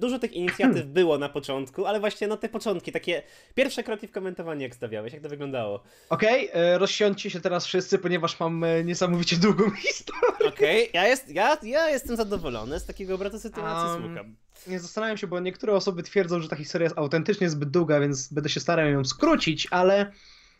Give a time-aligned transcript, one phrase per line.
[0.00, 0.92] Dużo tych inicjatyw hmm.
[1.00, 3.22] było na początku, ale właśnie no te początki, takie
[3.54, 5.82] pierwsze kroki w komentowaniu jak stawiałeś, jak to wyglądało?
[6.08, 10.48] Okej, okay, e, rozsiądźcie się teraz wszyscy, ponieważ mam e, niesamowicie długą historię.
[10.48, 11.02] Okej, okay.
[11.02, 14.36] ja, jest, ja, ja jestem zadowolony z takiego obratu sytuacji, um, słucham.
[14.66, 18.32] Nie zastanawiam się, bo niektóre osoby twierdzą, że ta historia jest autentycznie zbyt długa, więc
[18.32, 20.12] będę się starał ją skrócić, ale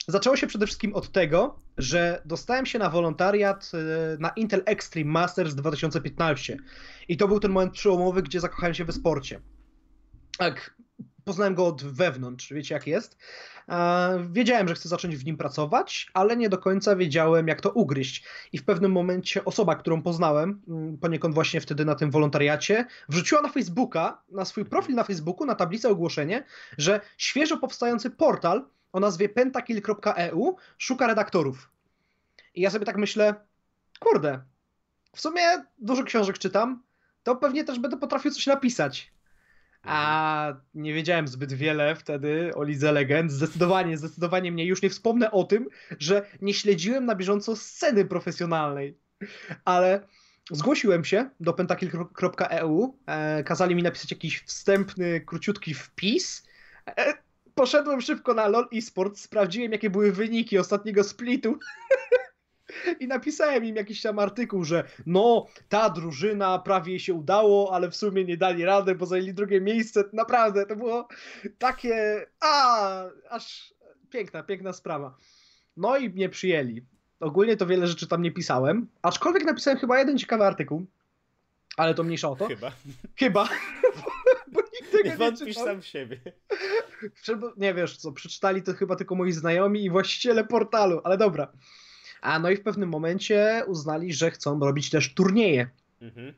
[0.09, 5.11] Zaczęło się przede wszystkim od tego, że dostałem się na wolontariat e, na Intel Extreme
[5.11, 6.57] Masters 2015.
[7.09, 9.41] I to był ten moment przełomowy, gdzie zakochałem się we sporcie.
[10.39, 10.75] Tak,
[11.25, 13.17] poznałem go od wewnątrz, wiecie jak jest.
[14.31, 18.25] Wiedziałem, że chcę zacząć w nim pracować, ale nie do końca wiedziałem, jak to ugryźć.
[18.53, 23.43] I w pewnym momencie osoba, którą poznałem, mm, poniekąd właśnie wtedy na tym wolontariacie, wrzuciła
[23.43, 26.45] na Facebooka, na swój profil na Facebooku, na tablicę ogłoszenie,
[26.79, 31.71] że świeżo powstający portal o nazwie pentakill.eu szuka redaktorów.
[32.55, 33.35] I ja sobie tak myślę,
[34.01, 34.41] kurde,
[35.13, 35.43] w sumie
[35.79, 36.83] dużo książek czytam,
[37.23, 39.13] to pewnie też będę potrafił coś napisać.
[39.83, 43.33] A nie wiedziałem zbyt wiele wtedy o Lidze Legend.
[43.33, 44.67] Zdecydowanie, zdecydowanie mnie.
[44.67, 48.99] Już nie wspomnę o tym, że nie śledziłem na bieżąco sceny profesjonalnej.
[49.65, 50.07] Ale
[50.51, 52.99] zgłosiłem się do pentakill.eu.
[53.07, 56.47] E, kazali mi napisać jakiś wstępny, króciutki wpis.
[57.55, 61.59] Poszedłem szybko na LOL eSport, sprawdziłem jakie były wyniki ostatniego splitu
[63.01, 67.97] i napisałem im jakiś tam artykuł, że no, ta drużyna prawie się udało, ale w
[67.97, 70.05] sumie nie dali rady, bo zajęli drugie miejsce.
[70.13, 71.09] Naprawdę, to było
[71.59, 73.75] takie, a, aż
[74.11, 75.17] piękna, piękna sprawa.
[75.77, 76.85] No i mnie przyjęli.
[77.21, 80.87] Ogólnie to wiele rzeczy tam nie pisałem, aczkolwiek napisałem chyba jeden ciekawy artykuł,
[81.77, 82.47] ale to mniejsza o to.
[82.47, 82.73] Chyba.
[83.17, 83.49] Chyba.
[85.03, 86.21] tego nie, wątpisz nie sam w siebie.
[87.57, 91.53] Nie wiesz co, przeczytali to chyba tylko moi znajomi i właściciele portalu, ale dobra.
[92.21, 95.71] A no i w pewnym momencie uznali, że chcą robić też turnieje.
[96.01, 96.35] Mhm.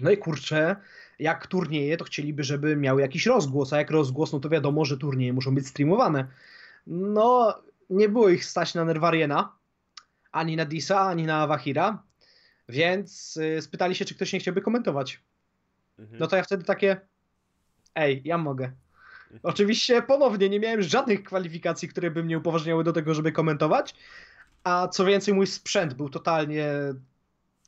[0.00, 0.76] No i kurczę,
[1.18, 4.98] jak turnieje, to chcieliby, żeby miały jakiś rozgłos, a jak rozgłos, no to wiadomo, że
[4.98, 6.26] turnieje muszą być streamowane.
[6.86, 7.58] No,
[7.90, 9.52] nie było ich stać na Nerwariena,
[10.32, 12.02] ani na Disa, ani na Wahira,
[12.68, 15.20] więc y, spytali się, czy ktoś nie chciałby komentować.
[15.98, 16.18] Mhm.
[16.20, 17.00] No to ja wtedy takie,
[17.94, 18.72] ej, ja mogę.
[19.42, 23.94] Oczywiście ponownie nie miałem żadnych kwalifikacji, które by mnie upoważniały do tego, żeby komentować,
[24.64, 26.68] a co więcej mój sprzęt był totalnie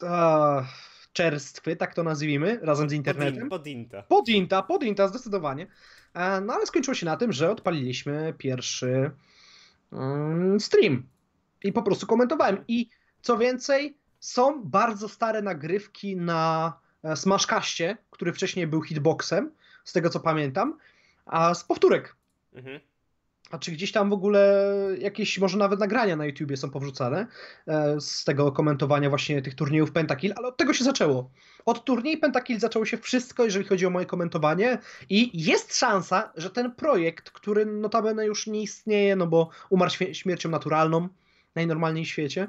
[0.03, 0.65] uh,
[1.12, 3.49] czerstwy, tak to nazwijmy, razem z internetem.
[3.49, 4.03] Podinta.
[4.03, 5.66] Podinta, podinta, zdecydowanie.
[6.15, 9.10] E, no ale skończyło się na tym, że odpaliliśmy pierwszy
[9.93, 11.06] um, stream
[11.65, 12.65] i po prostu komentowałem.
[12.69, 12.89] I
[13.22, 16.72] co więcej, są bardzo stare nagrywki na
[17.03, 19.50] e, Smashcastie, który wcześniej był hitboxem,
[19.84, 20.78] z tego co pamiętam,
[21.26, 22.16] a z powtórek.
[22.54, 22.81] Mhm.
[23.50, 24.66] A czy gdzieś tam w ogóle
[24.98, 27.26] jakieś, może nawet nagrania na YouTubie są powrzucane
[27.66, 31.31] e, z tego komentowania właśnie tych turniejów Pentakill, ale od tego się zaczęło.
[31.65, 34.78] Od turniej Pentakill zaczęło się wszystko, jeżeli chodzi o moje komentowanie
[35.10, 40.50] i jest szansa, że ten projekt, który notabene już nie istnieje, no bo umarł śmiercią
[40.50, 41.09] naturalną,
[41.54, 42.48] najnormalniej w świecie,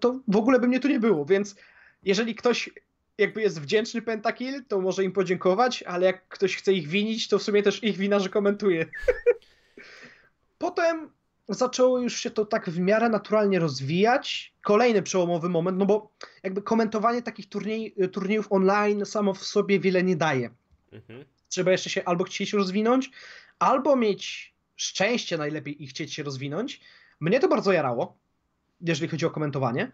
[0.00, 1.56] to w ogóle by mnie tu nie było, więc
[2.02, 2.70] jeżeli ktoś
[3.18, 7.38] jakby jest wdzięczny Pentakill, to może im podziękować, ale jak ktoś chce ich winić, to
[7.38, 8.86] w sumie też ich wina, że komentuje.
[10.58, 11.10] Potem
[11.48, 14.54] zaczęło już się to tak w miarę naturalnie rozwijać.
[14.62, 16.10] Kolejny przełomowy moment, no bo
[16.42, 20.50] jakby komentowanie takich turniej, turniejów online samo w sobie wiele nie daje.
[20.92, 21.24] Mhm.
[21.48, 23.10] Trzeba jeszcze się albo chcieć rozwinąć,
[23.58, 26.80] albo mieć szczęście najlepiej i chcieć się rozwinąć.
[27.20, 28.16] Mnie to bardzo jarało,
[28.80, 29.92] jeżeli chodzi o komentowanie.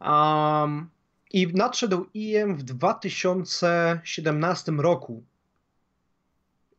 [0.00, 0.90] Um,
[1.32, 5.24] I nadszedł IM w 2017 roku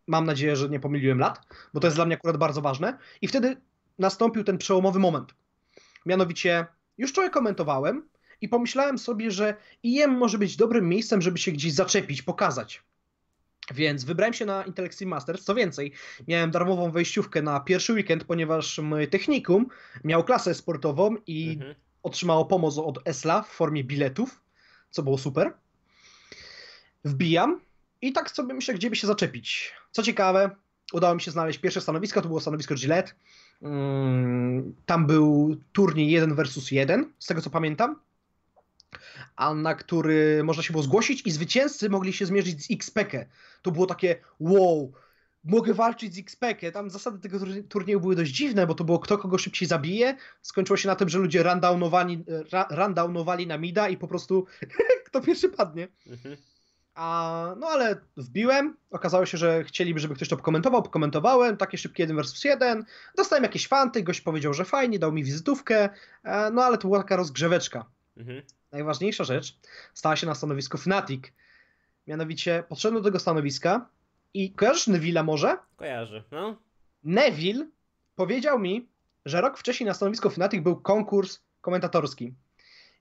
[0.07, 2.97] Mam nadzieję, że nie pomyliłem lat, bo to jest dla mnie akurat bardzo ważne.
[3.21, 3.57] I wtedy
[3.99, 5.33] nastąpił ten przełomowy moment.
[6.05, 6.65] Mianowicie,
[6.97, 8.09] już trochę komentowałem
[8.41, 12.83] i pomyślałem sobie, że IM może być dobrym miejscem, żeby się gdzieś zaczepić, pokazać.
[13.73, 15.43] Więc wybrałem się na Intel Masters.
[15.43, 15.91] Co więcej,
[16.27, 19.67] miałem darmową wejściówkę na pierwszy weekend, ponieważ mój technikum
[20.03, 21.75] miał klasę sportową i mhm.
[22.07, 24.41] Otrzymało pomoc od ESLA w formie biletów,
[24.89, 25.53] co było super.
[27.05, 27.61] Wbijam
[28.01, 29.73] i tak sobie myślę, gdzie by się zaczepić.
[29.91, 30.51] Co ciekawe,
[30.93, 33.11] udało mi się znaleźć pierwsze stanowisko, to było stanowisko Gillette.
[33.61, 37.99] Mm, tam był turniej 1 versus 1, z tego co pamiętam,
[39.35, 43.25] a na który można się było zgłosić i zwycięzcy mogli się zmierzyć z XPK.
[43.61, 44.93] To było takie wow,
[45.47, 46.71] mogę walczyć z XPK.
[46.71, 47.39] Tam zasady tego
[47.69, 50.17] turnieju były dość dziwne, bo to było kto kogo szybciej zabije.
[50.41, 52.23] Skończyło się na tym, że ludzie rundownowali,
[52.69, 54.45] rundownowali na mida i po prostu
[55.07, 55.87] kto pierwszy padnie.
[56.07, 56.37] Mhm.
[56.95, 62.03] A, no ale wbiłem, okazało się, że chcieliby, żeby ktoś to pokomentował, pokomentowałem, takie szybkie
[62.03, 62.85] 1 versus 1,
[63.15, 65.89] dostałem jakieś fanty, gość powiedział, że fajnie, dał mi wizytówkę,
[66.23, 67.85] e, no ale to była taka rozgrzeweczka.
[68.17, 68.41] Mhm.
[68.71, 69.57] Najważniejsza rzecz
[69.93, 71.23] stała się na stanowisku Fnatic.
[72.07, 73.89] Mianowicie podszedłem do tego stanowiska
[74.37, 75.57] I kojarzysz Neville'a może?
[75.75, 76.55] Kojarzy, no.
[77.03, 77.67] Neville
[78.15, 78.87] powiedział mi,
[79.25, 82.33] że rok wcześniej na stanowisku Fnatic był konkurs komentatorski.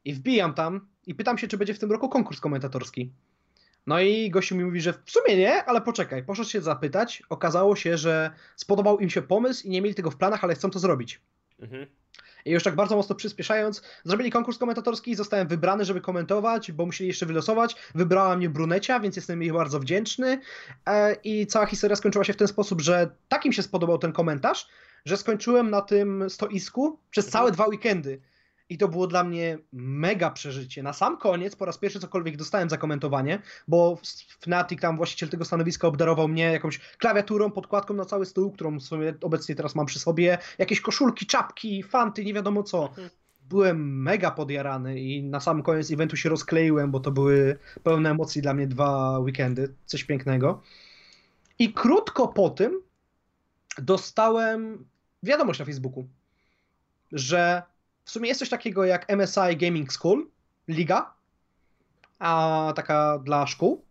[0.04, 3.12] I wbijam tam i pytam się, czy będzie w tym roku konkurs komentatorski.
[3.86, 7.22] No i gościu mi mówi, że w sumie nie, ale poczekaj, poszedł się zapytać.
[7.28, 10.70] Okazało się, że spodobał im się pomysł i nie mieli tego w planach, ale chcą
[10.70, 11.20] to zrobić.
[11.58, 11.86] Mhm.
[12.46, 17.08] I już tak bardzo mocno przyspieszając, zrobili konkurs komentatorski, zostałem wybrany, żeby komentować, bo musieli
[17.08, 17.76] jeszcze wylosować.
[17.94, 20.40] Wybrała mnie Brunecia, więc jestem jej bardzo wdzięczny.
[20.86, 24.12] E, I cała historia skończyła się w ten sposób, że tak im się spodobał ten
[24.12, 24.68] komentarz,
[25.04, 28.20] że skończyłem na tym stoisku przez całe dwa weekendy.
[28.68, 30.82] I to było dla mnie mega przeżycie.
[30.82, 33.98] Na sam koniec, po raz pierwszy cokolwiek dostałem za komentowanie, bo
[34.40, 38.82] Fnatic, tam właściciel tego stanowiska, obdarował mnie jakąś klawiaturą, podkładką na cały stół, którą w
[38.82, 42.90] sumie obecnie teraz mam przy sobie, jakieś koszulki, czapki, fanty, nie wiadomo co.
[43.48, 48.42] Byłem mega podjarany i na sam koniec eventu się rozkleiłem, bo to były pełne emocji
[48.42, 49.74] dla mnie dwa weekendy.
[49.84, 50.62] Coś pięknego.
[51.58, 52.80] I krótko po tym
[53.78, 54.84] dostałem
[55.22, 56.08] wiadomość na Facebooku,
[57.12, 57.62] że
[58.06, 60.30] w sumie jest coś takiego jak MSI Gaming School,
[60.68, 61.14] liga,
[62.18, 63.84] a taka dla szkół.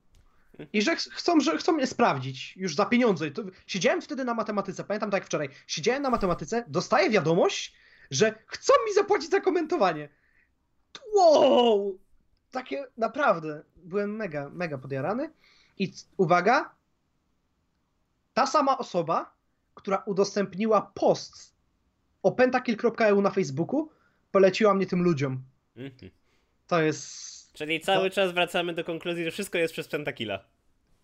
[0.73, 3.31] I że chcą, że chcą mnie sprawdzić już za pieniądze.
[3.31, 5.49] To, siedziałem wtedy na matematyce, pamiętam tak jak wczoraj.
[5.67, 7.75] Siedziałem na matematyce, dostaję wiadomość,
[8.11, 10.09] że chcą mi zapłacić za komentowanie.
[11.15, 11.99] Wow!
[12.51, 13.63] Takie naprawdę.
[13.75, 15.33] Byłem mega, mega podjarany.
[15.77, 16.75] I uwaga,
[18.33, 19.33] ta sama osoba,
[19.73, 21.55] która udostępniła post
[22.23, 23.89] o pentakill.eu na Facebooku,
[24.35, 25.43] poleciła mnie tym ludziom.
[25.75, 26.11] Mhm.
[26.67, 27.53] To jest.
[27.53, 30.39] Czyli cały czas wracamy do konkluzji, że wszystko jest przez Pentakilla.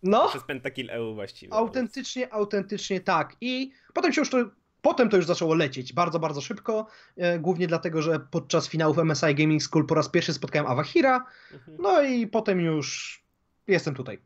[0.02, 1.54] No, Przez Pentakill EU właściwie.
[1.54, 3.36] autentycznie, autentycznie tak.
[3.40, 4.36] I potem się już to.
[4.82, 6.86] Potem to już zaczęło lecieć bardzo, bardzo szybko.
[7.16, 11.26] E, głównie dlatego, że podczas finałów MSI Gaming School po raz pierwszy spotkałem Awahira.
[11.52, 11.78] Mhm.
[11.80, 13.20] No i potem już
[13.66, 14.18] jestem tutaj.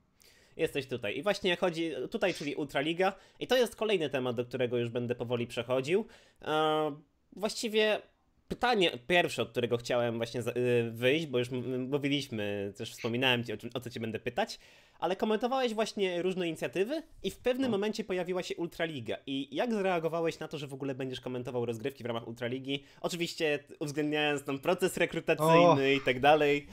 [0.56, 1.18] Jesteś tutaj.
[1.18, 3.12] I właśnie jak chodzi tutaj, czyli Ultraliga.
[3.40, 6.06] I to jest kolejny temat, do którego już będę powoli przechodził.
[6.42, 6.96] E,
[7.36, 8.02] właściwie
[8.48, 11.48] pytanie pierwsze, od którego chciałem właśnie y, wyjść, bo już
[11.78, 14.58] mówiliśmy, też wspominałem ci, o, czym, o co cię będę pytać,
[14.98, 17.76] ale komentowałeś właśnie różne inicjatywy i w pewnym No.
[17.76, 19.16] momencie pojawiła się Ultraliga.
[19.26, 22.84] I jak zareagowałeś na to, że w ogóle będziesz komentował rozgrywki w ramach Ultraligi?
[23.00, 26.66] Oczywiście uwzględniając tam proces rekrutacyjny i tak dalej.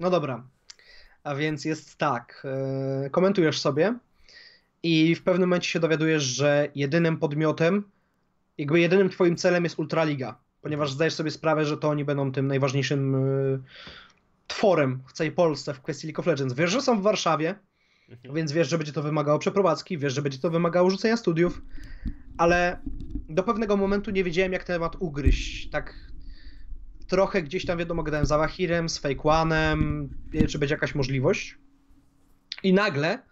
[0.00, 0.46] No dobra.
[1.24, 2.46] A więc jest tak.
[3.06, 3.98] e, Komentujesz sobie
[4.82, 7.90] i w pewnym momencie się dowiadujesz, że jedynym podmiotem,
[8.58, 12.46] jakby jedynym twoim celem jest Ultraliga, ponieważ zdajesz sobie sprawę, że to oni będą tym
[12.46, 13.18] najważniejszym e,
[14.46, 16.54] tworem w całej Polsce w kwestii League of Legends.
[16.54, 17.54] Wiesz, że są w Warszawie,
[18.08, 18.34] Mhm.
[18.34, 21.62] więc wiesz, że będzie to wymagało przeprowadzki, wiesz, że będzie to wymagało rzucenia studiów,
[22.38, 22.78] ale
[23.28, 25.70] do pewnego momentu nie wiedziałem, jak temat ugryźć.
[25.70, 26.12] Tak
[27.08, 30.08] trochę gdzieś tam, wiadomo, gadałem z Awahirem, z Fake One'em,
[30.48, 31.58] czy będzie jakaś możliwość.
[32.62, 33.22] I nagle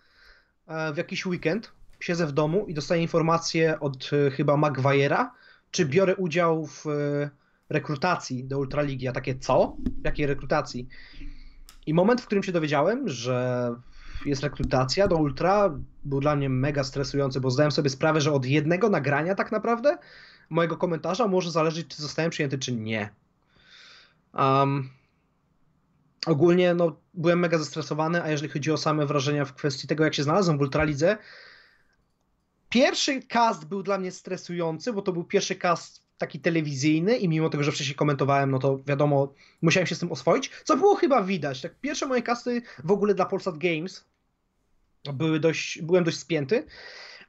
[0.66, 5.26] e, w jakiś weekend siedzę w domu i dostaję informację od e, chyba Maguire'a,
[5.70, 7.30] czy biorę udział w e,
[7.68, 9.08] rekrutacji do Ultraligi.
[9.08, 9.76] A takie, co?
[10.02, 10.88] W jakiej rekrutacji?
[11.86, 13.70] I moment, w którym się dowiedziałem, że
[14.26, 18.46] jest rekrutacja do Ultra, był dla mnie mega stresujący, bo zdałem sobie sprawę, że od
[18.46, 19.98] jednego nagrania tak naprawdę
[20.50, 23.10] mojego komentarza może zależeć, czy zostałem przyjęty, czy nie.
[24.34, 24.90] Um,
[26.26, 30.14] ogólnie no, byłem mega zestresowany, a jeżeli chodzi o same wrażenia w kwestii tego, jak
[30.14, 31.18] się znalazłem w Ultralidze,
[32.70, 37.48] pierwszy cast był dla mnie stresujący, bo to był pierwszy cast taki telewizyjny i mimo
[37.48, 41.22] tego, że wcześniej komentowałem, no to wiadomo, musiałem się z tym oswoić, co było chyba
[41.22, 41.60] widać.
[41.60, 44.04] Tak, pierwsze moje casty w ogóle dla Polsat Games
[45.12, 46.66] były dość, byłem dość spięty,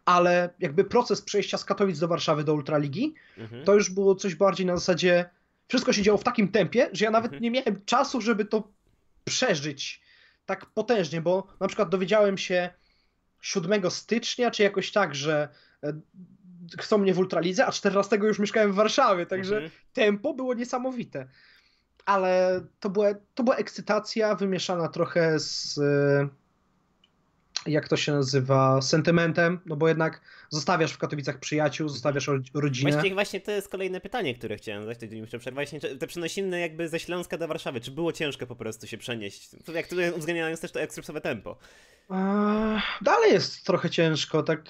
[0.05, 3.65] ale jakby proces przejścia z Katowic do Warszawy do Ultraligi, Mhm.
[3.65, 5.29] to już było coś bardziej na zasadzie,
[5.67, 7.43] wszystko się działo w takim tempie, że ja nawet Mhm.
[7.43, 8.67] nie miałem czasu, żeby to
[9.25, 10.01] przeżyć
[10.45, 12.69] tak potężnie, bo na przykład dowiedziałem się
[13.41, 15.49] 7 stycznia, czy jakoś tak, że
[15.83, 15.93] e,
[16.79, 19.71] chcą mnie w Ultralidze, a 14 już mieszkałem w Warszawie, także Mhm.
[19.93, 21.27] tempo było niesamowite.
[22.05, 25.79] Ale to była, to była ekscytacja wymieszana trochę z.
[27.65, 28.81] Jak to się nazywa?
[28.81, 32.91] Sentymentem, no bo jednak zostawiasz w Katowicach przyjaciół, zostawiasz ro- rodzinę.
[32.91, 35.71] Właśnie, właśnie to jest kolejne pytanie, które chciałem zadać, to muszę przerwać.
[35.99, 39.49] Te przenosiny jakby ze Śląska do Warszawy, czy było ciężko po prostu się przenieść?
[39.65, 41.57] To Jak tutaj uwzględniając też to ekstresowe tempo.
[42.11, 44.61] Eee, Dalej jest trochę ciężko, tak.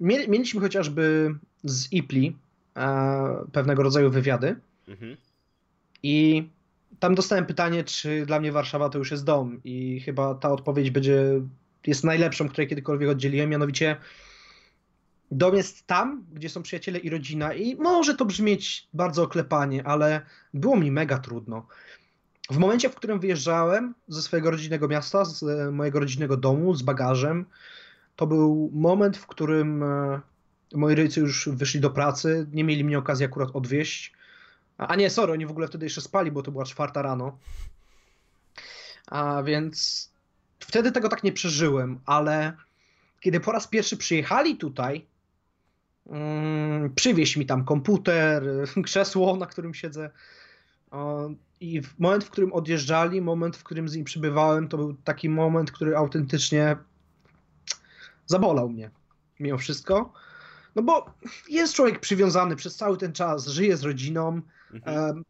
[0.00, 1.34] Mieli- Mieliśmy chociażby
[1.64, 2.36] z IPLI
[2.76, 4.56] e, pewnego rodzaju wywiady
[4.88, 5.16] Mhm.
[6.02, 6.44] i
[7.00, 10.90] tam dostałem pytanie, czy dla mnie Warszawa to już jest dom i chyba ta odpowiedź
[10.90, 11.24] będzie,
[11.86, 13.96] jest najlepszą, której kiedykolwiek oddzieliłem, mianowicie
[15.30, 20.20] dom jest tam, gdzie są przyjaciele i rodzina i może to brzmieć bardzo oklepanie, ale
[20.54, 21.66] było mi mega trudno.
[22.50, 26.82] W momencie, w którym wyjeżdżałem ze swojego rodzinnego miasta, z e, mojego rodzinnego domu, z
[26.82, 27.46] bagażem,
[28.16, 30.20] to był moment, w którym e,
[30.74, 34.12] moi rodzice już wyszli do pracy, nie mieli mnie okazji akurat odwieźć.
[34.78, 37.38] A nie, sorry, oni w ogóle wtedy jeszcze spali, bo to była czwarta rano.
[39.06, 40.10] A więc
[40.66, 42.56] wtedy tego tak nie przeżyłem, ale
[43.20, 45.06] kiedy po raz pierwszy przyjechali tutaj,
[46.06, 48.44] mm, przywieźć mi tam komputer,
[48.84, 50.10] krzesło, na którym siedzę.
[51.60, 55.28] I w moment, w którym odjeżdżali, moment, w którym z nimi przybywałem, to był taki
[55.28, 56.76] moment, który autentycznie
[58.26, 58.90] zabolał mnie.
[59.40, 60.12] Mimo wszystko.
[60.74, 61.14] No bo
[61.48, 64.40] jest człowiek przywiązany przez cały ten czas, żyje z rodziną
[64.72, 65.24] mhm.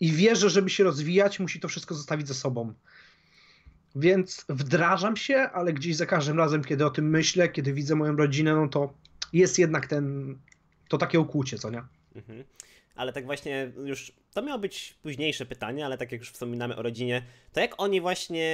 [0.00, 2.74] i wie, że żeby się rozwijać, musi to wszystko zostawić ze sobą.
[3.94, 8.16] Więc wdrażam się, ale gdzieś za każdym razem, kiedy o tym myślę, kiedy widzę moją
[8.16, 8.94] rodzinę, no to
[9.32, 10.36] jest jednak ten,
[10.88, 11.82] to takie ukłucie, co nie?
[12.14, 12.44] Mhm.
[12.94, 16.82] Ale tak właśnie już, to miało być późniejsze pytanie, ale tak jak już wspominamy o
[16.82, 17.22] rodzinie,
[17.52, 18.50] to jak oni właśnie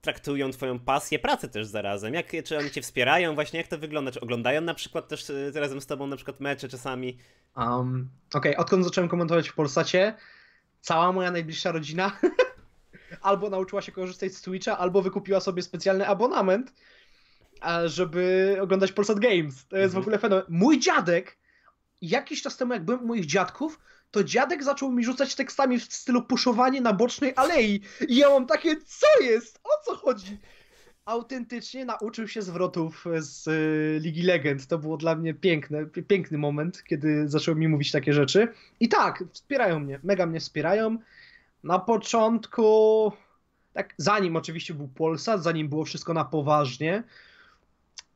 [0.00, 2.14] traktują twoją pasję, pracę też zarazem?
[2.14, 3.58] Jak, czy oni cię wspierają właśnie?
[3.58, 4.10] Jak to wygląda?
[4.10, 7.18] Czy oglądają na przykład też y, razem z tobą na przykład mecze czasami?
[7.56, 8.64] Um, Okej, okay.
[8.64, 10.14] odkąd zacząłem komentować w Polsacie,
[10.80, 12.12] cała moja najbliższa rodzina
[13.20, 16.72] albo nauczyła się korzystać z Twitcha, albo wykupiła sobie specjalny abonament,
[17.84, 19.66] żeby oglądać Polsat Games.
[19.68, 20.02] To jest mhm.
[20.02, 20.44] w ogóle fenomen.
[20.48, 21.36] Mój dziadek,
[22.02, 23.78] jakiś czas temu jak byłem u moich dziadków,
[24.10, 27.80] to dziadek zaczął mi rzucać tekstami w stylu puszowanie na bocznej alei.
[28.08, 29.60] I ja mam takie, co jest?
[29.64, 30.38] O co chodzi?
[31.04, 34.66] Autentycznie nauczył się zwrotów z y, Ligi Legend.
[34.66, 38.48] To było dla mnie piękne, piękny moment, kiedy zaczął mi mówić takie rzeczy.
[38.80, 40.98] I tak, wspierają mnie, mega mnie wspierają
[41.64, 43.12] na początku,
[43.72, 47.02] tak zanim oczywiście był Polsat, zanim było wszystko na poważnie,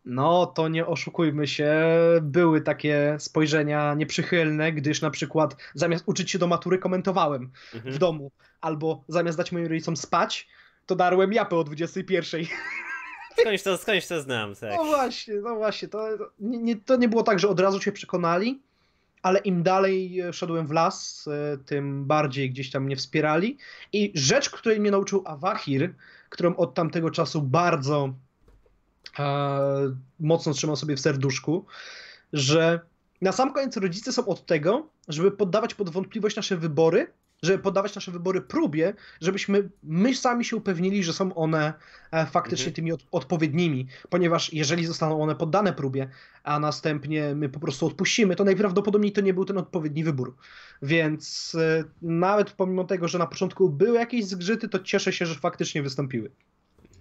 [0.07, 1.75] no to nie oszukujmy się,
[2.23, 7.95] były takie spojrzenia nieprzychylne, gdyż na przykład zamiast uczyć się do matury komentowałem mhm.
[7.95, 10.49] w domu, albo zamiast dać moim rodzicom spać,
[10.87, 12.45] to darłem japę o 21.
[13.41, 14.73] Skądś to, skądś to znam, tak.
[14.77, 17.93] No właśnie, no właśnie, to, nie, nie, to nie było tak, że od razu się
[17.93, 18.63] przekonali,
[19.27, 23.59] ale im dalej e, szedłem w las, e, tym bardziej gdzieś tam mnie wspierali.
[23.93, 25.95] I rzecz, której mnie nauczył Awahir,
[26.29, 28.15] którą od tamtego czasu bardzo
[29.19, 29.27] e,
[30.21, 31.67] mocno trzymał sobie w serduszku,
[32.33, 32.81] że
[33.23, 37.13] na sam koniec rodzice są od tego, żeby poddawać pod wątpliwość nasze wybory,
[37.43, 41.73] żeby poddawać nasze wybory próbie, żebyśmy my sami się upewnili, że są one
[42.11, 42.75] e, faktycznie mhm.
[42.75, 46.09] tymi od, odpowiednimi, ponieważ jeżeli zostaną one poddane próbie,
[46.43, 50.37] a następnie my po prostu odpuścimy, to najprawdopodobniej to nie był ten odpowiedni wybór.
[50.83, 55.35] Więc e, nawet pomimo tego, że na początku były jakieś zgrzyty, to cieszę się, że
[55.35, 56.31] faktycznie wystąpiły.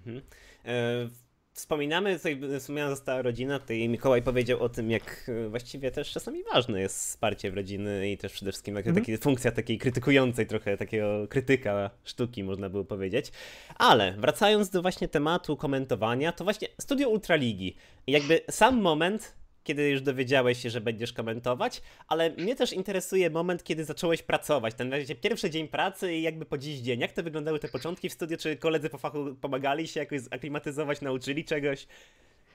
[0.06, 0.22] Mhm.
[0.66, 1.25] E
[1.56, 6.44] wspominamy, tutaj wspomniana została rodzina, tutaj Mikołaj powiedział o tym, jak e, właściwie też czasami
[6.54, 9.04] ważne jest wsparcie w rodziny i też przede wszystkim jak, mm.
[9.22, 13.32] funkcja takiej krytykującej trochę, takiego krytyka sztuki, można było powiedzieć.
[13.76, 17.76] Ale wracając do właśnie tematu komentowania, to właśnie Studio Ultraligi.
[18.08, 19.36] Jakby sam moment,
[19.66, 24.74] kiedy już dowiedziałeś się, że będziesz komentować, ale mnie też interesuje moment, kiedy zacząłeś pracować,
[24.74, 24.92] ten
[25.22, 27.00] pierwszy dzień pracy i jakby po dziś dzień.
[27.00, 28.38] Jak to wyglądały te początki w studiu?
[28.38, 31.88] Czy koledzy po fachu pomagali się jakoś zaklimatyzować, nauczyli czegoś?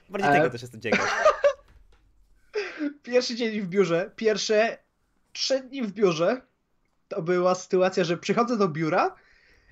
[0.09, 0.33] Bardziej e...
[0.33, 1.33] tego też jestem ciekaw.
[3.03, 4.77] Pierwszy dzień w biurze, pierwsze
[5.33, 6.41] trzy dni w biurze
[7.07, 9.15] to była sytuacja, że przychodzę do biura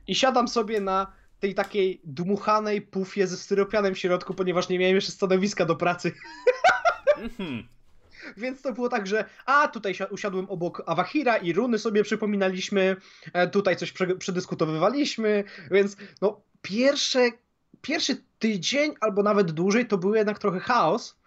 [0.08, 4.96] i siadam sobie na tej takiej dmuchanej pufie ze styropianem w środku, ponieważ nie miałem
[4.96, 6.12] jeszcze stanowiska do pracy.
[7.18, 7.68] Mhm.
[8.38, 12.96] Więc to było tak, że a tutaj usiadłem obok Awahira i runy sobie przypominaliśmy,
[13.34, 17.30] e, tutaj coś przedyskutowywaliśmy, więc no pierwsze,
[17.82, 21.20] pierwszy tydzień albo nawet dłużej to był jednak trochę chaos,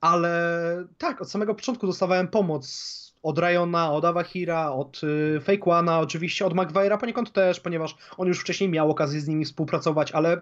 [0.00, 6.00] ale tak, od samego początku dostawałem pomoc od Rayona, od Awahira, od y, Fake One'a,
[6.00, 10.40] oczywiście od McVeigha poniekąd też, ponieważ on już wcześniej miał okazję z nimi współpracować, ale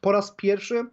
[0.00, 0.84] po raz pierwszy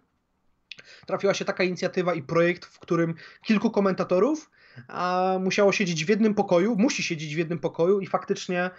[1.06, 4.50] trafiła się taka inicjatywa i projekt, w którym kilku komentatorów
[4.88, 8.70] a, musiało siedzieć w jednym pokoju, musi siedzieć w jednym pokoju i faktycznie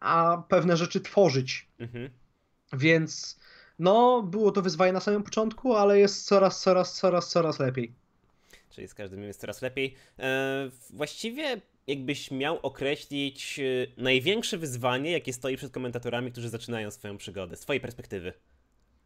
[0.00, 1.68] a, pewne rzeczy tworzyć.
[1.78, 2.10] Mhm.
[2.72, 3.38] Więc
[3.78, 7.92] no, było to wyzwanie na samym początku, ale jest coraz, coraz, coraz, coraz lepiej.
[8.70, 9.94] Czyli z każdym jest coraz lepiej.
[10.18, 17.16] E, właściwie jakbyś miał określić e, największe wyzwanie, jakie stoi przed komentatorami, którzy zaczynają swoją
[17.16, 18.32] przygodę, z twojej perspektywy?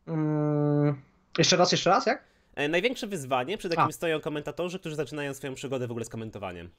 [0.07, 1.03] Hmm,
[1.39, 2.25] jeszcze raz, jeszcze raz, jak?
[2.61, 3.93] E, największe wyzwanie, przed jakim A.
[3.93, 6.71] stoją komentatorzy, którzy zaczynają swoją przygodę w ogóle z komentowaniem.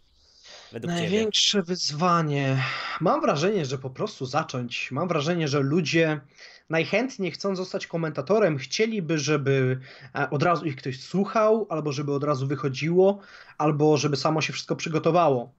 [0.72, 1.64] Według Największe ciebie.
[1.64, 2.64] wyzwanie.
[3.00, 4.92] Mam wrażenie, że po prostu zacząć.
[4.92, 6.22] Mam wrażenie, że ludzie
[6.70, 9.80] najchętniej chcą zostać komentatorem, chcieliby, żeby
[10.16, 13.20] e, od razu ich ktoś słuchał, albo żeby od razu wychodziło,
[13.58, 15.54] albo żeby samo się wszystko przygotowało.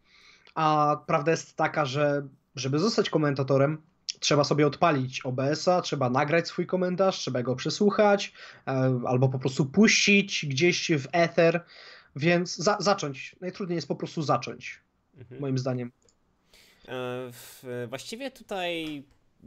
[0.55, 3.79] A prawda jest taka, że żeby zostać komentatorem,
[4.23, 8.33] trzeba sobie odpalić OBS-a, trzeba nagrać swój komentarz, trzeba go przesłuchać,
[8.67, 11.64] e, albo po prostu puścić gdzieś w ether,
[12.17, 13.37] więc za zacząć.
[13.41, 14.81] Najtrudniej jest po prostu zacząć,
[15.19, 15.41] mhm.
[15.41, 15.93] moim zdaniem.
[16.88, 19.02] E, właściwie tutaj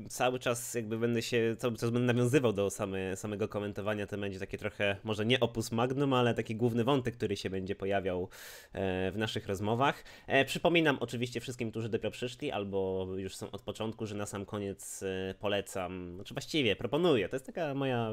[0.10, 4.40] cały czas jakby będę się, cały czas będę nawiązywał do same, samego komentowania, to będzie
[4.40, 8.30] takie trochę, może nie opus magnum, ale taki główny wątek, który się będzie pojawiał
[8.74, 10.04] e, w naszych rozmowach.
[10.28, 14.46] E, przypominam oczywiście wszystkim, którzy dopiero przyszli, albo już są od początku, że na sam
[14.46, 18.12] koniec e, polecam, znaczy właściwie proponuję, to jest taka moja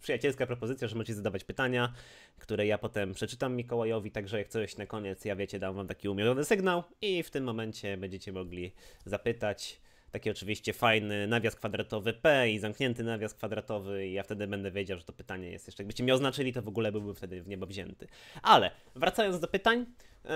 [0.00, 1.92] przyjacielska propozycja, że możecie zadawać pytania,
[2.38, 6.08] które ja potem przeczytam Mikołajowi, także jak coś na koniec, ja wiecie, dam wam taki
[6.08, 8.72] umiarowy sygnał i w tym momencie będziecie mogli
[9.04, 9.83] zapytać.
[10.14, 14.98] Taki oczywiście fajny nawias kwadratowy P i zamknięty nawias kwadratowy i ja wtedy będę wiedział,
[14.98, 15.82] że to pytanie jest jeszcze.
[15.82, 18.06] Jakbyście mi oznaczyli, to w ogóle byłby wtedy w niebo wzięty.
[18.42, 19.86] Ale wracając do pytań,
[20.24, 20.30] yy,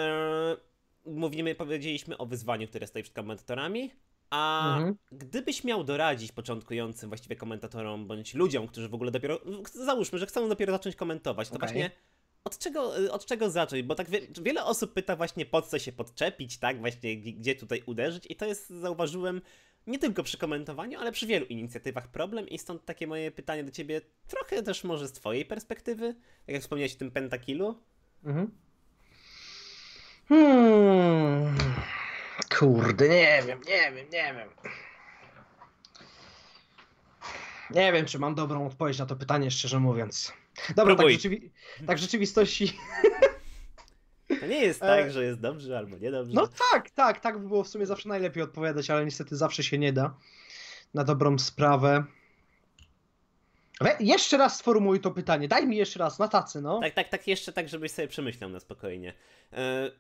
[1.13, 3.91] mówimy, powiedzieliśmy o wyzwaniu, które stoi przed komentatorami,
[4.31, 4.97] a mhm.
[5.13, 9.41] gdybyś miał doradzić początkującym właściwie komentatorom, bądź ludziom, którzy w ogóle dopiero,
[9.73, 11.69] załóżmy, że chcą dopiero zacząć komentować, to okay.
[11.69, 11.91] właśnie
[12.45, 13.83] od czego, od czego zacząć?
[13.83, 16.81] Bo tak wie, wiele osób pyta właśnie po co się podczepić, tak?
[16.81, 19.41] Właśnie gdzie tutaj uderzyć i to jest, zauważyłem,
[19.89, 23.71] nie tylko przy komentowaniu, ale przy wielu inicjatywach problem i stąd takie moje pytanie do
[23.71, 26.15] ciebie, trochę też może z twojej perspektywy,
[26.47, 27.83] tak jak wspomniałeś o tym pentakillu.
[28.25, 28.51] Mhm.
[30.29, 31.57] Hmm.
[32.59, 34.49] Kurde, nie wiem, nie wiem, nie wiem.
[37.71, 40.33] Nie wiem, czy mam dobrą odpowiedź na to pytanie, szczerze mówiąc.
[40.77, 41.51] Dobra, tak, rzeczywi
[41.87, 42.79] tak w rzeczywistości
[44.41, 46.35] to nie jest tak, e, że jest dobrze albo niedobrze.
[46.35, 49.79] No tak, tak, tak by było w sumie zawsze najlepiej odpowiadać, ale niestety zawsze się
[49.79, 50.15] nie da.
[50.95, 52.05] Na dobrą sprawę.
[53.81, 55.49] We, jeszcze raz sformułuj to pytanie.
[55.49, 56.81] Daj mi jeszcze raz na tacy, no.
[56.81, 59.13] Tak, tak, tak, jeszcze tak, żebyś sobie przemyślał na spokojnie.
[59.53, 59.91] E,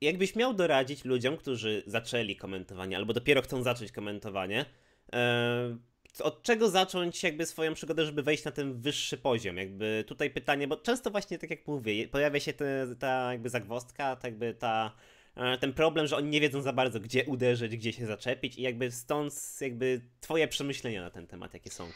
[0.00, 4.64] jakbyś miał doradzić ludziom, którzy zaczęli komentowanie albo dopiero chcą zacząć komentowanie,
[5.12, 5.76] e,
[6.20, 9.56] od czego zacząć jakby swoją przygodę, żeby wejść na ten wyższy poziom?
[9.56, 14.16] Jakby tutaj pytanie, bo często właśnie tak jak mówię, pojawia się te, ta jakby zagwostka,
[14.16, 14.92] ta jakby ta
[15.36, 18.62] e, ten problem, że oni nie wiedzą za bardzo, gdzie uderzyć, gdzie się zaczepić i
[18.62, 21.88] jakby stąd jakby twoje przemyślenia na ten temat, jakie są.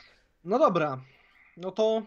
[0.45, 1.01] No dobra,
[1.57, 2.03] no to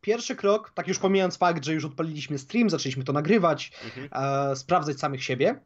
[0.00, 4.08] pierwszy krok, tak już pomijając fakt, że już odpaliliśmy stream, zaczęliśmy to nagrywać, mhm.
[4.12, 5.60] e, sprawdzać samych siebie,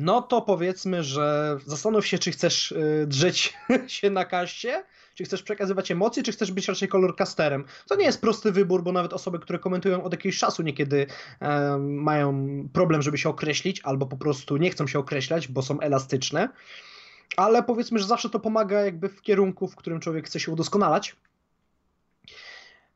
[0.00, 3.54] no to powiedzmy, że zastanów się, czy chcesz y, drzeć
[3.86, 4.84] się na kaście,
[5.14, 7.64] czy chcesz przekazywać emocje, czy chcesz być raczej kolorcasterem.
[7.88, 11.06] To nie jest prosty wybór, bo nawet osoby, które komentują od jakiegoś czasu niekiedy
[11.40, 15.80] e, mają problem, żeby się określić, albo po prostu nie chcą się określać, bo są
[15.80, 16.48] elastyczne.
[17.36, 21.16] Ale powiedzmy, że zawsze to pomaga jakby w kierunku, w którym człowiek chce się udoskonalać.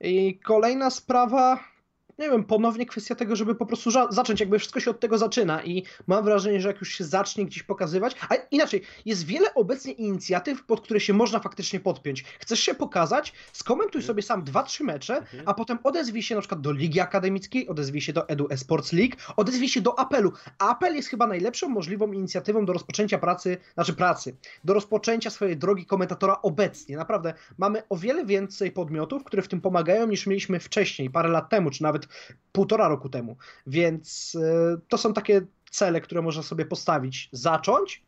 [0.01, 1.74] I kolejna sprawa,
[2.19, 5.65] nie wiem, ponownie kwestia tego, żeby po prostu zacząć, jakby wszystko się od tego zaczyna
[5.65, 9.93] i mam wrażenie, że jak już się zacznie gdzieś pokazywać, a inaczej, jest wiele obecnie
[9.93, 12.25] inicjatyw, pod które się można faktycznie podpiąć.
[12.39, 14.07] Chcesz się pokazać, skomentuj mhm.
[14.07, 15.43] sobie sam dwa, trzy mecze, mhm.
[15.47, 19.17] a potem odezwij się na przykład do Ligi Akademickiej, odezwij się do Edu Esports League,
[19.37, 20.33] odezwij się do Apelu.
[20.59, 25.87] Apel jest chyba najlepszą możliwą inicjatywą do rozpoczęcia pracy, znaczy pracy, do rozpoczęcia swojej drogi
[25.87, 26.97] komentatora obecnie.
[26.97, 31.51] Naprawdę, mamy o wiele więcej podmiotów, które w tym pomagają niż mieliśmy wcześniej, parę lat
[31.51, 32.04] temu, czy nawet
[32.53, 33.37] półtora roku temu.
[33.67, 35.41] Więc e, to są takie
[35.71, 37.29] cele, które można sobie postawić.
[37.33, 38.03] Zacząć,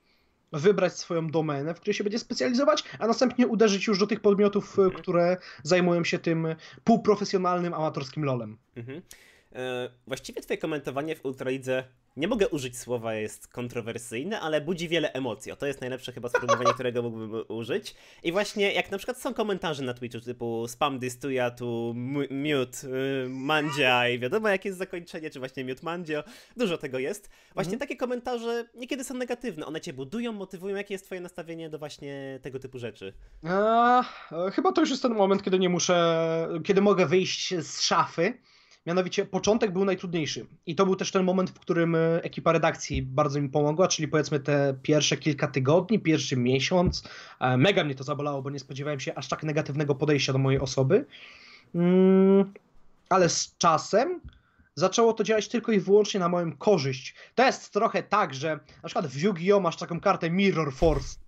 [0.53, 4.79] wybrać swoją domenę, w której się będzie specjalizować, a następnie uderzyć już do tych podmiotów,
[4.79, 5.03] mhm.
[5.03, 6.47] które zajmują się tym
[6.85, 8.59] półprofesjonalnym, amatorskim lolem.
[8.77, 9.03] Mhm.
[9.57, 11.85] E, właściwie twoje komentowanie w Ultralidze
[12.17, 15.53] nie mogę użyć słowa jest kontrowersyjne, ale budzi wiele emocji.
[15.53, 17.95] O, to jest najlepsze chyba sformułowanie, którego mógłbym użyć.
[18.23, 21.95] I właśnie jak na przykład są komentarze na Twitchu typu spam this to ja tu
[22.31, 26.25] mute y, mandzia i wiadomo jakie jest zakończenie, czy właśnie mute mandzio.
[26.57, 27.31] Dużo tego jest.
[27.55, 27.79] Właśnie mhm.
[27.79, 29.67] takie komentarze niekiedy są negatywne.
[29.67, 30.77] One cię budują, motywują.
[30.77, 33.13] Jakie jest twoje nastawienie do właśnie tego typu rzeczy?
[33.49, 34.05] A,
[34.53, 38.39] chyba to już jest ten moment, kiedy nie muszę, kiedy mogę wyjść z szafy
[38.87, 43.03] Mianowicie początek był najtrudniejszy i to był też ten moment, w którym e, ekipa redakcji
[43.03, 47.09] bardzo mi pomogła, czyli powiedzmy te pierwsze kilka tygodni, pierwszy miesiąc.
[47.41, 50.61] E, mega mnie to zabolało, bo nie spodziewałem się aż tak negatywnego podejścia do mojej
[50.61, 51.07] osoby.
[51.75, 52.53] Mm,
[53.09, 54.21] ale z czasem
[54.75, 57.15] zaczęło to działać tylko i wyłącznie na moją korzyść.
[57.35, 59.61] To jest trochę tak, że na przykład w Yu-Gi-Oh!
[59.61, 61.26] masz taką kartę Mirror Force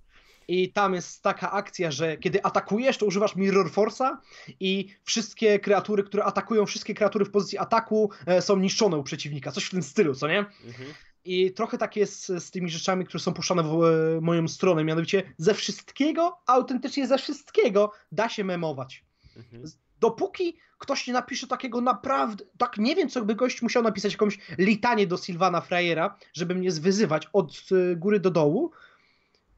[0.48, 4.16] i tam jest taka akcja, że kiedy atakujesz, to używasz Mirror Force'a
[4.60, 9.52] i wszystkie kreatury, które atakują, wszystkie kreatury w pozycji ataku e, są niszczone u przeciwnika.
[9.52, 10.38] Coś w tym stylu, co nie?
[10.38, 10.94] Mhm.
[11.24, 14.84] I trochę tak jest z tymi rzeczami, które są puszczane w e, moją stronę.
[14.84, 19.04] Mianowicie ze wszystkiego, autentycznie ze wszystkiego da się memować.
[19.36, 19.64] Mhm.
[20.00, 24.38] Dopóki ktoś nie napisze takiego naprawdę, tak nie wiem, co by gość musiał napisać jakąś
[24.58, 27.52] litanie do Sylwana Freyera, żeby mnie zwyzywać od
[27.92, 28.70] e, góry do dołu,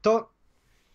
[0.01, 0.31] to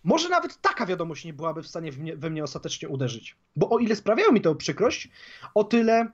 [0.07, 3.37] może nawet taka wiadomość nie byłaby w stanie mnie, we mnie ostatecznie uderzyć.
[3.57, 5.09] Bo o ile sprawiało mi to przykrość,
[5.55, 6.07] o tyle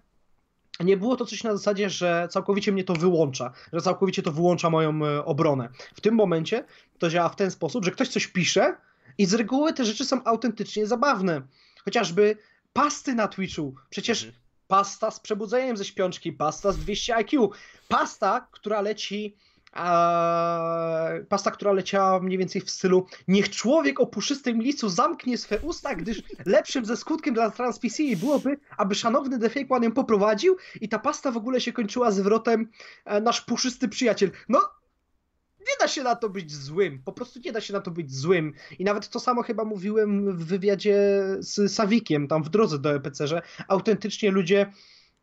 [0.80, 4.70] nie było to coś na zasadzie, że całkowicie mnie to wyłącza, że całkowicie to wyłącza
[4.70, 5.68] moją e, obronę.
[5.94, 6.64] W tym momencie
[6.98, 8.76] to działa w ten sposób, że ktoś coś pisze
[9.18, 11.42] i z reguły te rzeczy są autentycznie zabawne.
[11.84, 12.36] Chociażby
[12.72, 13.74] pasty na Twitchu.
[13.90, 14.42] Przecież mhm.
[14.68, 17.50] pasta z przebudzeniem ze śpiączki, pasta z 200 IQ,
[17.88, 19.36] pasta, która leci
[21.28, 25.94] pasta, która leciała mniej więcej w stylu niech człowiek o puszystym licu zamknie swe usta,
[25.94, 31.30] gdyż lepszym ze skutkiem dla transmisji byłoby, aby szanowny One ją poprowadził i ta pasta
[31.30, 32.68] w ogóle się kończyła zwrotem
[33.04, 34.30] e, nasz puszysty przyjaciel.
[34.48, 34.60] No,
[35.60, 37.02] nie da się na to być złym.
[37.04, 38.52] Po prostu nie da się na to być złym.
[38.78, 43.26] I nawet to samo chyba mówiłem w wywiadzie z Sawikiem, tam w drodze do EPC,
[43.26, 44.72] że autentycznie ludzie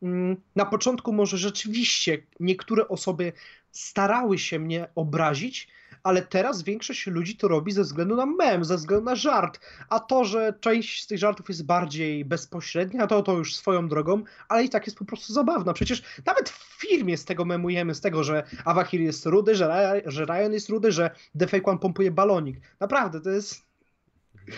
[0.02, 3.32] mm, na początku może rzeczywiście niektóre osoby
[3.72, 5.68] starały się mnie obrazić,
[6.02, 9.60] ale teraz większość ludzi to robi ze względu na mem, ze względu na żart.
[9.88, 14.22] A to, że część z tych żartów jest bardziej bezpośrednia, to to już swoją drogą,
[14.48, 15.72] ale i tak jest po prostu zabawna.
[15.72, 20.24] Przecież nawet w filmie z tego memujemy, z tego, że Awahir jest rudy, że, że
[20.24, 22.60] Ryan jest rudy, że The Fake One pompuje balonik.
[22.80, 23.62] Naprawdę, to jest...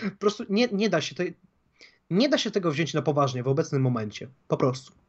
[0.02, 1.22] Po prostu nie, nie da się to...
[2.10, 4.28] Nie da się tego wziąć na poważnie w obecnym momencie.
[4.48, 5.01] Po prostu.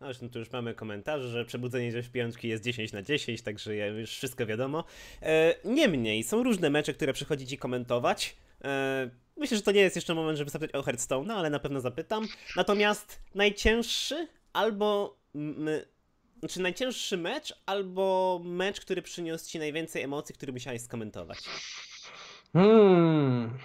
[0.00, 3.76] No zresztą tu już mamy komentarz, że przebudzenie ze śpiączki jest 10 na 10, także
[3.76, 4.84] już wszystko wiadomo.
[5.22, 8.36] E, niemniej, są różne mecze, które przychodzi ci komentować.
[8.64, 11.80] E, myślę, że to nie jest jeszcze moment, żeby zapytać o Hearthstone, ale na pewno
[11.80, 12.28] zapytam.
[12.56, 15.18] Natomiast najcięższy albo...
[16.38, 21.38] Znaczy najcięższy mecz, albo mecz, który przyniósł ci najwięcej emocji, który musiałeś skomentować?
[22.52, 23.58] Hmm.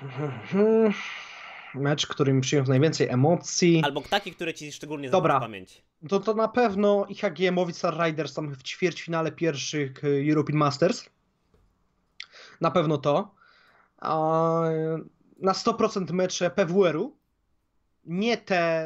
[1.76, 3.82] Mecz, który mi przyniósł najwięcej emocji.
[3.86, 5.84] Albo taki, który ci szczególnie zapadł w pamięć.
[6.10, 11.06] To, to na pewno IHG Movistar Riders tam w ćwierćfinale pierwszych e, European Masters.
[12.62, 13.36] Na pewno to.
[15.38, 17.18] Na 100% mecze PWR-u.
[18.06, 18.86] Nie te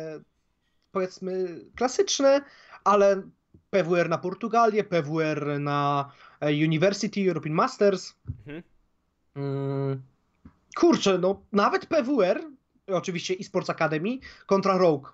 [0.91, 2.41] powiedzmy klasyczne,
[2.83, 3.21] ale
[3.69, 8.13] PWR na Portugalię, PWR na e, University European Masters.
[8.27, 8.63] Mhm.
[9.35, 10.01] Mm,
[10.75, 12.41] kurczę, no nawet PWR,
[12.87, 15.07] oczywiście eSports Academy kontra Rogue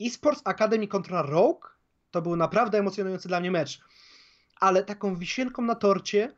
[0.00, 1.60] eSports Academy kontra Rogue
[2.10, 3.80] to był naprawdę emocjonujący dla mnie mecz.
[4.60, 6.34] Ale taką wisienką na torcie,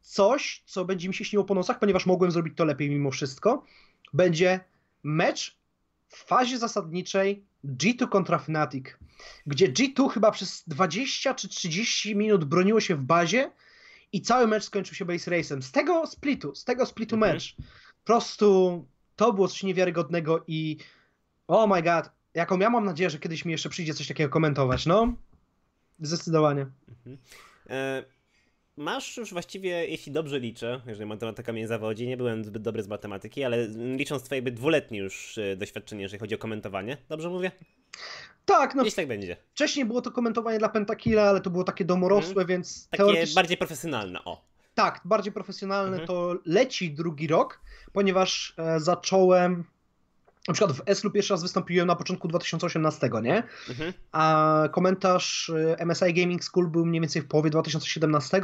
[0.00, 3.64] coś, co będzie mi się śniło po nosach, ponieważ mogłem zrobić to lepiej mimo wszystko,
[4.12, 4.60] będzie
[5.02, 5.58] mecz
[6.08, 8.86] w fazie zasadniczej G2 kontra Fnatic,
[9.46, 13.50] gdzie G2 chyba przez 20 czy 30 minut broniło się w bazie
[14.12, 15.62] i cały mecz skończył się base race'em.
[15.62, 17.32] Z tego splitu, z tego splitu mhm.
[17.32, 17.56] mecz.
[17.98, 18.84] Po prostu
[19.16, 20.76] to było coś niewiarygodnego i
[21.48, 24.86] oh my god, jaką ja mam nadzieję, że kiedyś mi jeszcze przyjdzie coś takiego komentować,
[24.86, 25.14] no.
[26.00, 26.66] Zdecydowanie.
[26.88, 27.18] Mhm.
[27.70, 28.04] E,
[28.76, 32.88] masz już właściwie, jeśli dobrze liczę, jeżeli matematyka mnie zawodzi, nie byłem zbyt dobry z
[32.88, 37.50] matematyki, ale licząc twoje dwuletnie już e, doświadczenie, jeżeli chodzi o komentowanie, dobrze mówię?
[38.44, 38.82] Tak, no.
[38.82, 39.36] Gdzieś tak będzie.
[39.54, 42.46] Wcześniej było to komentowanie dla Pentakilla, ale to było takie domorosłe, mhm.
[42.46, 42.88] więc.
[42.88, 43.34] Takie teoretycznie...
[43.34, 44.53] bardziej profesjonalne, o.
[44.74, 46.06] Tak, bardziej profesjonalne mhm.
[46.06, 47.60] to leci drugi rok,
[47.92, 49.64] ponieważ e, zacząłem
[50.48, 53.42] na przykład w Eslu pierwszy raz wystąpiłem na początku 2018, nie?
[53.68, 53.92] Mhm.
[54.12, 58.40] A komentarz y, MSI Gaming School był mniej więcej w połowie 2017,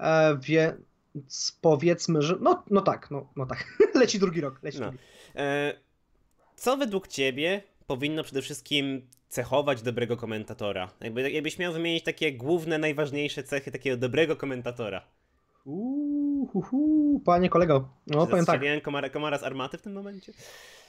[0.00, 4.58] e, więc powiedzmy, że no, no tak, no, no tak, leci drugi rok.
[4.62, 4.86] Leci no.
[4.86, 4.98] drugi.
[5.36, 5.74] E,
[6.56, 10.90] co według ciebie powinno przede wszystkim cechować dobrego komentatora?
[11.00, 15.15] Jakby, jakbyś miał wymienić takie główne, najważniejsze cechy takiego dobrego komentatora.
[15.66, 17.88] Uuu, panie kolego.
[18.06, 18.60] No, Czy powiem tak.
[18.82, 20.32] Komara, komara z armaty w tym momencie?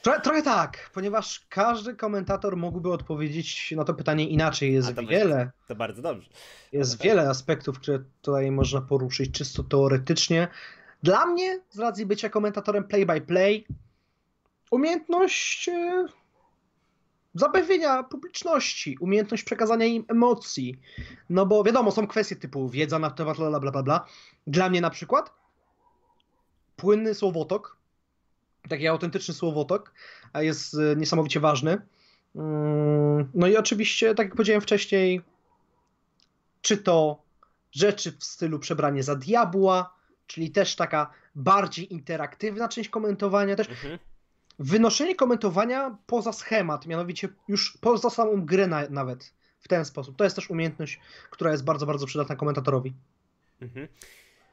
[0.01, 4.73] Trochę, trochę tak, ponieważ każdy komentator mógłby odpowiedzieć na to pytanie inaczej.
[4.73, 5.51] Jest to wiele.
[5.67, 6.29] To bardzo dobrze.
[6.71, 10.47] Jest wiele aspektów, które tutaj można poruszyć czysto teoretycznie.
[11.03, 13.63] Dla mnie, z racji bycia komentatorem play-by-play,
[14.71, 15.69] umiejętność
[17.39, 20.79] zapewnienia publiczności, umiejętność przekazania im emocji.
[21.29, 24.05] No bo wiadomo, są kwestie typu wiedza na temat bla bla bla bla.
[24.47, 25.33] Dla mnie na przykład
[26.75, 27.77] płynny słowotok
[28.67, 29.93] taki autentyczny słowotok
[30.35, 31.81] jest e, niesamowicie ważny.
[32.35, 35.21] Mm, no i oczywiście, tak jak powiedziałem wcześniej,
[36.61, 37.21] czy to
[37.71, 39.93] rzeczy w stylu przebranie za diabła,
[40.27, 43.99] czyli też taka bardziej interaktywna część komentowania, też mhm.
[44.59, 50.15] Wynoszenie komentowania poza schemat, mianowicie już poza samą grę na, nawet w ten sposób.
[50.15, 52.93] To jest też umiejętność, która jest bardzo, bardzo przydatna komentatorowi.
[53.61, 53.87] Mhm.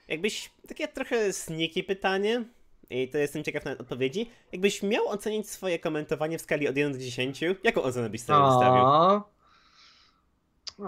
[0.08, 2.44] Jakbyś takie trochę sneaky pytanie,
[2.90, 4.30] i to jestem ciekaw na odpowiedzi.
[4.52, 8.46] Jakbyś miał ocenić swoje komentowanie w skali od 1 do 10, jaką ocenę byś sobie
[8.46, 8.84] wystawił?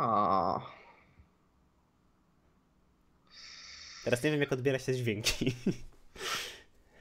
[0.00, 0.60] A.
[4.04, 5.54] Teraz nie wiem, jak odbierać te dźwięki.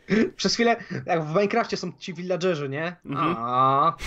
[0.37, 2.95] Przez chwilę, jak w Minecrafcie są ci villagerzy, nie?
[3.05, 3.35] Mhm.
[3.37, 3.97] A.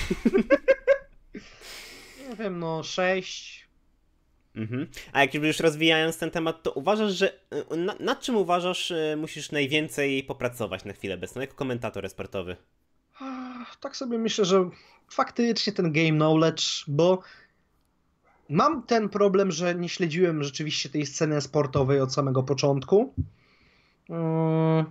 [2.29, 3.69] nie wiem, no 6.
[4.55, 4.87] Mhm.
[5.13, 7.33] A jak już rozwijając ten temat, to uważasz, że
[7.73, 12.57] y, na, nad czym uważasz y, musisz najwięcej popracować na chwilę obecną, jako komentator sportowy?
[13.81, 14.71] Tak sobie myślę, że
[15.11, 17.23] faktycznie ten game knowledge, bo
[18.49, 23.15] mam ten problem, że nie śledziłem rzeczywiście tej sceny sportowej od samego początku.
[24.09, 24.85] Mm.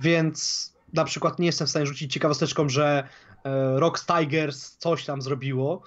[0.00, 3.08] Więc na przykład nie jestem w stanie rzucić ciekawosteczką, że
[3.44, 5.82] e, Rocks Tigers coś tam zrobiło.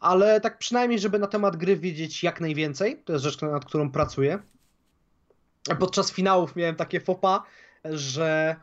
[0.00, 3.90] Ale tak przynajmniej, żeby na temat gry wiedzieć jak najwięcej, to jest rzecz, nad którą
[3.90, 4.38] pracuję.
[5.78, 7.42] Podczas finałów miałem takie fopa,
[7.84, 8.56] że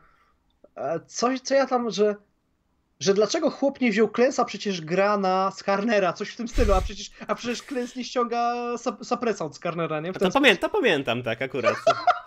[0.76, 2.16] e, coś, co ja tam, że
[3.00, 6.80] że dlaczego chłop nie wziął Klęsa, przecież gra na Skarnera, coś w tym stylu, a
[6.80, 8.54] przecież, a przecież Klęs nie ściąga
[9.02, 10.12] Sapresa od Skarnera, nie?
[10.12, 11.76] To pamiętam, pamiętam, tak, akurat.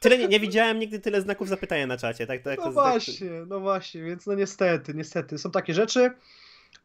[0.00, 2.42] Tyle nie, nie, widziałem nigdy tyle znaków zapytania na czacie, tak?
[2.42, 3.48] tak no właśnie, tak...
[3.48, 6.10] no właśnie, więc no niestety, niestety, są takie rzeczy,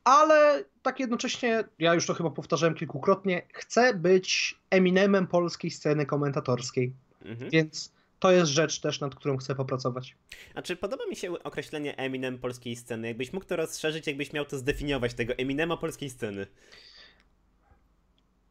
[0.03, 6.93] ale tak jednocześnie, ja już to chyba powtarzałem kilkukrotnie, chcę być Eminemem polskiej sceny komentatorskiej,
[7.25, 7.51] mhm.
[7.51, 10.15] więc to jest rzecz też, nad którą chcę popracować.
[10.55, 13.07] A czy podoba mi się określenie Eminem polskiej sceny?
[13.07, 16.47] Jakbyś mógł to rozszerzyć, jakbyś miał to zdefiniować, tego Eminema polskiej sceny?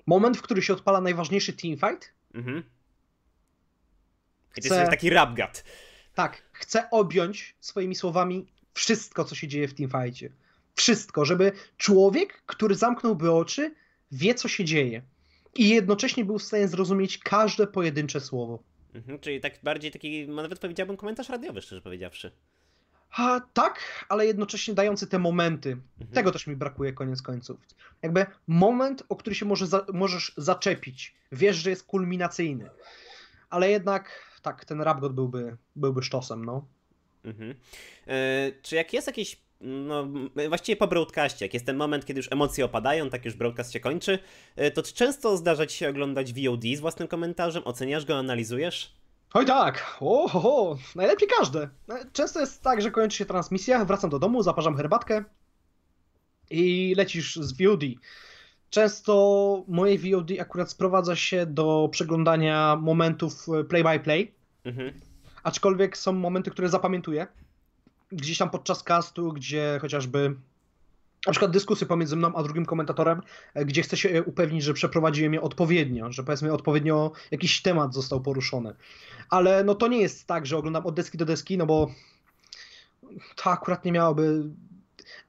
[0.06, 2.12] Moment, w którym się odpala najważniejszy teamfight.
[2.34, 2.62] Mhm.
[4.54, 5.64] To jest taki rapgat.
[6.14, 10.30] Tak, chcę objąć swoimi słowami wszystko, co się dzieje w teamfightie.
[10.74, 13.74] Wszystko, żeby człowiek, który zamknąłby oczy,
[14.12, 15.02] wie, co się dzieje.
[15.54, 18.62] I jednocześnie był w stanie zrozumieć każde pojedyncze słowo.
[18.94, 22.32] Mhm, czyli tak bardziej taki, no nawet powiedziałbym, komentarz radiowy, szczerze powiedziawszy.
[23.10, 25.70] A, tak, ale jednocześnie dający te momenty.
[25.70, 26.14] Mhm.
[26.14, 27.60] Tego też mi brakuje koniec końców.
[28.02, 31.14] Jakby moment, o który się może za, możesz zaczepić.
[31.32, 32.70] Wiesz, że jest kulminacyjny.
[33.50, 36.64] Ale jednak, tak, ten rap god byłby, byłby sztosem, no.
[37.24, 37.54] Mhm.
[38.06, 40.08] E, czy jak jest jakiś no,
[40.48, 43.80] właściwie po broadcaście, jak jest ten moment, kiedy już emocje opadają, tak już broadcast się
[43.80, 44.18] kończy,
[44.56, 47.62] e, to czy często zdarza ci się oglądać VOD z własnym komentarzem?
[47.64, 48.94] Oceniasz go, analizujesz?
[49.34, 51.68] Oj tak, oho, najlepiej każde.
[52.12, 55.24] Często jest tak, że kończy się transmisja, wracam do domu, zaparzam herbatkę
[56.50, 57.82] i lecisz z VOD.
[58.70, 65.00] Często moje VOD akurat sprowadza się do przeglądania momentów play-by-play, play, mhm.
[65.42, 67.26] aczkolwiek są momenty, które zapamiętuję
[68.12, 70.36] gdzieś tam podczas castu, gdzie chociażby
[71.26, 73.22] na przykład dyskusje pomiędzy mną a drugim komentatorem,
[73.54, 78.20] e, gdzie chcę się upewnić, że przeprowadziłem je odpowiednio, że powiedzmy odpowiednio jakiś temat został
[78.20, 78.74] poruszony.
[79.30, 81.90] Ale no to nie jest tak, że oglądam od deski do deski, no bo
[83.36, 84.44] to akurat nie miałoby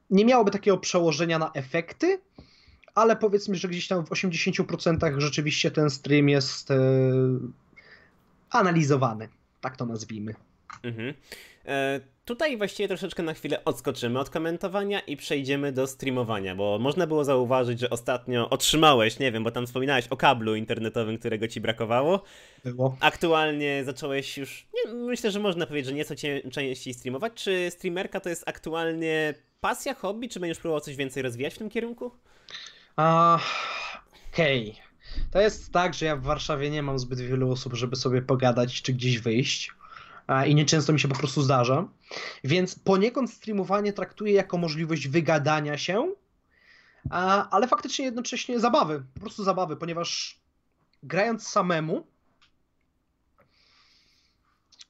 [0.09, 2.21] nie miałoby takiego przełożenia na efekty,
[2.95, 6.79] ale powiedzmy, że gdzieś tam w 80% rzeczywiście ten stream jest e,
[8.49, 9.29] analizowany,
[9.61, 10.35] tak to nazwijmy.
[10.83, 11.13] Mhm.
[11.65, 17.07] E, tutaj właściwie troszeczkę na chwilę odskoczymy od komentowania i przejdziemy do streamowania, bo można
[17.07, 21.61] było zauważyć, że ostatnio otrzymałeś, nie wiem, bo tam wspominałeś o kablu internetowym, którego ci
[21.61, 22.23] brakowało.
[22.65, 22.97] Było.
[22.99, 27.33] Aktualnie zacząłeś już, nie, myślę, że można powiedzieć, że nieco cię, częściej streamować.
[27.33, 31.69] Czy streamerka to jest aktualnie pasja, hobby, czy będziesz próbował coś więcej rozwijać w tym
[31.69, 32.11] kierunku?
[32.95, 34.71] Okej.
[34.71, 34.91] Okay.
[35.31, 38.81] To jest tak, że ja w Warszawie nie mam zbyt wielu osób, żeby sobie pogadać
[38.81, 39.71] czy gdzieś wyjść
[40.45, 41.87] i nieczęsto mi się po prostu zdarza.
[42.43, 46.13] Więc poniekąd streamowanie traktuję jako możliwość wygadania się,
[47.51, 50.39] ale faktycznie jednocześnie zabawy, po prostu zabawy, ponieważ
[51.03, 52.07] grając samemu,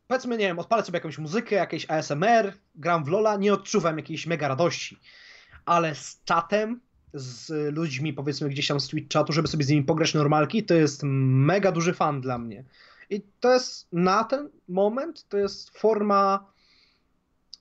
[0.08, 4.26] powiedzmy, nie wiem, odpalę sobie jakąś muzykę, jakieś ASMR, gram w Lola, nie odczuwam jakiejś
[4.26, 5.00] mega radości,
[5.66, 6.82] ale z czatem,
[7.14, 10.74] z ludźmi, powiedzmy gdzieś tam z Twitch chatu, żeby sobie z nimi pograć normalki, to
[10.74, 12.64] jest mega duży fan dla mnie.
[13.10, 16.46] I to jest na ten moment, to jest forma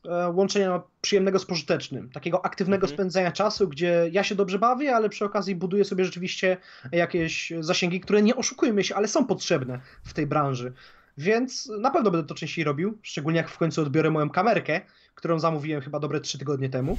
[0.04, 2.96] e, łączenia przyjemnego z pożytecznym, takiego aktywnego mhm.
[2.96, 6.56] spędzania czasu, gdzie ja się dobrze bawię, ale przy okazji buduję sobie rzeczywiście
[6.92, 10.72] jakieś zasięgi, które nie oszukujmy się, ale są potrzebne w tej branży.
[11.18, 14.80] Więc na pewno będę to częściej robił, szczególnie jak w końcu odbiorę moją kamerkę,
[15.14, 16.96] którą zamówiłem chyba dobre trzy tygodnie temu.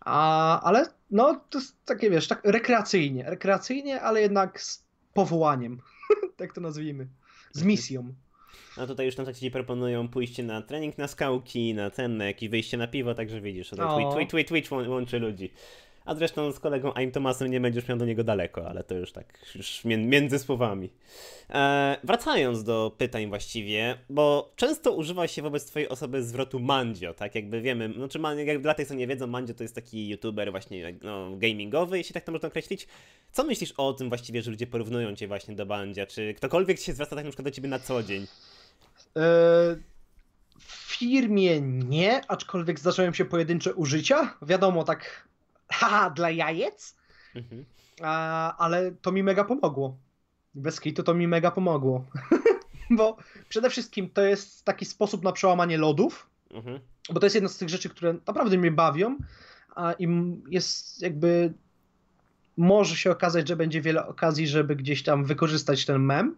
[0.00, 4.84] A, ale no, to jest takie, wiesz, tak rekreacyjnie, rekreacyjnie, ale jednak z
[5.14, 5.80] powołaniem,
[6.36, 7.08] tak to nazwijmy
[7.52, 8.14] z misją.
[8.76, 12.24] No tutaj już na czacie ci proponują pójście na trening na skałki, na ten, na
[12.24, 13.70] jakieś wyjście na piwo, także widzisz.
[13.70, 15.52] Twitch, Twitch, Twitch, Twitch łączy ludzi.
[16.10, 19.12] A zresztą z kolegą Aim Tomasem nie będziesz miał do niego daleko, ale to już
[19.12, 20.90] tak już między słowami.
[21.50, 27.34] E, wracając do pytań właściwie, bo często używa się wobec twojej osoby zwrotu Mandzio, tak
[27.34, 30.94] jakby wiemy, znaczy jak dla tych co nie wiedzą, Mandzio to jest taki youtuber właśnie
[31.02, 32.86] no, gamingowy, jeśli tak to można określić.
[33.32, 36.06] Co myślisz o tym właściwie, że ludzie porównują cię właśnie do Mandzia?
[36.06, 38.26] Czy ktokolwiek się zwraca tak na przykład do ciebie na co dzień?
[40.58, 44.36] w firmie nie, aczkolwiek zdarzają się pojedyncze użycia.
[44.42, 45.30] Wiadomo, tak
[45.72, 46.96] haha, dla jajec.
[47.34, 47.64] Mhm.
[48.02, 49.98] A, ale to mi mega pomogło.
[50.54, 52.04] Bez kitu to mi mega pomogło.
[52.90, 53.16] Bo
[53.48, 56.30] przede wszystkim to jest taki sposób na przełamanie lodów.
[56.50, 56.80] Mhm.
[57.12, 59.18] Bo to jest jedna z tych rzeczy, które naprawdę mnie bawią.
[59.74, 61.52] A im jest jakby.
[62.56, 66.36] Może się okazać, że będzie wiele okazji, żeby gdzieś tam wykorzystać ten mem.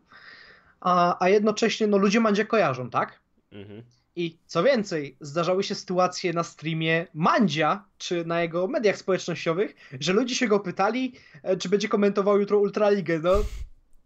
[0.80, 3.20] A, a jednocześnie no, ludzie Mandzie kojarzą, tak?
[3.52, 3.82] Mhm.
[4.16, 10.12] I co więcej, zdarzały się sytuacje na streamie Mandzia, czy na jego mediach społecznościowych, że
[10.12, 13.18] ludzie się go pytali, e, czy będzie komentował jutro Ultraligę.
[13.18, 13.32] No,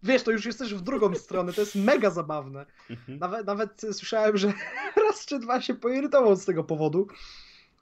[0.03, 2.65] wiesz, to już jest też w drugą stronę, to jest mega zabawne.
[2.89, 3.19] Mhm.
[3.19, 4.53] Nawet, nawet słyszałem, że
[5.07, 7.07] raz czy dwa się poirytował z tego powodu.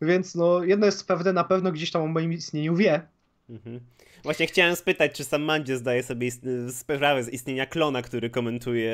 [0.02, 3.08] Więc no, jedno jest pewne, na pewno gdzieś tam o moim istnieniu wie.
[3.50, 3.80] Mhm.
[4.24, 6.30] Właśnie chciałem spytać, czy sam Mandzie zdaje sobie
[6.72, 8.94] sprawę z istnienia klona, który komentuje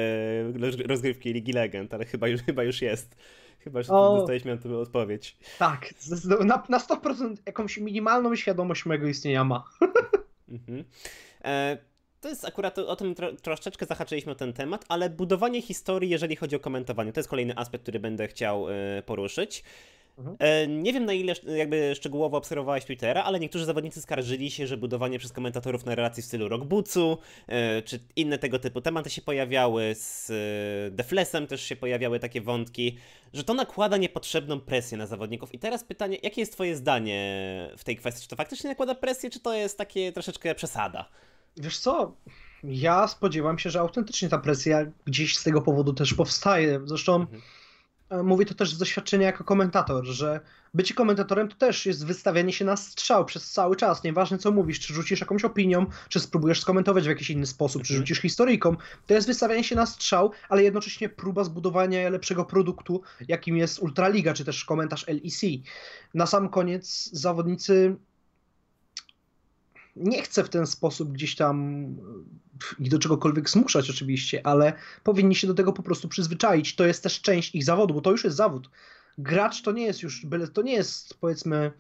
[0.88, 3.16] rozgrywki Ligi Legend, ale chyba już, chyba już jest.
[3.60, 5.38] Chyba, że o, dostaliśmy na to odpowiedź.
[5.60, 5.94] Tak,
[6.46, 9.64] na, na 100% jakąś minimalną świadomość mojego istnienia ma.
[10.52, 10.84] Mhm.
[11.44, 11.78] E,
[12.22, 16.36] to jest akurat o tym tro, troszeczkę zahaczyliśmy o ten temat, ale budowanie historii, jeżeli
[16.36, 18.74] chodzi o komentowanie, to jest kolejny aspekt, który będę chciał y,
[19.06, 19.64] poruszyć.
[20.18, 20.38] Mhm.
[20.40, 24.78] E, nie wiem na ile jakby szczegółowo obserwowałeś Twittera, ale niektórzy zawodnicy skarżyli się, że
[24.78, 29.96] budowanie przez komentatorów narracji w stylu rockboocu, e, czy inne tego typu tematy się pojawiały,
[29.96, 30.32] z
[30.96, 32.98] Deflesem też się pojawiały takie wątki,
[33.34, 35.54] że to nakłada niepotrzebną presję na zawodników.
[35.54, 38.24] I teraz pytanie, jakie jest twoje zdanie w tej kwestii?
[38.24, 41.10] Czy to faktycznie nakłada presję, czy to jest takie troszeczkę przesada?
[41.58, 42.16] Wiesz co,
[42.64, 46.82] ja spodziewam się, że autentycznie ta presja gdzieś z tego powodu też powstaje.
[46.86, 47.42] Zresztą mhm
[48.24, 50.40] mówię to też z doświadczenia jako komentator, że
[50.74, 54.04] bycie komentatorem to też jest wystawianie się na strzał przez cały czas.
[54.04, 57.94] Nieważne co mówisz, czy rzucisz jakąś opinią, czy spróbujesz skomentować w jakiś inny sposób, czy
[57.94, 58.02] mhm.
[58.02, 58.76] rzucisz historyjką.
[59.08, 64.34] To jest wystawianie się na strzał, ale jednocześnie próba zbudowania lepszego produktu, jakim jest Ultraliga,
[64.34, 65.42] czy też komentarz LEC.
[66.14, 67.96] Na sam koniec zawodnicy
[69.96, 71.86] nie chcę w ten sposób gdzieś tam
[72.80, 74.74] ich do czegokolwiek zmuszać oczywiście, ale
[75.04, 76.76] powinni się do tego po prostu przyzwyczaić.
[76.76, 78.70] To jest też część ich zawodu, bo to już jest zawód.
[79.18, 81.72] Gracz to nie jest już, to nie jest powiedzmy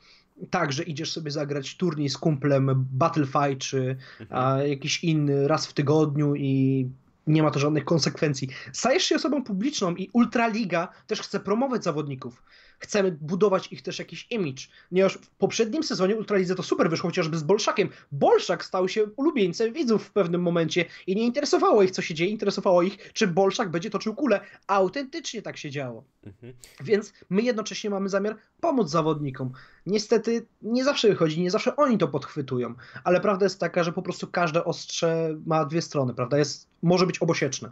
[0.49, 4.69] tak, że idziesz sobie zagrać turniej z kumplem Battlefight czy mhm.
[4.69, 6.89] jakiś inny raz w tygodniu i
[7.27, 8.49] nie ma to żadnych konsekwencji.
[8.73, 12.43] Stajesz się osobą publiczną i Ultraliga też chce promować zawodników
[12.81, 14.63] chcemy budować ich też jakiś image.
[14.89, 17.89] Ponieważ w poprzednim sezonie Ultralidze to super wyszło, chociażby z Bolszakiem.
[18.11, 22.31] Bolszak stał się ulubieńcem widzów w pewnym momencie i nie interesowało ich, co się dzieje,
[22.31, 24.39] interesowało ich, czy Bolszak będzie toczył kulę.
[24.67, 26.03] Autentycznie tak się działo.
[26.23, 26.53] Mhm.
[26.83, 29.51] Więc my jednocześnie mamy zamiar pomóc zawodnikom.
[29.85, 34.01] Niestety nie zawsze wychodzi, nie zawsze oni to podchwytują, ale prawda jest taka, że po
[34.01, 36.37] prostu każde ostrze ma dwie strony, prawda?
[36.37, 37.71] Jest, może być obosieczne.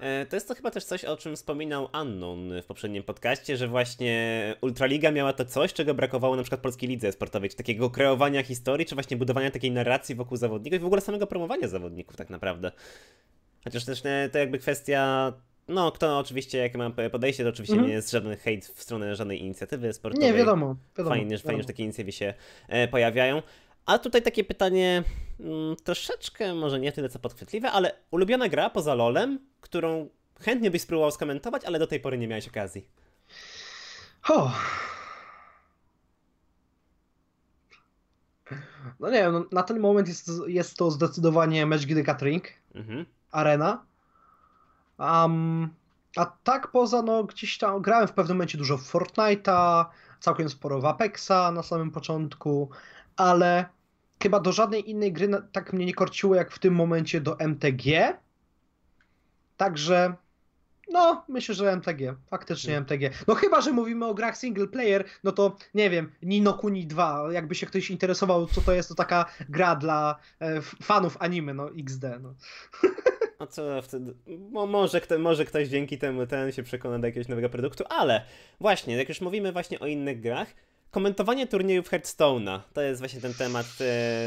[0.00, 3.68] E, to jest to chyba też coś, o czym wspominał Annon w poprzednim podcaście, że
[3.68, 8.42] właśnie Ultraliga miała to coś, czego brakowało na przykład polskiej lidze sportowej, czy takiego kreowania
[8.42, 12.30] historii, czy właśnie budowania takiej narracji wokół zawodników i w ogóle samego promowania zawodników tak
[12.30, 12.72] naprawdę.
[13.64, 15.32] Chociaż też e, to jakby kwestia
[15.68, 17.88] no, kto oczywiście, jakie mam podejście, to oczywiście mm -hmm.
[17.88, 20.28] nie jest żaden hejt w stronę żadnej inicjatywy sportowej.
[20.28, 20.76] Nie, wiadomo.
[20.98, 21.46] wiadomo fajnie, wiadomo.
[21.46, 22.34] fajnie, że takie inicjatywy się
[22.68, 23.42] e, pojawiają.
[23.86, 25.04] A tutaj takie pytanie
[25.40, 30.08] mm, troszeczkę, może nie tyle co podchwytliwe, ale ulubiona gra poza LoLem, którą
[30.40, 32.88] chętnie byś spróbował skomentować, ale do tej pory nie miałeś okazji.
[34.28, 34.52] Oh.
[39.00, 42.44] No nie wiem, no, na ten moment jest, jest to zdecydowanie Match the Catering,
[42.74, 43.06] mhm.
[43.30, 43.84] Arena.
[44.98, 45.74] Um,
[46.16, 49.84] a tak poza, no gdzieś tam grałem w pewnym momencie dużo w Fortnite'a,
[50.20, 52.70] całkiem sporo w Apexa na samym początku,
[53.16, 53.75] ale
[54.22, 58.16] chyba do żadnej innej gry tak mnie nie korciło jak w tym momencie do MTG.
[59.56, 60.14] Także
[60.88, 62.14] no, myślę, że MTG.
[62.26, 62.76] Faktycznie.
[62.80, 63.10] MTG.
[63.26, 67.28] No chyba, że mówimy o grach single player, no to nie wiem, Nino Kuni 2.
[67.32, 71.70] Jakby się ktoś interesował, co to jest, to taka gra dla e, fanów anime, no
[71.78, 72.02] XD.
[72.20, 72.34] No.
[73.38, 74.14] A co wtedy?
[74.68, 78.24] może, kto, może ktoś dzięki temu ten się przekona do jakiegoś nowego produktu, ale
[78.60, 80.48] właśnie, jak już mówimy właśnie o innych grach,
[80.96, 82.60] komentowanie turniejów Hearthstone'a.
[82.72, 83.66] To jest właśnie ten temat,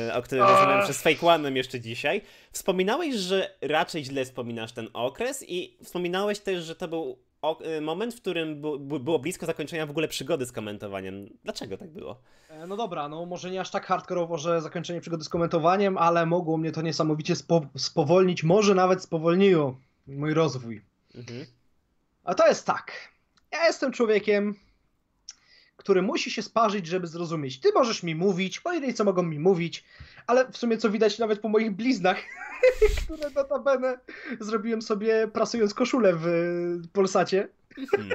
[0.07, 2.21] e, o którym rozmawiałem przez Fake One'em jeszcze dzisiaj.
[2.51, 7.17] Wspominałeś, że raczej źle wspominasz ten okres i wspominałeś też, że to był
[7.61, 8.61] e, moment, w którym
[8.99, 11.29] było blisko zakończenia w ogóle przygody z komentowaniem.
[11.43, 12.21] Dlaczego tak było?
[12.49, 16.25] E, no dobra, no może nie aż tak hardkorowo, że zakończenie przygody z komentowaniem, ale
[16.25, 20.81] mogło mnie to niesamowicie spo spowolnić, może nawet spowolniło mój rozwój.
[21.15, 21.45] Mhm.
[22.23, 22.91] A to jest tak.
[23.51, 24.55] Ja jestem człowiekiem,
[25.79, 27.59] który musi się sparzyć, żeby zrozumieć.
[27.59, 29.83] Ty możesz mi mówić, moi co mogą mi mówić,
[30.27, 32.17] ale w sumie co widać nawet po moich bliznach,
[33.03, 33.99] które notabene
[34.39, 36.27] zrobiłem sobie prasując koszulę w
[36.93, 37.47] Polsacie.
[37.91, 38.09] Hmm.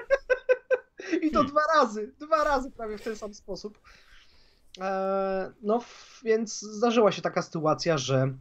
[1.22, 1.46] I to hmm.
[1.46, 3.78] dwa razy, dwa razy prawie w ten sam sposób.
[4.80, 5.80] E, no
[6.24, 8.34] więc zdarzyła się taka sytuacja, że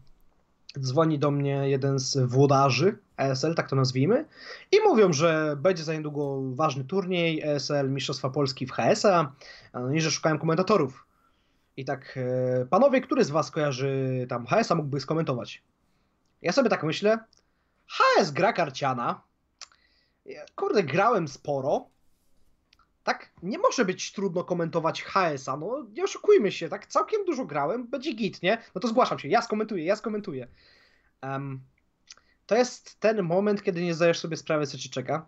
[0.80, 4.26] dzwoni do mnie jeden z włodarzy ESL, tak to nazwijmy,
[4.72, 9.32] i mówią, że będzie za niedługo ważny turniej ESL Mistrzostwa Polski w HS-a
[9.74, 11.08] no i że szukają komentatorów.
[11.78, 15.64] I tak, e, panowie, który z was kojarzy tam HS-a mógłby skomentować?
[16.42, 17.20] Ja sobie tak myślę,
[17.88, 19.22] HS gra karciana,
[20.56, 21.88] kurde, grałem sporo,
[23.04, 27.88] tak, nie może być trudno komentować HS-a, no nie oszukujmy się, tak, całkiem dużo grałem,
[27.88, 28.58] będzie git, nie?
[28.76, 30.48] No to zgłaszam się, ja skomentuję, ja skomentuję.
[31.24, 31.62] Um,
[32.46, 35.26] to jest ten moment, kiedy nie zdajesz sobie sprawy, co ci czeka.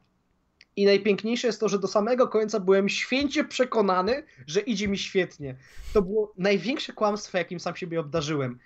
[0.76, 5.55] I najpiękniejsze jest to, że do samego końca byłem święcie przekonany, że idzie mi świetnie.
[5.93, 8.59] To było największe kłamstwo, jakim sam siebie obdarzyłem.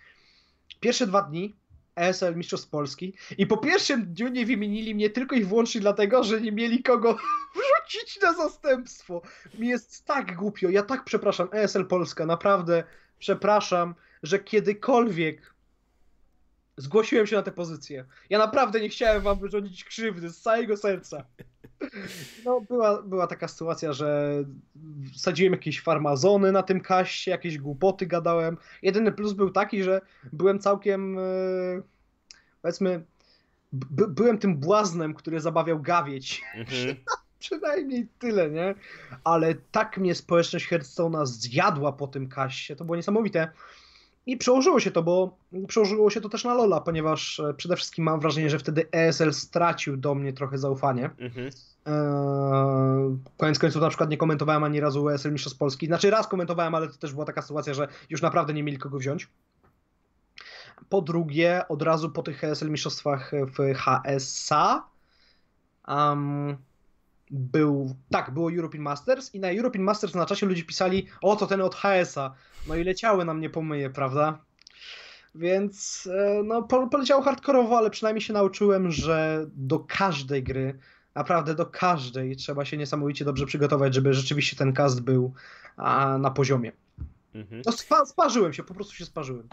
[0.79, 1.55] Pierwsze dwa dni
[1.95, 6.41] ESL Mistrzostw Polski i po pierwszym dniu nie wymienili mnie tylko i wyłącznie dlatego, że
[6.41, 7.17] nie mieli kogo
[7.55, 9.21] wrzucić na zastępstwo.
[9.59, 12.83] Mi jest tak głupio, ja tak przepraszam ESL Polska, naprawdę
[13.19, 15.53] przepraszam, że kiedykolwiek
[16.79, 18.05] zgłosiłem się na tę pozycję.
[18.29, 21.25] Ja naprawdę nie chciałem wam wyrządzić krzywdy z całego serca.
[22.45, 24.33] No, była, była taka sytuacja, że
[25.15, 28.57] sadziłem jakieś farmazony na tym kaście, jakieś głupoty gadałem.
[28.81, 30.01] Jedyny plus był taki, że
[30.33, 31.21] byłem całkiem, e,
[32.61, 33.03] powiedzmy,
[34.07, 36.41] byłem tym błaznem, który zabawiał gawieć.
[36.55, 36.95] Mhm.
[37.39, 38.75] Przynajmniej tyle, nie?
[39.23, 43.51] Ale tak mnie społeczność Hearthstone'a zjadła po tym kaście, to było niesamowite.
[44.29, 48.05] I przełożyło się to, bo przełożyło się to też na Lola, ponieważ e, przede wszystkim
[48.05, 51.09] mam wrażenie, że wtedy ESL stracił do mnie trochę zaufanie.
[51.19, 51.49] Mhm.
[51.85, 55.85] Eee, koniec końców na przykład nie komentowałem ani razu ESL Mistrzostw Polski.
[55.85, 58.97] Znaczy raz komentowałem, ale to też była taka sytuacja, że już naprawdę nie mieli kogo
[58.97, 59.27] wziąć.
[60.89, 64.83] Po drugie, od razu po tych ESL Mistrzostwach w HSA
[65.87, 66.57] um,
[67.29, 71.47] był, tak, było European Masters i na European Masters na czasie ludzie pisali, o to
[71.47, 72.33] ten od HS-a,
[72.67, 74.39] no i leciały na mnie pomyje, prawda?
[75.35, 80.79] Więc e, no, poleciało hardkorowo, ale przynajmniej się nauczyłem, że do każdej gry,
[81.15, 85.33] naprawdę do każdej trzeba się niesamowicie dobrze przygotować, żeby rzeczywiście ten cast był
[85.77, 86.71] a, na poziomie.
[87.35, 87.61] Mhm.
[87.65, 89.49] No, spa sparzyłem się, po prostu się sparzyłem.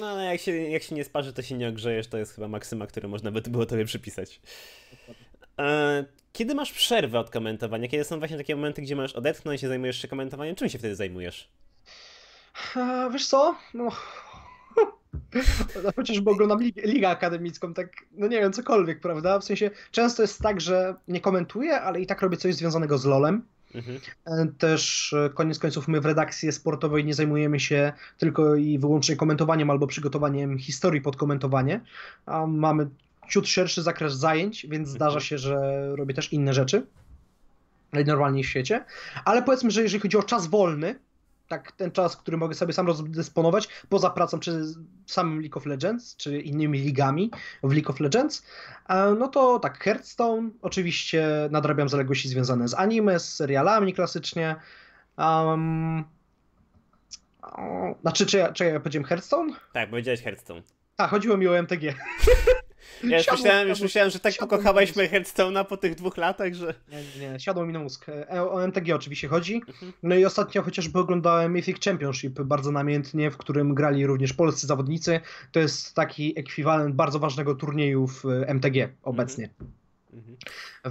[0.00, 2.48] No ale jak się, jak się nie sparzy, to się nie ogrzejesz, to jest chyba
[2.48, 4.40] maksyma, które można by było tobie przypisać.
[5.08, 5.27] E,
[6.32, 7.88] kiedy masz przerwę od komentowania?
[7.88, 10.54] Kiedy są właśnie takie momenty, gdzie możesz odetchnąć i zajmujesz się komentowaniem?
[10.54, 11.50] Czym się wtedy zajmujesz?
[12.76, 13.56] E, wiesz co?
[13.74, 13.88] No,
[15.84, 19.38] no chociażby oglądam ligę, ligę akademicką, tak, no nie wiem, cokolwiek, prawda?
[19.38, 23.04] W sensie często jest tak, że nie komentuję, ale i tak robię coś związanego z
[23.04, 23.42] LOLem.
[23.74, 23.98] Mhm.
[24.24, 29.16] E, też e, koniec końców my w redakcji sportowej nie zajmujemy się tylko i wyłącznie
[29.16, 31.80] komentowaniem albo przygotowaniem historii pod komentowanie,
[32.26, 32.88] a mamy
[33.28, 35.24] ciut szerszy zakres zajęć, więc zdarza mhm.
[35.24, 35.56] się, że
[35.96, 36.86] robię też inne rzeczy
[37.92, 38.84] normalnie w świecie,
[39.24, 40.98] ale powiedzmy, że jeżeli chodzi o czas wolny,
[41.48, 44.62] tak ten czas, który mogę sobie sam rozdysponować, poza pracą przy
[45.06, 47.30] samym League of Legends, czy innymi ligami
[47.62, 48.46] w League of Legends,
[49.18, 54.56] no to tak, Hearthstone, oczywiście nadrabiam zaległości związane z anime, z serialami klasycznie,
[55.18, 56.04] um,
[58.02, 59.52] znaczy, czy ja, czy ja powiedziałem Hearthstone?
[59.72, 60.62] Tak, powiedziałeś Hearthstone.
[60.96, 61.94] A, chodziło mi o MTG.
[63.04, 66.74] Ja już myślałem, już myślałem, że tak pokochałeś Hearthstone'a po tych dwóch latach, że...
[66.88, 68.08] Nie, nie, siadło mi na mózg.
[68.08, 69.54] E, o MTG oczywiście chodzi.
[69.68, 69.92] Mhm.
[70.02, 75.20] No i ostatnio chociażby oglądałem Mythic Championship bardzo namiętnie, w którym grali również polscy zawodnicy.
[75.52, 79.48] To jest taki ekwiwalent bardzo ważnego turnieju w MTG obecnie.
[80.12, 80.36] Mhm.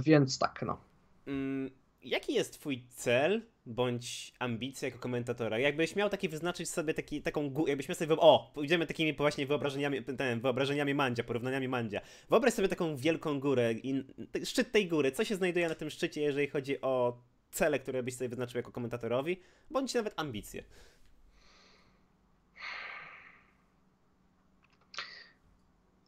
[0.02, 0.78] Więc tak, no.
[1.26, 1.70] Mm,
[2.02, 5.58] jaki jest twój cel bądź ambicja jako komentatora?
[5.58, 10.02] Jakbyś miał taki wyznaczyć sobie taki, taką, jakbyś miał sobie, o, pójdziemy takimi właśnie wyobrażeniami,
[10.04, 12.00] ten, wyobrażeniami Mandzia, porównaniami Mandzia.
[12.30, 14.04] Wyobraź sobie taką wielką górę i
[14.44, 18.16] szczyt tej góry, co się znajduje na tym szczycie, jeżeli chodzi o cele, które byś
[18.16, 19.40] sobie wyznaczył jako komentatorowi,
[19.70, 20.64] bądź nawet ambicje.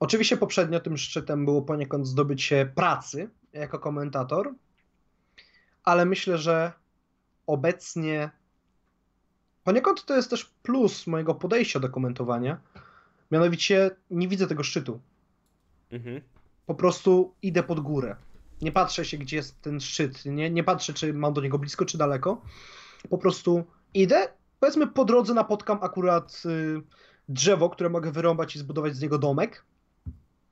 [0.00, 4.54] Oczywiście poprzednio tym szczytem było poniekąd zdobycie pracy jako komentator,
[5.84, 6.79] ale myślę, że
[7.50, 8.30] obecnie
[9.64, 12.60] poniekąd to jest też plus mojego podejścia do komentowania.
[13.30, 15.00] Mianowicie nie widzę tego szczytu.
[15.90, 16.20] Mhm.
[16.66, 18.16] Po prostu idę pod górę.
[18.60, 20.24] Nie patrzę się, gdzie jest ten szczyt.
[20.24, 22.42] Nie, nie patrzę, czy mam do niego blisko, czy daleko.
[23.10, 24.28] Po prostu idę.
[24.60, 26.82] Powiedzmy, po drodze napotkam akurat y,
[27.28, 29.64] drzewo, które mogę wyrąbać i zbudować z niego domek.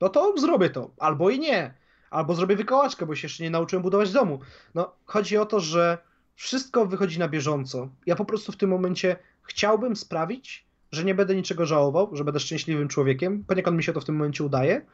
[0.01, 0.91] No to zrobię to.
[0.97, 1.73] Albo i nie.
[2.09, 4.39] Albo zrobię wykołaczkę, bo się jeszcze nie nauczyłem budować domu.
[4.75, 5.97] No, chodzi o to, że
[6.39, 7.89] wszystko wychodzi na bieżąco.
[8.05, 12.39] Ja po prostu w tym momencie chciałbym sprawić, że nie będę niczego żałował, że będę
[12.39, 13.43] szczęśliwym człowiekiem.
[13.43, 14.85] Poniekąd mi się to w tym momencie udaje.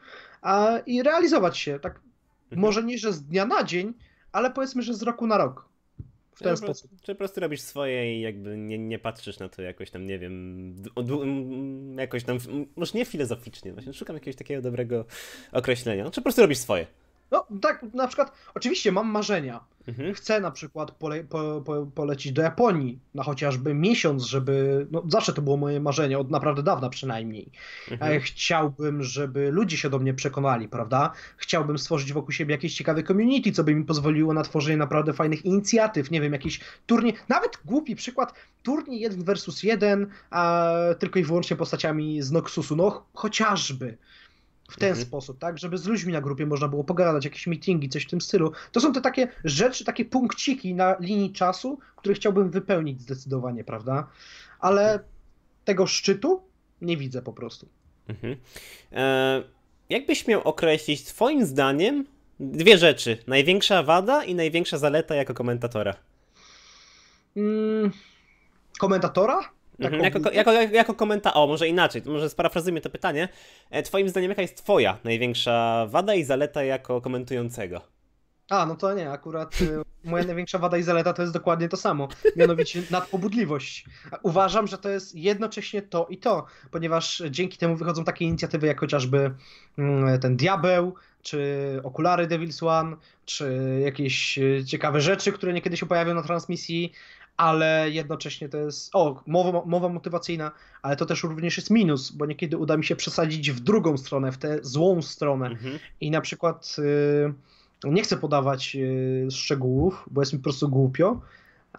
[0.42, 1.78] A, I realizować się.
[1.78, 2.00] Tak,
[2.44, 2.60] mhm.
[2.60, 3.94] może nie, że z dnia na dzień,
[4.32, 5.68] ale powiedzmy, że z roku na rok.
[6.34, 6.90] W ten sposób.
[7.02, 10.18] Czy po prostu robisz swoje i jakby nie, nie patrzysz na to jakoś tam, nie
[10.18, 10.74] wiem,
[11.98, 12.38] jakoś tam,
[12.76, 15.04] może nie filozoficznie, właśnie szukam jakiegoś takiego dobrego
[15.52, 16.10] określenia.
[16.10, 16.86] Czy po prostu robisz swoje.
[17.30, 19.75] No tak, na przykład, oczywiście mam marzenia.
[19.88, 20.14] Mhm.
[20.14, 24.86] Chcę na przykład pole, po, po, polecić do Japonii na chociażby miesiąc, żeby.
[24.90, 27.50] No, zawsze to było moje marzenie, od naprawdę dawna przynajmniej.
[27.90, 28.12] Mhm.
[28.12, 31.12] E, chciałbym, żeby ludzie się do mnie przekonali, prawda?
[31.36, 35.44] Chciałbym stworzyć wokół siebie jakieś ciekawe community, co by mi pozwoliło na tworzenie naprawdę fajnych
[35.44, 36.10] inicjatyw.
[36.10, 41.56] Nie wiem, jakiś turniej, nawet głupi przykład, turniej 1 versus 1, a tylko i wyłącznie
[41.56, 43.98] postaciami z Noxusu, no chociażby
[44.68, 45.06] w ten mhm.
[45.06, 45.58] sposób, tak?
[45.58, 48.52] Żeby z ludźmi na grupie można było pogadać, jakieś meetingi, coś w tym stylu.
[48.72, 54.06] To są te takie rzeczy, takie punkciki na linii czasu, które chciałbym wypełnić zdecydowanie, prawda?
[54.60, 55.10] Ale mhm.
[55.64, 56.42] tego szczytu
[56.80, 57.68] nie widzę po prostu.
[58.08, 58.36] Mhm.
[58.92, 59.42] E,
[59.90, 62.04] jakbyś miał określić twoim zdaniem
[62.40, 63.18] dwie rzeczy.
[63.26, 65.94] Największa wada i największa zaleta jako komentatora.
[67.36, 67.90] Mm,
[68.78, 69.55] komentatora?
[69.80, 73.28] Mhm, jako, jako, jako komentarz, o może inaczej, może sparafrazujmy to pytanie.
[73.70, 77.80] E, twoim zdaniem jaka jest twoja największa wada i zaleta jako komentującego?
[78.50, 81.76] A, no to nie, akurat y, moja największa wada i zaleta to jest dokładnie to
[81.76, 83.86] samo, mianowicie nadpobudliwość.
[84.22, 88.80] Uważam, że to jest jednocześnie to i to, ponieważ dzięki temu wychodzą takie inicjatywy jak
[88.80, 89.34] chociażby
[89.78, 95.86] mm, ten Diabeł, czy okulary Devil's One, czy jakieś y, ciekawe rzeczy, które niekiedy się
[95.86, 96.92] pojawią na transmisji,
[97.36, 102.26] ale jednocześnie to jest, o, mowa, mowa motywacyjna, ale to też również jest minus, bo
[102.26, 105.46] niekiedy uda mi się przesadzić w drugą stronę, w tę złą stronę.
[105.46, 105.78] Mhm.
[106.00, 106.76] I na przykład
[107.84, 111.20] y, nie chcę podawać y, szczegółów, bo jest mi po prostu głupio,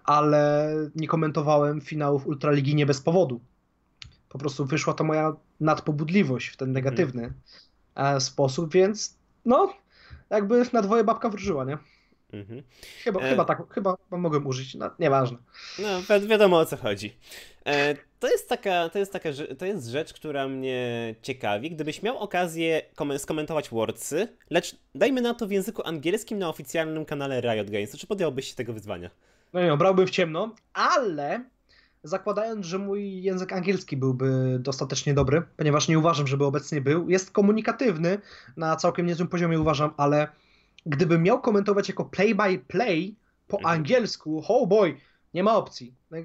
[0.04, 3.40] ale nie komentowałem finałów Ultraligi nie bez powodu.
[4.30, 7.34] Po prostu wyszła to moja nadpobudliwość w ten negatywny
[7.96, 8.22] mhm.
[8.22, 9.74] sposób, więc no,
[10.30, 11.78] jakby na dwoje babka wróżyła, nie?
[12.34, 12.64] Mhm.
[13.04, 13.30] Chyba, e...
[13.30, 15.38] chyba tak, chyba mogłem użyć, no, nieważne.
[15.80, 17.18] No, wi wiadomo o co chodzi.
[17.66, 21.72] E, to jest taka, to jest taka, to jest rzecz, która mnie ciekawi.
[21.72, 27.06] Gdybyś miał okazję kom skomentować Wordsy, lecz dajmy na to w języku angielskim na oficjalnym
[27.06, 29.10] kanale Riot Games, to czy podjąłbyś się tego wyzwania?
[29.54, 31.44] No nie, brałbym w ciemno, ale
[32.04, 37.32] zakładając, że mój język angielski byłby dostatecznie dobry, ponieważ nie uważam, żeby obecnie był, jest
[37.32, 38.18] komunikatywny
[38.58, 40.28] na całkiem niezłym poziomie uważam, ale
[40.88, 43.16] gdybym miał komentować jako play-by-play
[43.48, 43.76] po mhm.
[43.76, 44.98] angielsku, oh boy,
[45.34, 45.94] nie ma opcji.
[46.12, 46.18] No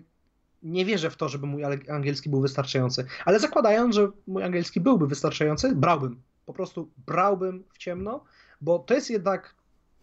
[0.62, 3.06] nie wierzę w to, żeby mój angielski był wystarczający.
[3.24, 6.22] Ale zakładając, że mój angielski byłby wystarczający, brałbym.
[6.46, 8.24] Po prostu brałbym w ciemno,
[8.60, 9.54] bo to jest jednak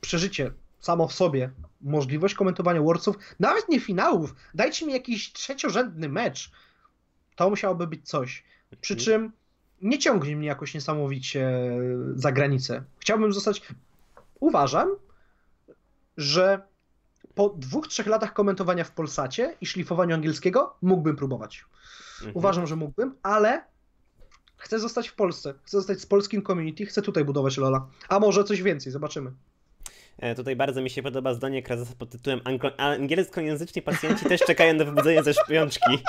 [0.01, 1.51] przeżycie samo w sobie.
[1.81, 4.35] Możliwość komentowania Wordsów, nawet nie finałów.
[4.53, 6.51] Dajcie mi jakiś trzeciorzędny mecz.
[7.35, 8.43] To musiałoby być coś.
[8.81, 9.05] Przy mhm.
[9.05, 9.31] czym
[9.81, 11.51] nie ciągnie mnie jakoś niesamowicie
[12.13, 12.83] za granicę.
[12.99, 13.61] Chciałbym zostać
[14.39, 14.89] uważam,
[16.17, 16.61] że
[17.35, 21.65] po dwóch, trzech latach komentowania w Polsacie i szlifowaniu angielskiego mógłbym próbować.
[22.17, 22.37] Mhm.
[22.37, 23.63] Uważam, że mógłbym, ale
[24.57, 25.53] chcę zostać w Polsce.
[25.63, 27.87] Chcę zostać z polskim community, chcę tutaj budować Lola.
[28.09, 29.31] A może coś więcej, zobaczymy.
[30.17, 32.41] E, tutaj bardzo mi się podoba zdanie Krazasa pod tytułem
[32.77, 35.99] Angielskojęzyczni pacjenci też czekają na wybudzenie ze szpionczki.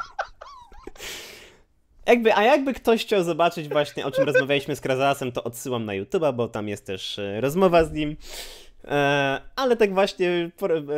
[2.10, 5.92] Jakby, a jakby ktoś chciał zobaczyć właśnie, o czym rozmawialiśmy z Krazasem, to odsyłam na
[5.92, 8.16] YouTube'a, bo tam jest też e, rozmowa z nim.
[8.84, 10.50] E, ale tak właśnie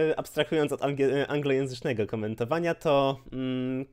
[0.08, 0.80] e, abstrahując od
[1.28, 3.86] anglojęzycznego komentowania, to mm,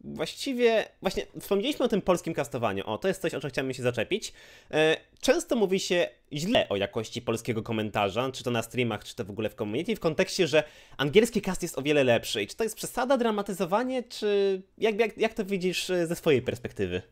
[0.00, 2.86] Właściwie, właśnie wspomnieliśmy o tym polskim kastowaniu.
[2.86, 4.32] O, to jest coś, o czym chciałem się zaczepić.
[4.70, 9.24] E, często mówi się źle o jakości polskiego komentarza, czy to na streamach, czy to
[9.24, 10.64] w ogóle w community, w kontekście, że
[10.96, 12.42] angielski cast jest o wiele lepszy.
[12.42, 16.42] I czy to jest przesada, dramatyzowanie, czy jak, jak, jak to widzisz e, ze swojej
[16.42, 17.02] perspektywy?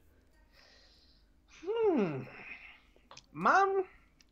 [1.62, 2.26] Hmm.
[3.32, 3.68] Mam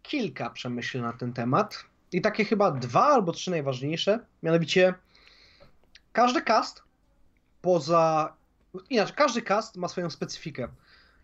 [0.03, 1.85] kilka przemyśleń na ten temat.
[2.13, 4.19] I takie chyba dwa albo trzy najważniejsze.
[4.43, 4.95] Mianowicie,
[6.13, 6.83] każdy cast
[7.63, 8.37] poza
[8.91, 10.69] inaczej, każdy cast ma swoją specyfikę.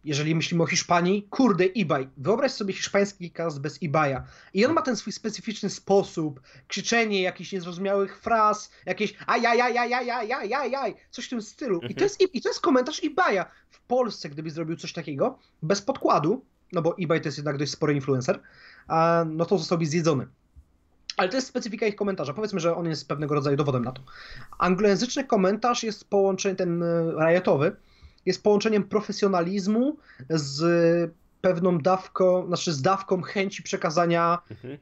[0.04, 2.08] Jeżeli myślimy o Hiszpanii, kurde, eBay.
[2.16, 4.16] Wyobraź sobie hiszpański cast bez eBaya.
[4.54, 11.28] I on ma ten swój specyficzny sposób, krzyczenie jakichś niezrozumiałych fraz, jakieś ajajajajajajajajaj, coś w
[11.28, 11.80] tym stylu.
[11.88, 13.44] I to jest, i to jest komentarz eBaya.
[13.70, 17.72] W Polsce, gdyby zrobił coś takiego, bez podkładu, no bo eBay to jest jednak dość
[17.72, 18.42] spory influencer,
[19.26, 20.26] no to zostałby zjedzony.
[21.18, 22.34] Ale to jest specyfika ich komentarza.
[22.34, 24.02] Powiedzmy, że on jest pewnego rodzaju dowodem na to.
[24.58, 27.76] Anglojęzyczny komentarz jest połączeniem, ten e, riotowy,
[28.26, 29.96] jest połączeniem profesjonalizmu
[30.30, 34.78] z pewną dawką, znaczy z dawką chęci przekazania mhm.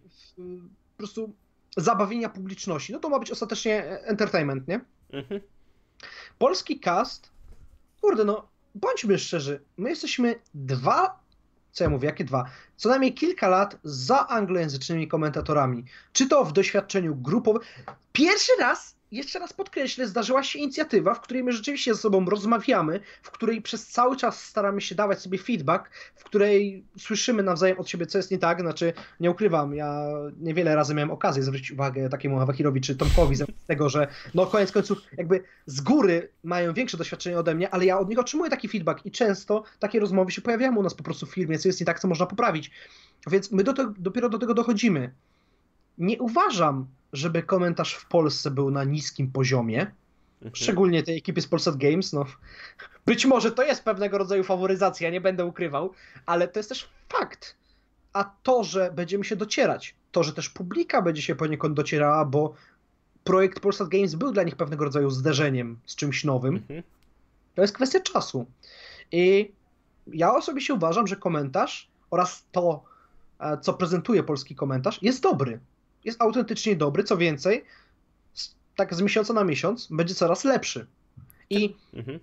[0.93, 1.33] po prostu
[1.77, 2.93] zabawienia publiczności.
[2.93, 4.81] No to ma być ostatecznie entertainment, nie?
[5.13, 5.41] Mhm.
[6.39, 7.31] Polski cast,
[8.01, 11.21] kurde, no bądźmy szczerzy, my jesteśmy dwa,
[11.77, 12.45] co ja mówię, jakie dwa?
[12.77, 15.85] Co najmniej kilka lat za anglojęzycznymi komentatorami.
[16.13, 17.63] Czy to w doświadczeniu grupowym.
[18.13, 23.01] Pierwszy raz jeszcze raz podkreślę, zdarzyła się inicjatywa, w której my rzeczywiście ze sobą rozmawiamy,
[23.23, 27.89] w której przez cały czas staramy się dawać sobie feedback, w której słyszymy nawzajem od
[27.89, 28.61] siebie, co jest nie tak.
[28.61, 30.09] Znaczy, nie ukrywam, ja
[30.41, 34.73] niewiele razy miałem okazję zwrócić uwagę takiemu Awahirowi czy Tomkowi z tego, że no koniec
[34.73, 38.69] końców jakby z góry mają większe doświadczenie ode mnie, ale ja od nich otrzymuję taki
[38.69, 41.81] feedback i często takie rozmowy się pojawiają u nas po prostu w firmie, co jest
[41.81, 42.71] nie tak, co można poprawić.
[43.31, 45.15] Więc my do dopiero do tego dochodzimy.
[45.99, 46.87] Nie uważam,
[47.17, 50.57] żeby komentarz w Polsce był na niskim poziomie, mhm.
[50.57, 52.25] szczególnie tej ekipy z Polsat Games, no
[53.07, 55.93] być może to jest pewnego rodzaju faworyzacja, nie będę ukrywał,
[56.27, 57.57] ale to jest też fakt.
[58.13, 62.55] A to, że będziemy się docierać, to, że też publika będzie się poniekąd docierała, bo
[63.25, 66.83] projekt Polsat Games był dla nich pewnego rodzaju zderzeniem z czymś nowym, mhm.
[67.55, 68.47] to jest kwestia czasu.
[69.13, 69.53] I
[70.07, 72.85] ja osobiście uważam, że komentarz oraz to,
[73.41, 75.61] e, co prezentuje polski komentarz, jest dobry
[76.07, 77.65] jest autentycznie dobry, co więcej,
[78.77, 80.87] tak z miesiąca na miesiąc będzie coraz lepszy.
[81.51, 82.21] I mhm.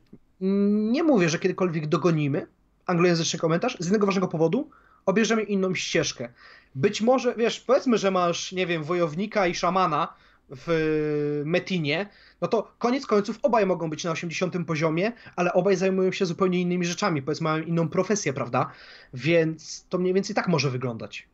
[0.92, 2.48] nie mówię, że kiedykolwiek dogonimy
[2.86, 4.70] anglojęzyczny komentarz, z jednego ważnego powodu,
[5.06, 6.30] obierzemy inną ścieżkę.
[6.76, 10.14] Być może, wiesz, powiedzmy, że masz, nie wiem, wojownika i szamana
[10.50, 12.10] w Metinie,
[12.42, 16.62] no to koniec końców obaj mogą być na 80 poziomie, ale obaj zajmują się zupełnie
[16.62, 18.72] innymi rzeczami, powiedzmy mają inną profesję, prawda?
[19.14, 21.28] Więc to mniej więcej tak może wyglądać.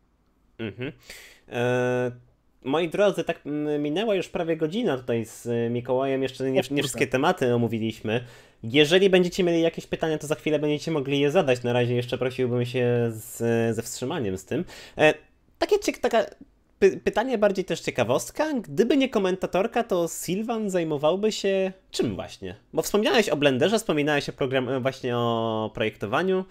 [0.60, 0.92] Mhm.
[1.48, 2.12] E,
[2.64, 3.42] Moi drodzy, tak
[3.80, 8.24] minęła już prawie godzina tutaj z y, Mikołajem, jeszcze nie, nie wszystkie tematy omówiliśmy.
[8.64, 11.64] Jeżeli będziecie mieli jakieś pytania, to za chwilę będziecie mogli je zadać.
[11.64, 13.38] Na razie jeszcze prosiłbym się z,
[13.76, 14.66] ze wstrzymaniem z tym.
[14.98, 15.14] E,
[15.60, 16.26] takie taka
[16.80, 18.54] py, pytanie bardziej też ciekawostka.
[18.54, 22.56] Gdyby nie komentatorka, to Sylvan zajmowałby się czym właśnie?
[22.74, 26.46] Bo wspomniałeś o Blenderze, wspominałeś o program, e, właśnie o projektowaniu.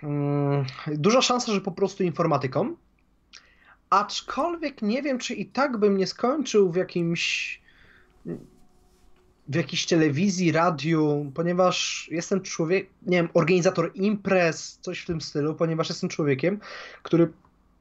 [0.00, 2.76] Hmm, duża szansa, że po prostu informatyką.
[3.90, 7.60] Aczkolwiek nie wiem, czy i tak bym nie skończył w jakimś
[9.48, 15.54] w jakiejś telewizji, radiu, ponieważ jestem człowiek, nie wiem, organizator imprez, coś w tym stylu,
[15.54, 16.60] ponieważ jestem człowiekiem,
[17.02, 17.32] który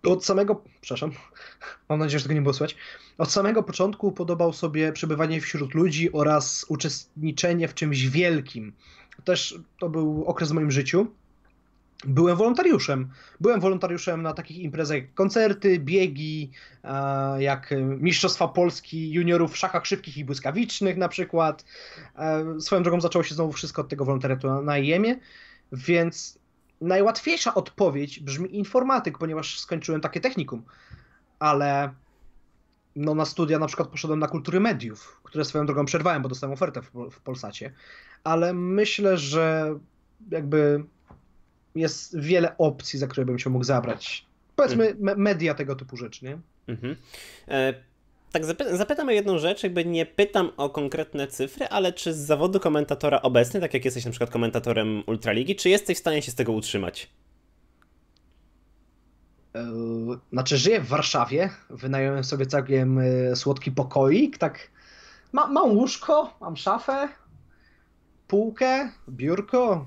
[0.03, 1.12] od samego, przepraszam,
[1.89, 2.76] mam nadzieję, że tego nie było słychać,
[3.18, 8.74] od samego początku podobał sobie przebywanie wśród ludzi oraz uczestniczenie w czymś wielkim.
[9.24, 11.07] Też to był okres w moim życiu,
[12.06, 13.10] byłem wolontariuszem.
[13.39, 16.52] Byłem wolontariuszem na takich imprezach jak koncerty, biegi,
[17.38, 21.66] jak Mistrzostwa Polski juniorów w szachach szybkich i błyskawicznych na przykład.
[22.16, 25.20] E, swoją drogą zaczęło się znowu wszystko od tego wolontariatu na, na IEM-ie,
[25.72, 26.39] więc
[26.82, 30.64] najłatwiejsza odpowiedź brzmi informatyk, ponieważ skończyłem takie technikum,
[31.39, 31.93] ale
[32.95, 36.54] no na studia na przykład poszedłem na kultury mediów, które swoją drogą przerwałem, bo dostałem
[36.54, 37.74] ofertę w, w Polsacie,
[38.24, 39.76] ale myślę, że
[40.32, 40.84] jakby
[41.80, 44.26] jest wiele opcji, za które bym się mógł zabrać.
[44.56, 45.22] Powiedzmy, mhm.
[45.22, 46.40] media tego typu rzeczy, nie?
[46.68, 46.96] Mhm.
[47.48, 47.74] E,
[48.32, 52.18] tak, zapy zapytam o jedną rzecz, jakby nie pytam o konkretne cyfry, ale czy z
[52.18, 56.32] zawodu komentatora obecny, tak jak jesteś na przykład komentatorem Ultraligi, czy jesteś w stanie się
[56.32, 57.10] z tego utrzymać?
[59.56, 59.68] E,
[60.32, 64.72] znaczy, żyję w Warszawie, wynająłem sobie całkiem e, słodki pokoik, tak
[65.32, 67.10] ma, mam łóżko, mam szafę,
[68.28, 69.86] półkę, biurko,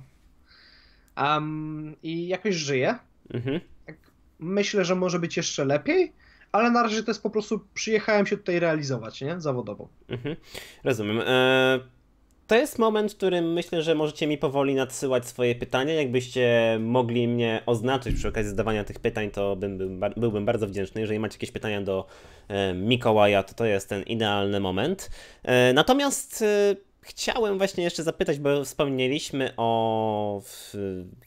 [1.16, 2.98] Um, I jakoś żyję.
[3.34, 3.60] Mhm.
[3.86, 3.96] Tak,
[4.38, 6.12] myślę, że może być jeszcze lepiej,
[6.52, 9.40] ale na razie to jest po prostu przyjechałem się tutaj realizować, nie?
[9.40, 9.88] Zawodowo.
[10.08, 10.36] Mhm.
[10.84, 11.20] Rozumiem.
[11.26, 11.80] E,
[12.46, 15.94] to jest moment, w którym myślę, że możecie mi powoli nadsyłać swoje pytania.
[15.94, 21.00] Jakbyście mogli mnie oznaczyć przy okazji zadawania tych pytań, to bym, bym, byłbym bardzo wdzięczny.
[21.00, 22.06] Jeżeli macie jakieś pytania do
[22.48, 25.10] e, Mikołaja, to to jest ten idealny moment.
[25.42, 30.42] E, natomiast e, Chciałem właśnie jeszcze zapytać, bo wspomnieliśmy o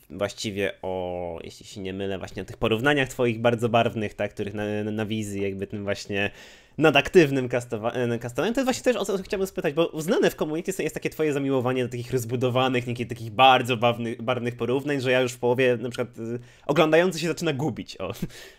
[0.09, 4.53] właściwie o, jeśli się nie mylę, właśnie o tych porównaniach twoich bardzo barwnych, tak, których
[4.53, 6.31] na, na wizji jakby tym właśnie
[6.77, 8.19] nadaktywnym kastowaniem.
[8.37, 11.33] To jest właśnie też o co chciałbym spytać, bo uznane w community jest takie twoje
[11.33, 15.77] zamiłowanie do takich rozbudowanych, niekiedy takich bardzo barwnych, barwnych porównań, że ja już w połowie
[15.77, 18.13] na przykład y, oglądający się zaczyna gubić, o,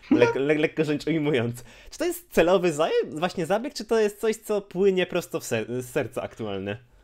[0.11, 1.63] le, le, lekko rzecz ujmując.
[1.91, 2.73] Czy to jest celowy
[3.07, 6.96] właśnie zabieg, czy to jest coś, co płynie prosto w ser z serca aktualne?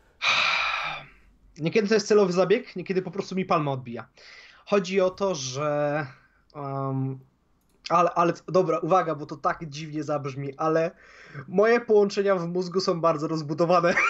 [1.58, 4.08] Niekiedy to jest celowy zabieg, niekiedy po prostu mi palma odbija.
[4.66, 6.06] Chodzi o to, że.
[6.54, 7.18] Um,
[7.88, 10.90] ale, ale dobra, uwaga, bo to tak dziwnie zabrzmi, ale
[11.48, 13.94] moje połączenia w mózgu są bardzo rozbudowane.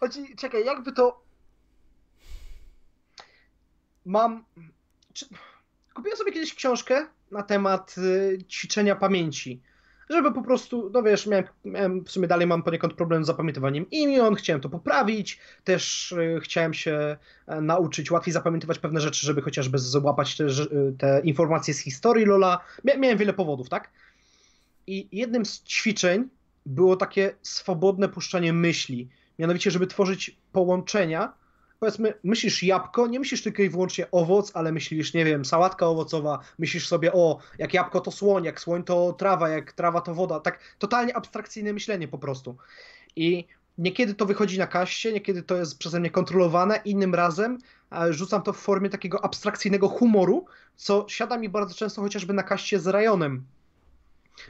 [0.00, 1.22] Chodzi, czekaj, jakby to.
[4.04, 4.44] Mam.
[5.12, 5.26] Czy...
[5.94, 9.62] Kupiłem sobie kiedyś książkę na temat y, ćwiczenia pamięci.
[10.10, 13.90] Żeby po prostu, no wiesz, miałem, miałem, w sumie dalej mam poniekąd problem z zapamiętywaniem
[13.90, 19.42] imion, chciałem to poprawić, też y, chciałem się e, nauczyć łatwiej zapamiętywać pewne rzeczy, żeby
[19.42, 20.46] chociażby złapać te,
[20.98, 22.58] te informacje z historii Lola.
[22.84, 23.90] Mia, miałem wiele powodów, tak?
[24.86, 26.28] I jednym z ćwiczeń
[26.66, 29.08] było takie swobodne puszczanie myśli.
[29.38, 31.32] Mianowicie, żeby tworzyć połączenia.
[31.80, 36.38] Powiedzmy, myślisz jabłko, nie myślisz tylko i wyłącznie owoc, ale myślisz, nie wiem, sałatka owocowa,
[36.58, 40.40] myślisz sobie, o, jak jabłko to słoń, jak słoń to trawa, jak trawa to woda.
[40.40, 42.56] Tak totalnie abstrakcyjne myślenie po prostu.
[43.16, 43.46] I
[43.78, 47.58] niekiedy to wychodzi na kaście, niekiedy to jest przeze mnie kontrolowane, innym razem
[48.10, 52.80] rzucam to w formie takiego abstrakcyjnego humoru, co siada mi bardzo często chociażby na kaście
[52.80, 53.44] z Rajonem.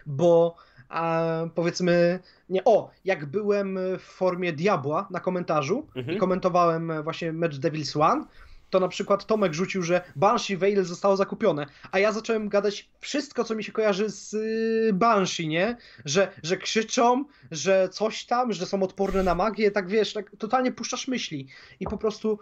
[0.06, 0.56] Bo
[0.90, 1.24] a
[1.54, 6.16] powiedzmy, nie, o, jak byłem w formie diabła na komentarzu mhm.
[6.16, 8.24] i komentowałem właśnie mecz Devil's One,
[8.70, 13.44] to na przykład Tomek rzucił, że Banshee Veil zostało zakupione, a ja zacząłem gadać wszystko,
[13.44, 15.76] co mi się kojarzy z y, Banshee, nie?
[16.04, 20.72] Że, że krzyczą, że coś tam, że są odporne na magię, tak wiesz, tak totalnie
[20.72, 21.46] puszczasz myśli
[21.80, 22.38] i po prostu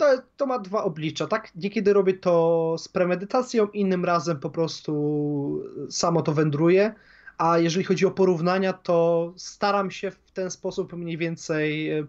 [0.00, 1.52] to, to ma dwa oblicza, tak?
[1.56, 6.94] Niekiedy robię to z premedytacją, innym razem po prostu samo to wędruje,
[7.38, 12.06] a jeżeli chodzi o porównania, to staram się w ten sposób mniej więcej e,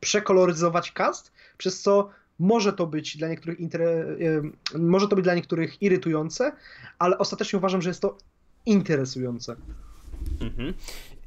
[0.00, 5.82] przekoloryzować cast, przez co może to być dla niektórych e, może to być dla niektórych
[5.82, 6.52] irytujące,
[6.98, 8.18] ale ostatecznie uważam, że jest to
[8.66, 9.56] interesujące.
[10.40, 10.74] Mhm.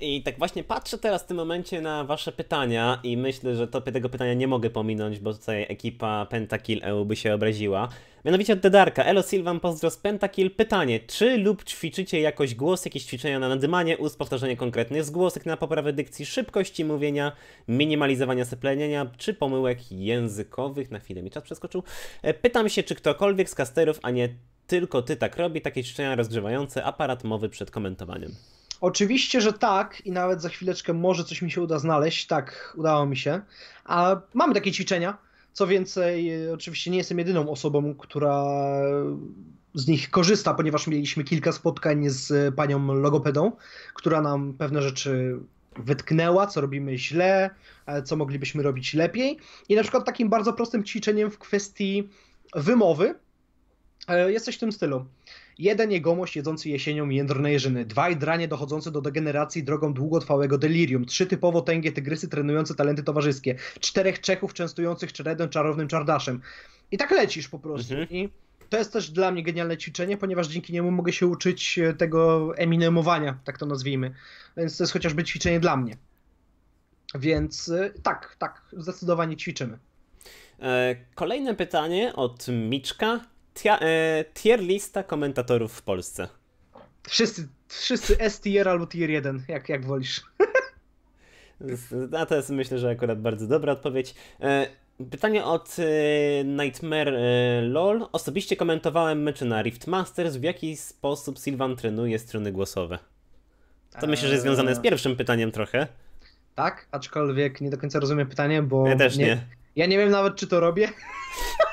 [0.01, 3.81] I tak właśnie patrzę teraz w tym momencie na wasze pytania i myślę, że to,
[3.81, 7.89] tego pytania nie mogę pominąć, bo tutaj ekipa Pentakill EU by się obraziła.
[8.25, 9.03] Mianowicie od Dedarka.
[9.03, 10.51] Elo Silvan, pozdro z Pentakill.
[10.51, 15.57] Pytanie, czy lub ćwiczycie jakoś głos, jakieś ćwiczenia na nadymanie, ust, powtarzanie konkretnych zgłosek na
[15.57, 17.31] poprawę dykcji, szybkości mówienia,
[17.67, 20.91] minimalizowania seplenienia, czy pomyłek językowych?
[20.91, 21.83] Na chwilę mi czas przeskoczył.
[22.21, 24.29] E, pytam się, czy ktokolwiek z kasterów, a nie
[24.67, 28.35] tylko ty tak robi, takie ćwiczenia rozgrzewające aparat mowy przed komentowaniem.
[28.81, 32.27] Oczywiście, że tak i nawet za chwileczkę może coś mi się uda znaleźć.
[32.27, 33.41] Tak, udało mi się.
[33.85, 35.17] A mamy takie ćwiczenia.
[35.53, 38.45] Co więcej, oczywiście nie jestem jedyną osobą, która
[39.73, 43.51] z nich korzysta, ponieważ mieliśmy kilka spotkań z panią logopedą,
[43.93, 45.39] która nam pewne rzeczy
[45.77, 47.49] wytknęła, co robimy źle,
[48.05, 49.37] co moglibyśmy robić lepiej.
[49.69, 52.09] I na przykład takim bardzo prostym ćwiczeniem w kwestii
[52.55, 53.15] wymowy
[54.07, 55.05] e, jest coś w tym stylu.
[55.57, 61.25] Jeden jegomość jedzący jesienią jędrne jeżyny, dwaj dranie dochodzące do degeneracji drogą długotrwałego delirium, trzy
[61.25, 66.41] typowo tęgie tygrysy trenujące talenty towarzyskie, czterech Czechów częstujących czeredem czarownym czardaszem.
[66.91, 67.93] I tak lecisz po prostu.
[67.93, 68.09] Mhm.
[68.11, 68.29] I
[68.69, 72.51] to jest też dla mnie genialne ćwiczenie, ponieważ dzięki niemu mogę się uczyć e, tego
[72.57, 74.13] eminemowania, tak to nazwijmy.
[74.57, 75.97] Więc to jest chociażby ćwiczenie dla mnie.
[77.15, 79.77] Więc e, tak, tak, zdecydowanie ćwiczymy.
[80.59, 83.19] E, kolejne pytanie od Miczka.
[83.53, 86.27] Tia, e, tier lista komentatorów w Polsce.
[87.09, 90.21] Wszyscy, wszyscy S tier albo tier 1, jak, jak wolisz.
[92.17, 94.15] A to jest myślę, że akurat bardzo dobra odpowiedź.
[94.41, 94.67] E,
[95.11, 98.07] pytanie od e, Nightmare e, LOL.
[98.11, 100.35] Osobiście komentowałem mecze na Rift Masters.
[100.35, 102.99] W jaki sposób Sylvan trenuje strony głosowe?
[104.01, 104.83] To myślę, że jest związane z eee.
[104.83, 105.87] pierwszym pytaniem trochę.
[106.55, 108.87] Tak, aczkolwiek nie do końca rozumiem pytanie, bo.
[108.87, 109.25] Ja też nie.
[109.25, 109.41] nie.
[109.75, 110.89] Ja nie wiem nawet, czy to robię.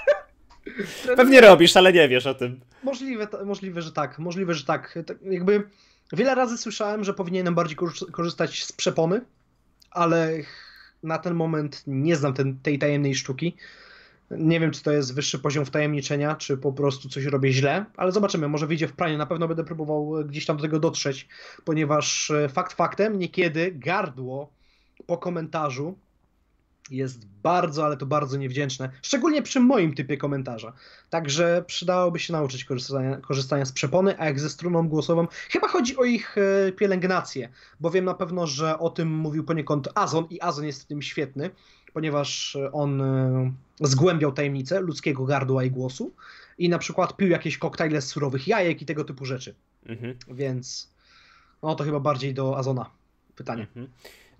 [1.16, 2.60] Pewnie robisz, ale nie wiesz o tym.
[2.82, 4.18] Możliwe, możliwe, że tak.
[4.18, 4.98] Możliwe, że tak.
[5.22, 5.62] Jakby
[6.12, 7.76] wiele razy słyszałem, że powinienem bardziej
[8.12, 9.20] korzystać z przepony,
[9.90, 10.32] ale
[11.02, 13.56] na ten moment nie znam ten, tej tajemnej sztuki.
[14.30, 18.12] Nie wiem, czy to jest wyższy poziom wtajemniczenia, czy po prostu coś robię źle, ale
[18.12, 19.18] zobaczymy, może wyjdzie w pranie.
[19.18, 21.28] Na pewno będę próbował gdzieś tam do tego dotrzeć,
[21.64, 24.52] ponieważ e, fakt faktem, niekiedy gardło
[25.06, 25.98] po komentarzu
[26.90, 30.72] jest bardzo, ale to bardzo niewdzięczne, szczególnie przy moim typie komentarza.
[31.10, 35.96] Także przydałoby się nauczyć korzystania, korzystania z przepony, a jak ze struną głosową, chyba chodzi
[35.96, 37.48] o ich e, pielęgnację,
[37.80, 41.02] bo wiem na pewno, że o tym mówił poniekąd Azon i Azon jest w tym
[41.02, 41.50] świetny,
[41.92, 46.12] ponieważ on e, zgłębiał tajemnicę ludzkiego gardła i głosu
[46.58, 49.54] i na przykład pił jakieś koktajle z surowych jajek i tego typu rzeczy.
[49.86, 50.14] Mhm.
[50.30, 50.90] Więc
[51.62, 52.90] no to chyba bardziej do Azona
[53.36, 53.62] pytanie.
[53.62, 53.88] Mhm.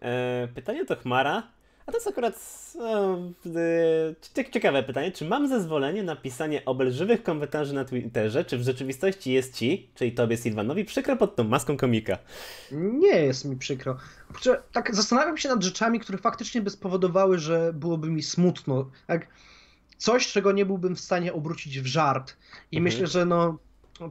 [0.03, 1.43] E, pytanie do Chmara.
[1.89, 2.35] A to jest akurat
[2.75, 3.19] no,
[4.53, 5.13] ciekawe pytanie.
[5.13, 8.45] Czy mam zezwolenie na pisanie obelżywych komentarzy na Twitterze?
[8.45, 12.19] Czy w rzeczywistości jest ci, czyli tobie Silvanowi, przykro pod tą maską komika?
[12.73, 13.97] Nie jest mi przykro.
[14.73, 18.91] Tak zastanawiam się nad rzeczami, które faktycznie by spowodowały, że byłoby mi smutno.
[19.07, 19.27] Tak,
[19.97, 22.37] coś, czego nie byłbym w stanie obrócić w żart.
[22.73, 22.85] I mhm.
[22.85, 23.59] myślę, że no,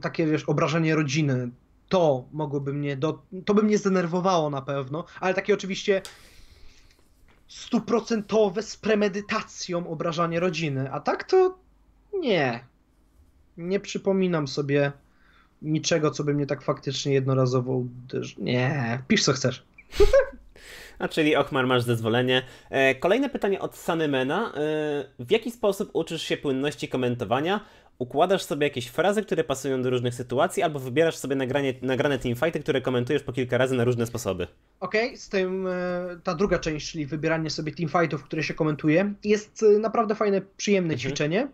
[0.02, 1.50] takie wiesz, obrażenie rodziny,
[1.88, 6.02] to mogłoby mnie, do, to by mnie zdenerwowało na pewno, ale takie oczywiście
[7.48, 11.58] stuprocentowe z premedytacją obrażanie rodziny, a tak to
[12.14, 12.64] nie.
[13.56, 14.92] Nie przypominam sobie
[15.62, 18.44] niczego, co by mnie tak faktycznie jednorazowo uderzyło.
[18.44, 19.66] Nie, pisz co chcesz.
[20.98, 22.42] A czyli Ochmar, masz zezwolenie.
[22.70, 24.48] E, kolejne pytanie od Sanymena.
[24.48, 24.52] E,
[25.18, 27.60] w jaki sposób uczysz się płynności komentowania?
[27.98, 32.60] Układasz sobie jakieś frazy, które pasują do różnych sytuacji, albo wybierasz sobie nagranie, nagrane teamfighty,
[32.60, 34.46] które komentujesz po kilka razy na różne sposoby?
[34.80, 35.70] Okej, okay, z tym e,
[36.24, 41.00] ta druga część, czyli wybieranie sobie teamfightów, które się komentuje, jest naprawdę fajne, przyjemne mhm.
[41.00, 41.48] ćwiczenie.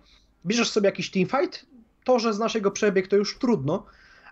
[0.47, 1.67] Bierzesz sobie jakiś teamfight,
[2.05, 3.87] to, że znasz jego przebieg, to już trudno,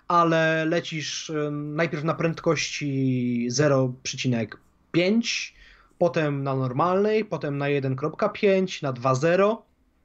[0.08, 5.52] ale lecisz najpierw na prędkości 0,5,
[5.98, 9.56] potem na normalnej, potem na 1.5, na 2.0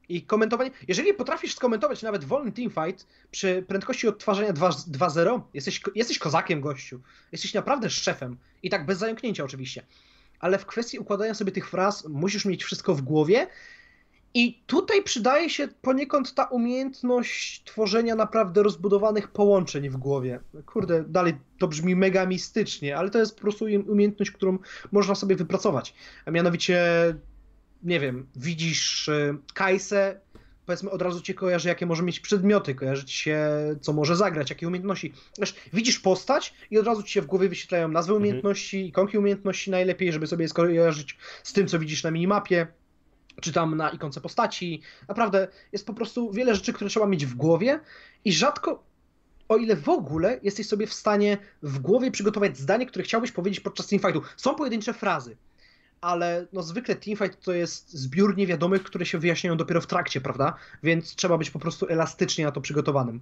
[0.10, 0.72] i komentowanie.
[0.88, 7.02] Jeżeli potrafisz skomentować nawet wolny teamfight przy prędkości odtwarzania 2.0, jesteś, jesteś kozakiem, gościu.
[7.32, 8.38] Jesteś naprawdę szefem.
[8.64, 9.84] I tak bez zająknięcia oczywiście.
[10.40, 13.48] Ale w kwestii układania sobie tych fraz musisz mieć wszystko w głowie
[14.34, 20.40] i tutaj przydaje się poniekąd ta umiejętność tworzenia naprawdę rozbudowanych połączeń w głowie.
[20.66, 24.58] Kurde, dalej to brzmi mega mistycznie, ale to jest po prostu umiejętność, którą
[24.92, 25.94] można sobie wypracować.
[26.26, 26.80] A mianowicie,
[27.84, 30.20] nie wiem, widzisz e, Kajsę,
[30.66, 33.50] powiedzmy od razu cię kojarzy, jakie może mieć przedmioty, kojarzy ci się,
[33.82, 35.14] co może zagrać, jakie umiejętności.
[35.40, 38.22] Wiesz, widzisz postać i od razu ci się w głowie wyświetlają nazwy mhm.
[38.22, 42.68] umiejętności, ikonki umiejętności najlepiej, żeby sobie je skojarzyć z tym, co widzisz na minimapie
[43.42, 44.82] czy tam na ikonce postaci.
[45.08, 47.80] Naprawdę jest po prostu wiele rzeczy, które trzeba mieć w głowie
[48.26, 48.84] i rzadko,
[49.50, 53.60] o ile w ogóle jesteś sobie w stanie w głowie przygotować zdanie, które chciałbyś powiedzieć
[53.60, 54.22] podczas teamfightu.
[54.38, 55.38] Są pojedyncze frazy,
[56.02, 60.56] ale no zwykle teamfight to jest zbiór niewiadomych, które się wyjaśniają dopiero w trakcie, prawda?
[60.84, 63.20] Więc trzeba być po prostu elastycznie na to przygotowanym.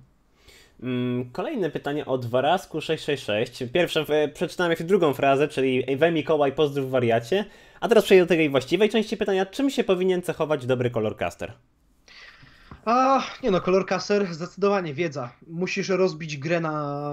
[0.83, 3.71] Mm, kolejne pytanie od Warasku 666.
[3.73, 7.45] Pierwsze, przeczytałem jeszcze drugą frazę, czyli We Mikołaj, pozdrów wariacie.
[7.79, 9.45] A teraz przejdę do tej właściwej części pytania.
[9.45, 11.53] Czym się powinien cechować dobry colorcaster?
[12.85, 15.31] A, nie no, colorcaster zdecydowanie wiedza.
[15.47, 17.05] Musisz rozbić grę na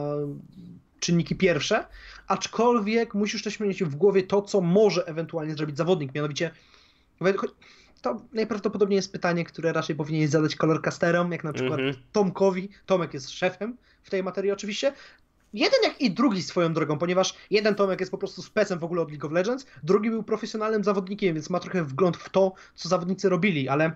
[1.00, 1.86] czynniki pierwsze,
[2.28, 6.50] aczkolwiek musisz też mieć w głowie to, co może ewentualnie zrobić zawodnik, mianowicie
[8.02, 11.98] to najprawdopodobniej jest pytanie, które raczej powinien zadać colorcasterom, jak na przykład mm -hmm.
[12.12, 12.68] Tomkowi.
[12.86, 14.92] Tomek jest szefem w tej materii oczywiście.
[15.52, 19.02] Jeden jak i drugi swoją drogą, ponieważ jeden Tomek jest po prostu specem w ogóle
[19.02, 22.88] od League of Legends, drugi był profesjonalnym zawodnikiem, więc ma trochę wgląd w to, co
[22.88, 23.92] zawodnicy robili, ale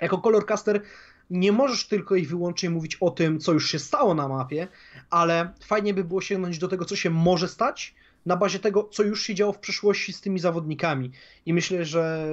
[0.00, 0.82] jako colorcaster
[1.30, 4.68] nie możesz tylko i wyłącznie mówić o tym, co już się stało na mapie,
[5.10, 7.94] ale fajnie by było sięgnąć do tego, co się może stać,
[8.26, 11.10] na bazie tego, co już się działo w przeszłości z tymi zawodnikami.
[11.46, 12.28] I myślę, że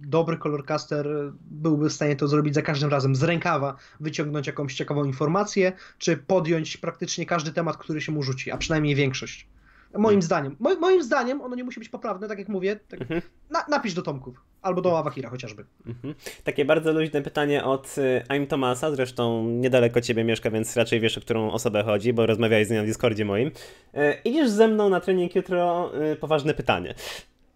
[0.00, 1.08] dobry colorcaster
[1.50, 6.16] byłby w stanie to zrobić za każdym razem z rękawa, wyciągnąć jakąś ciekawą informację, czy
[6.16, 9.46] podjąć praktycznie każdy temat, który się mu rzuci, a przynajmniej większość.
[9.98, 10.22] Moim hmm.
[10.22, 10.56] zdaniem.
[10.60, 12.80] Mo moim zdaniem ono nie musi być poprawne, tak jak mówię.
[12.88, 13.22] Tak, mhm.
[13.50, 14.40] na napisz do Tomków.
[14.62, 15.64] Albo do Awahira chociażby.
[15.86, 16.14] Mhm.
[16.44, 21.18] Takie bardzo luźne pytanie od y, I'm Tomasa, zresztą niedaleko ciebie mieszka, więc raczej wiesz,
[21.18, 23.50] o którą osobę chodzi, bo rozmawiałeś z nią na Discordzie moim.
[23.94, 25.90] E, idziesz ze mną na trening jutro?
[26.02, 26.94] E, poważne pytanie.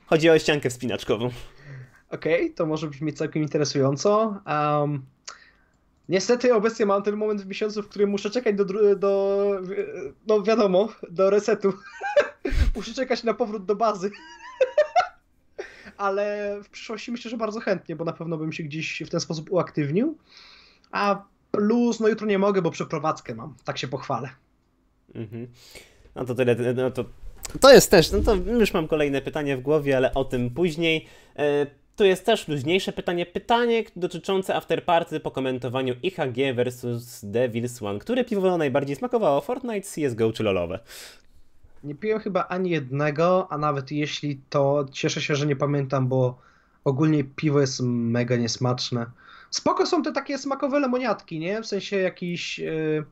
[0.06, 1.30] Chodzi o ściankę wspinaczkową.
[2.10, 4.42] Okej, okay, to może brzmieć całkiem interesująco.
[4.46, 5.02] Um,
[6.08, 8.64] niestety obecnie mam ten moment w miesiącu, w którym muszę czekać do,
[8.96, 9.60] do
[10.26, 11.72] no wiadomo, do resetu.
[12.76, 14.10] muszę czekać na powrót do bazy.
[15.96, 19.20] Ale w przyszłości myślę, że bardzo chętnie, bo na pewno bym się gdzieś w ten
[19.20, 20.18] sposób uaktywnił.
[20.90, 23.54] A plus, no jutro nie mogę, bo przeprowadzkę mam.
[23.64, 24.28] Tak się pochwalę.
[25.14, 25.46] Mhm.
[26.14, 27.04] No to tyle, no to
[27.60, 31.06] to jest też, no to już mam kolejne pytanie w głowie, ale o tym później.
[31.36, 31.66] E,
[31.98, 33.26] tu jest też luźniejsze pytanie.
[33.26, 37.98] Pytanie dotyczące afterparty po komentowaniu IHG versus Devil's One.
[37.98, 39.40] Które piwo najbardziej smakowało?
[39.40, 40.78] Fortnite, CSGO czy LoLowe?
[41.84, 46.38] Nie piłem chyba ani jednego, a nawet jeśli to cieszę się, że nie pamiętam, bo
[46.84, 49.06] ogólnie piwo jest mega niesmaczne.
[49.50, 51.62] Spoko są te takie smakowe lemoniatki, nie?
[51.62, 53.04] W sensie jakiś, yy,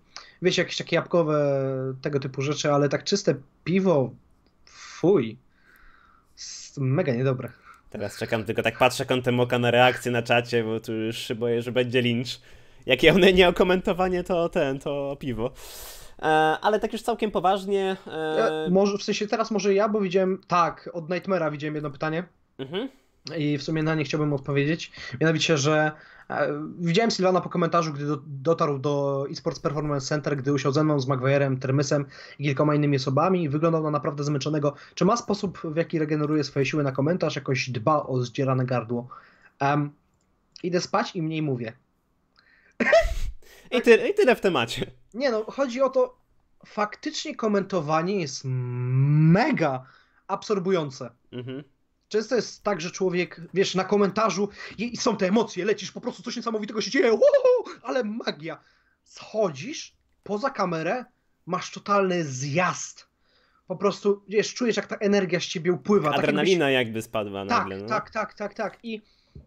[0.43, 1.65] wiecie, jakieś takie jabłkowe
[2.03, 3.35] tego typu rzeczy, ale tak czyste
[3.65, 4.11] piwo,
[4.67, 5.37] fuj.
[6.77, 7.66] Mega niedobre.
[7.91, 11.35] Teraz czekam, tylko tak patrzę kątem oka na reakcję na czacie, bo tu już się
[11.35, 12.41] boję, że będzie lincz.
[12.87, 15.51] Jakie one nie o komentowanie, to ten, to piwo.
[16.19, 16.25] E,
[16.63, 17.97] ale tak już całkiem poważnie.
[18.07, 18.37] E...
[18.39, 22.25] Ja, może, w sensie teraz może ja, bo widziałem, tak, od Nightmare'a widziałem jedno pytanie.
[22.59, 22.89] Mhm.
[23.37, 24.93] I w sumie na nie chciałbym odpowiedzieć.
[25.21, 25.93] Mianowicie, że e,
[26.79, 31.01] widziałem Sylwana po komentarzu, gdy do, dotarł do eSports Performance Center, gdy usiadł ze mną,
[31.01, 32.07] z Maguire'em, Termysem
[32.39, 34.75] i kilkoma innymi osobami i wyglądał na naprawdę zmęczonego.
[34.95, 39.09] Czy ma sposób, w jaki regeneruje swoje siły na komentarz, jakoś dba o zdzierane gardło?
[39.61, 39.93] Um,
[40.63, 41.73] idę spać i mniej mówię.
[43.71, 44.91] I, tyle, I tyle w temacie.
[45.15, 46.19] Nie no, chodzi o to,
[46.67, 49.87] faktycznie komentowanie jest mega
[50.29, 51.11] absorbujące.
[51.33, 51.65] Mhm.
[52.09, 54.49] Często jest tak, że człowiek, wiesz, na komentarzu
[54.79, 57.19] i są te emocje, lecisz, po prostu coś niesamowitego się dzieje,
[57.83, 58.59] ale magia.
[59.05, 61.05] schodzisz poza kamerę,
[61.47, 63.07] masz totalny zjazd.
[63.67, 66.11] Po prostu, wiesz, czujesz jak ta energia z ciebie upływa.
[66.11, 67.79] Adrenalina tak jakby spadła tak, nagle.
[67.79, 67.87] No.
[67.87, 68.79] Tak, tak, tak, tak.
[68.83, 69.03] I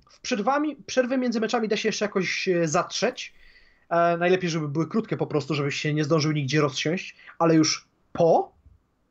[0.10, 3.34] w przerwami, przerwy między meczami da się jeszcze jakoś e, zatrzeć.
[3.90, 7.88] E, najlepiej, żeby były krótkie po prostu, żebyś się nie zdążył nigdzie rozsiąść, ale już
[8.14, 8.52] po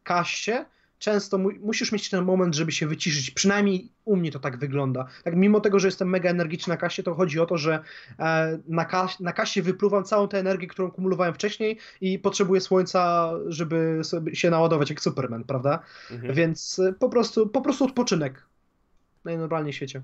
[0.02, 0.66] kaście
[0.98, 3.30] często mu musisz mieć ten moment, żeby się wyciszyć.
[3.30, 5.06] Przynajmniej u mnie to tak wygląda.
[5.24, 7.80] Tak, mimo tego, że jestem mega energiczny na kasie, to chodzi o to, że
[8.18, 13.30] e, na, kas na kasie wypluwam całą tę energię, którą kumulowałem wcześniej i potrzebuję słońca,
[13.46, 14.00] żeby
[14.32, 15.82] się naładować jak Superman, prawda?
[16.10, 16.34] Mhm.
[16.34, 18.46] Więc e, po prostu, po prostu odpoczynek.
[19.24, 20.02] Najnormalniej w świecie.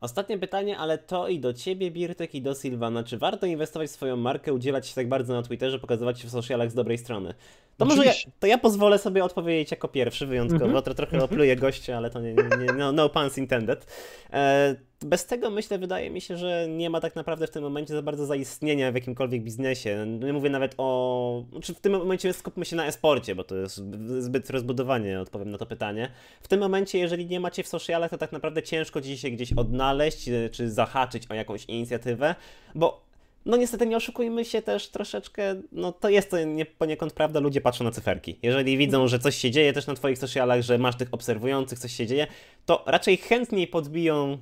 [0.00, 3.04] Ostatnie pytanie, ale to i do ciebie, Birtek, i do Silvana.
[3.04, 6.30] Czy warto inwestować w swoją markę, udzielać się tak bardzo na Twitterze, pokazywać się w
[6.30, 7.34] socialach z dobrej strony?
[7.76, 10.64] To może ja, to ja pozwolę sobie odpowiedzieć jako pierwszy wyjątkowo.
[10.64, 10.82] Mm -hmm.
[10.82, 13.86] To trochę opluję gościa, ale to nie, nie, nie no, no puns intended.
[14.32, 17.94] E, bez tego myślę, wydaje mi się, że nie ma tak naprawdę w tym momencie
[17.94, 20.06] za bardzo zaistnienia w jakimkolwiek biznesie.
[20.06, 21.44] Nie mówię nawet o.
[21.52, 23.82] Znaczy w tym momencie skupmy się na esporcie, bo to jest
[24.18, 26.10] zbyt rozbudowanie, odpowiem na to pytanie.
[26.40, 29.52] W tym momencie, jeżeli nie macie w socialach, to tak naprawdę ciężko ci się gdzieś
[29.52, 32.34] odnaleźć, czy zahaczyć o jakąś inicjatywę,
[32.74, 33.08] bo
[33.46, 35.42] no niestety nie oszukujmy się też troszeczkę,
[35.72, 38.38] no to jest to nie, poniekąd prawda, ludzie patrzą na cyferki.
[38.42, 41.92] Jeżeli widzą, że coś się dzieje też na twoich socialach, że masz tych obserwujących, coś
[41.92, 42.26] się dzieje,
[42.66, 44.38] to raczej chętniej podbiją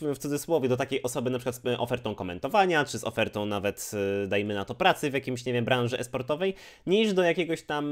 [0.00, 3.90] w cudzysłowie do takiej osoby na przykład z ofertą komentowania, czy z ofertą nawet,
[4.24, 6.54] y, dajmy na to, pracy w jakimś, nie wiem, branży esportowej,
[6.86, 7.86] niż do jakiegoś tam,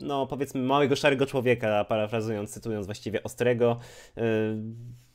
[0.00, 3.78] no powiedzmy, małego, szarego człowieka, parafrazując, cytując właściwie Ostrego,
[4.16, 4.22] yy,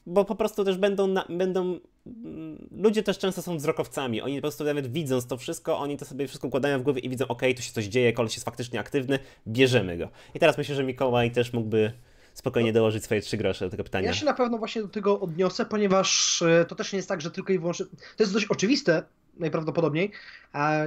[0.06, 4.42] bo po prostu też będą, na, będą mm, ludzie też często są wzrokowcami, oni po
[4.42, 7.42] prostu nawet widząc to wszystko, oni to sobie wszystko układają w głowie i widzą, ok,
[7.56, 10.10] tu się coś dzieje, koleś jest faktycznie aktywny, bierzemy go.
[10.34, 11.92] I teraz myślę, że Mikołaj też mógłby
[12.34, 12.80] spokojnie no.
[12.80, 14.08] dołożyć swoje trzy grosze do tego pytania.
[14.08, 17.22] Ja się na pewno właśnie do tego odniosę, ponieważ e, to też nie jest tak,
[17.22, 17.86] że tylko i wyłącznie.
[17.86, 19.04] To jest dość oczywiste,
[19.38, 20.12] najprawdopodobniej.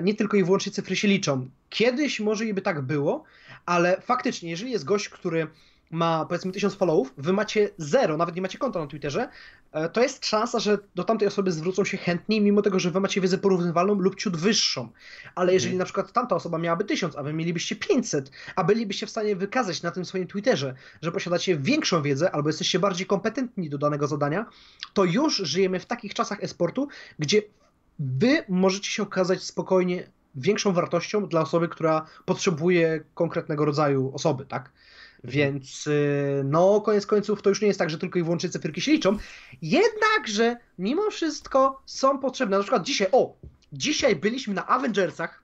[0.03, 1.49] Nie tylko i wyłącznie cyfry się liczą.
[1.71, 3.25] Kiedyś może i by tak było,
[3.67, 5.47] ale faktycznie, jeżeli jest gość, który
[5.91, 9.29] ma powiedzmy 1000 followów, wy macie zero, nawet nie macie konta na Twitterze,
[9.73, 13.01] e, to jest szansa, że do tamtej osoby zwrócą się chętniej, mimo tego, że wy
[13.01, 14.89] macie wiedzę porównywalną lub ciut wyższą.
[15.35, 15.79] Ale jeżeli mhm.
[15.79, 19.83] na przykład tamta osoba miałaby 1000, a wy mielibyście 500, a bylibyście w stanie wykazać
[19.83, 24.47] na tym swoim Twitterze, że posiadacie większą wiedzę albo jesteście bardziej kompetentni do danego zadania,
[24.95, 27.43] to już żyjemy w takich czasach esportu, gdzie
[27.99, 34.73] wy możecie się okazać spokojnie większą wartością dla osoby, która potrzebuje konkretnego rodzaju osoby, tak?
[35.25, 35.35] Mhm.
[35.35, 38.81] Więc y, no, koniec końców to już nie jest tak, że tylko i wyłącznie cyfrki
[38.81, 39.17] się liczą.
[39.63, 42.57] Jednakże mimo wszystko są potrzebne.
[42.57, 43.37] Na przykład dzisiaj, o,
[43.73, 45.43] dzisiaj byliśmy na Avengersach,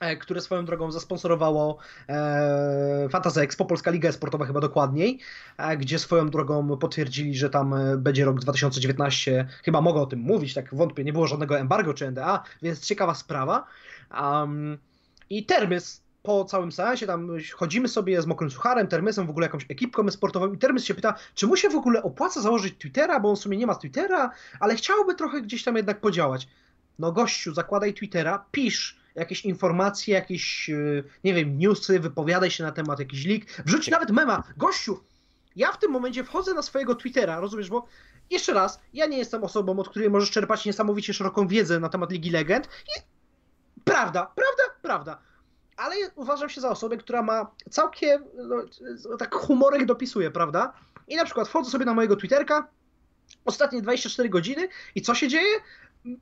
[0.00, 1.78] e, które swoją drogą zasponsorowało
[2.08, 5.20] e, Fantasy Expo, Polska Liga Sportowa chyba dokładniej,
[5.58, 10.20] e, gdzie swoją drogą potwierdzili, że tam e, będzie rok 2019, chyba mogę o tym
[10.20, 13.66] mówić, tak wątpię, nie było żadnego embargo czy NDA, więc ciekawa sprawa.
[14.20, 14.78] Um,
[15.30, 19.66] I Termys po całym seansie tam chodzimy sobie z mokrym sucharem, Termysem, w ogóle jakąś
[19.68, 23.30] ekipką sportową i Termys się pyta, czy mu się w ogóle opłaca założyć Twittera, bo
[23.30, 26.48] on w sumie nie ma Twittera, ale chciałby trochę gdzieś tam jednak podziałać.
[26.98, 32.72] No gościu, zakładaj Twittera, pisz jakieś informacje, jakieś, e, nie wiem, newsy, wypowiadaj się na
[32.72, 34.42] temat jakiś lik, wrzuć nawet mema.
[34.56, 35.00] Gościu,
[35.56, 37.86] ja w tym momencie wchodzę na swojego Twittera, rozumiesz, bo
[38.30, 42.10] jeszcze raz, ja nie jestem osobą, od której możesz czerpać niesamowicie szeroką wiedzę na temat
[42.10, 42.66] Ligi Legend.
[42.66, 43.00] I
[43.84, 45.26] prawda, prawda, prawda
[45.76, 50.72] ale uważam się za osobę, która ma całkiem, no, tak humorek dopisuje, prawda?
[51.08, 52.68] I na przykład wchodzę sobie na mojego Twitterka,
[53.44, 55.56] ostatnie 24 godziny i co się dzieje?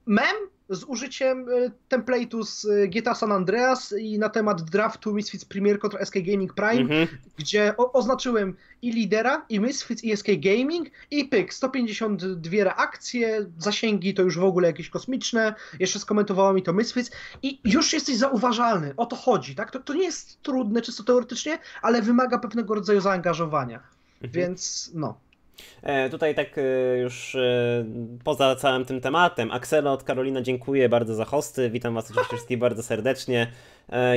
[0.07, 0.37] Mem
[0.69, 5.79] z użyciem e, template'u z e, GTA San Andreas i na temat draftu Misfits Premier
[5.79, 7.07] kontra SK Gaming Prime, -hmm.
[7.37, 14.23] gdzie oznaczyłem i lidera, i Misfits, i SK Gaming, i pyk, 152 reakcje, zasięgi to
[14.23, 17.11] już w ogóle jakieś kosmiczne, jeszcze skomentowało mi to Misfits
[17.43, 19.71] i już jesteś zauważalny, o to chodzi, tak?
[19.71, 24.31] To, to nie jest trudne czysto teoretycznie, ale wymaga pewnego rodzaju zaangażowania, -hmm.
[24.31, 25.25] więc no.
[25.83, 27.85] E, tutaj tak e, już e,
[28.25, 33.47] poza całym tym tematem, Axelot, Karolina, dziękuję bardzo za hosty, witam was wszystkich bardzo serdecznie.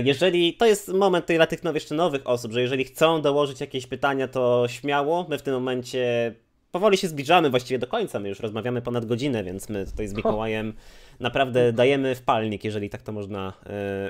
[0.03, 3.61] Jeżeli, to jest moment tutaj dla tych nowych, jeszcze nowych osób, że jeżeli chcą dołożyć
[3.61, 6.33] jakieś pytania, to śmiało, my w tym momencie
[6.71, 10.13] powoli się zbliżamy właściwie do końca, my już rozmawiamy ponad godzinę, więc my tutaj z
[10.13, 10.73] Mikołajem
[11.19, 13.53] naprawdę dajemy w palnik, jeżeli tak to można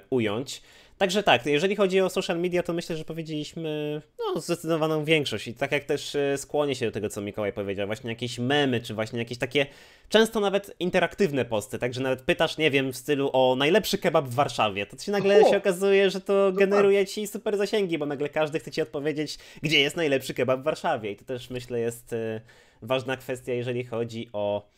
[0.09, 0.61] ująć.
[0.97, 5.47] Także tak, jeżeli chodzi o social media, to myślę, że powiedzieliśmy no, zdecydowaną większość.
[5.47, 8.81] I tak jak też e, skłonię się do tego, co Mikołaj powiedział, właśnie jakieś memy,
[8.81, 9.65] czy właśnie jakieś takie
[10.09, 14.33] często nawet interaktywne posty, także nawet pytasz, nie wiem, w stylu o najlepszy kebab w
[14.33, 18.29] Warszawie, to się nagle o, się okazuje, że to generuje ci super zasięgi, bo nagle
[18.29, 21.11] każdy chce ci odpowiedzieć, gdzie jest najlepszy kebab w Warszawie.
[21.11, 22.41] I to też myślę jest e,
[22.81, 24.69] ważna kwestia, jeżeli chodzi o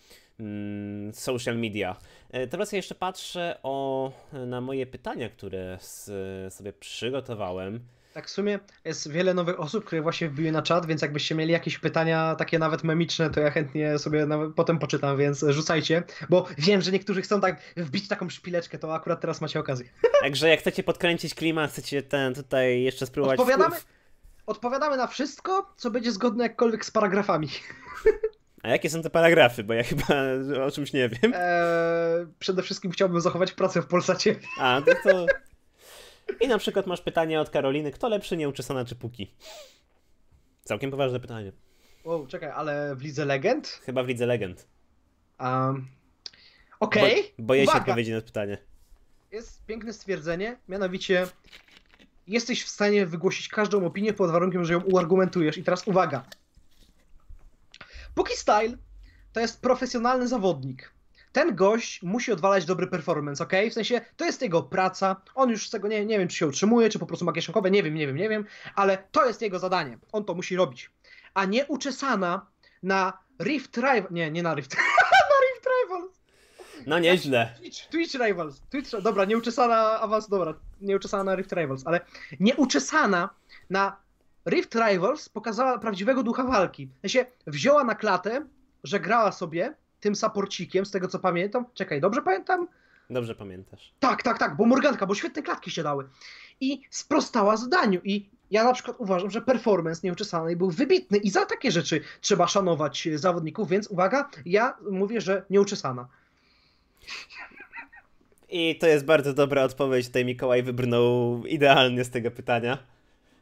[1.14, 1.96] social media.
[2.32, 4.12] E, teraz ja jeszcze patrzę o,
[4.48, 7.80] na moje pytania, które z, sobie przygotowałem.
[8.14, 11.52] Tak, w sumie jest wiele nowych osób, które właśnie wbiły na czat, więc jakbyście mieli
[11.52, 16.82] jakieś pytania takie nawet memiczne, to ja chętnie sobie potem poczytam, więc rzucajcie, bo wiem,
[16.82, 19.90] że niektórzy chcą tak wbić taką szpileczkę, to akurat teraz macie okazję.
[20.22, 23.40] Także jak chcecie podkręcić klimat, chcecie ten tutaj jeszcze spróbować...
[23.40, 23.76] Odpowiadamy,
[24.46, 27.48] odpowiadamy na wszystko, co będzie zgodne jakkolwiek z paragrafami.
[28.64, 29.64] A jakie są te paragrafy?
[29.64, 30.06] Bo ja chyba
[30.66, 31.34] o czymś nie wiem.
[31.36, 34.36] Eee, przede wszystkim chciałbym zachować pracę w Polsacie.
[34.60, 35.26] A, no to...
[36.42, 39.34] I na przykład masz pytanie od Karoliny, kto lepszy, nieuczesana czy Puki?
[40.64, 41.52] Całkiem poważne pytanie.
[42.04, 43.68] Wow, czekaj, ale w Lidze Legend?
[43.68, 44.68] Chyba w Lidze Legend.
[45.40, 45.88] Um,
[46.80, 47.20] Okej.
[47.20, 47.32] Okay.
[47.38, 47.78] Bo, boję Uwaga.
[47.78, 48.58] się odpowiedzi na pytanie.
[49.32, 51.28] Jest piękne stwierdzenie, mianowicie
[52.28, 55.58] jesteś w stanie wygłosić każdą opinię pod warunkiem, że ją uargumentujesz.
[55.58, 56.24] I teraz uwaga.
[58.16, 58.78] Puki Style
[59.34, 60.92] to jest profesjonalny zawodnik
[61.32, 63.54] ten gość musi odwalać dobry performance, ok?
[63.70, 66.48] W sensie, to jest jego praca, on już z tego nie, nie wiem, czy się
[66.48, 68.46] utrzymuje, czy po prostu ma kieszonkowe, nie wiem, nie wiem, nie wiem,
[68.76, 70.92] ale to jest jego zadanie, on to musi robić.
[71.34, 72.46] A nie uczesana
[72.84, 74.76] na Rift Rivals, nie, nie na Rift,
[75.32, 76.20] na Rift Rivals.
[76.88, 77.56] No nieźle.
[77.60, 82.00] Twitch, Twitch Rivals, Twitch, dobra, nieuczesana awans, dobra, nieuczesana na Rift Rivals, ale
[82.40, 83.30] nieuczesana
[83.70, 83.98] na
[84.48, 86.88] Rift Rivals pokazała prawdziwego ducha walki.
[86.98, 88.46] W sensie, wzięła na klatę,
[88.84, 91.66] że grała sobie tym saporcikiem, z tego co pamiętam.
[91.74, 92.68] Czekaj, dobrze pamiętam?
[93.10, 93.94] Dobrze pamiętasz.
[94.00, 96.10] Tak, tak, tak, bo Morganka, bo świetne klatki się dały.
[96.62, 98.02] I sprostała zadaniu.
[98.04, 102.48] I ja na przykład uważam, że performance nieuczesanej był wybitny i za takie rzeczy trzeba
[102.48, 106.08] szanować zawodników, więc uwaga, ja mówię, że nieuczesana.
[108.50, 110.08] I to jest bardzo dobra odpowiedź.
[110.08, 112.78] Tutaj Mikołaj wybrnął idealnie z tego pytania.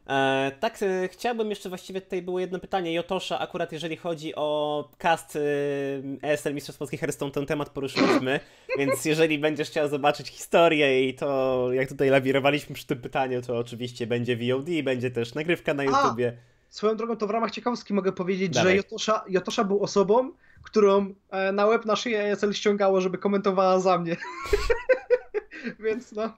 [0.08, 2.92] E, tak, e, chciałbym jeszcze właściwie tutaj było jedno pytanie.
[2.94, 5.40] Jotosza, akurat jeżeli chodzi o cast e,
[6.22, 8.40] ESL Mistrzostw Polskich Hearthstone, ten temat poruszyliśmy,
[8.78, 13.58] więc jeżeli będziesz chciał zobaczyć historię i to, jak tutaj lawirowaliśmy przy tym pytaniu, to
[13.58, 16.32] oczywiście będzie VOD, będzie też nagrywka na YouTubie.
[16.36, 18.72] A, swoją drogą to w ramach ciekawostki mogę powiedzieć, Dawaj.
[18.72, 20.32] że Jotosza, Jotosza był osobą,
[20.62, 24.16] którą e, na web na szyję ESL ściągało, żeby komentowała za mnie.
[25.84, 26.32] więc no,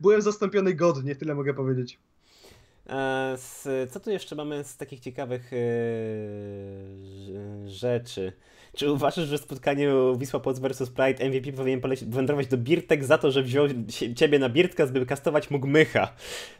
[0.00, 1.98] byłem zastąpiony godnie, tyle mogę powiedzieć.
[2.88, 3.36] E,
[3.90, 5.56] co tu jeszcze mamy z takich ciekawych e,
[7.68, 8.32] rzeczy?
[8.76, 13.18] Czy uważasz, że w spotkaniu Wisła Płoc vs Pride MVP powinien wędrować do Birtek za
[13.18, 13.66] to, że wziął
[14.16, 16.12] ciebie na Birtka, by kastować mógł Mycha?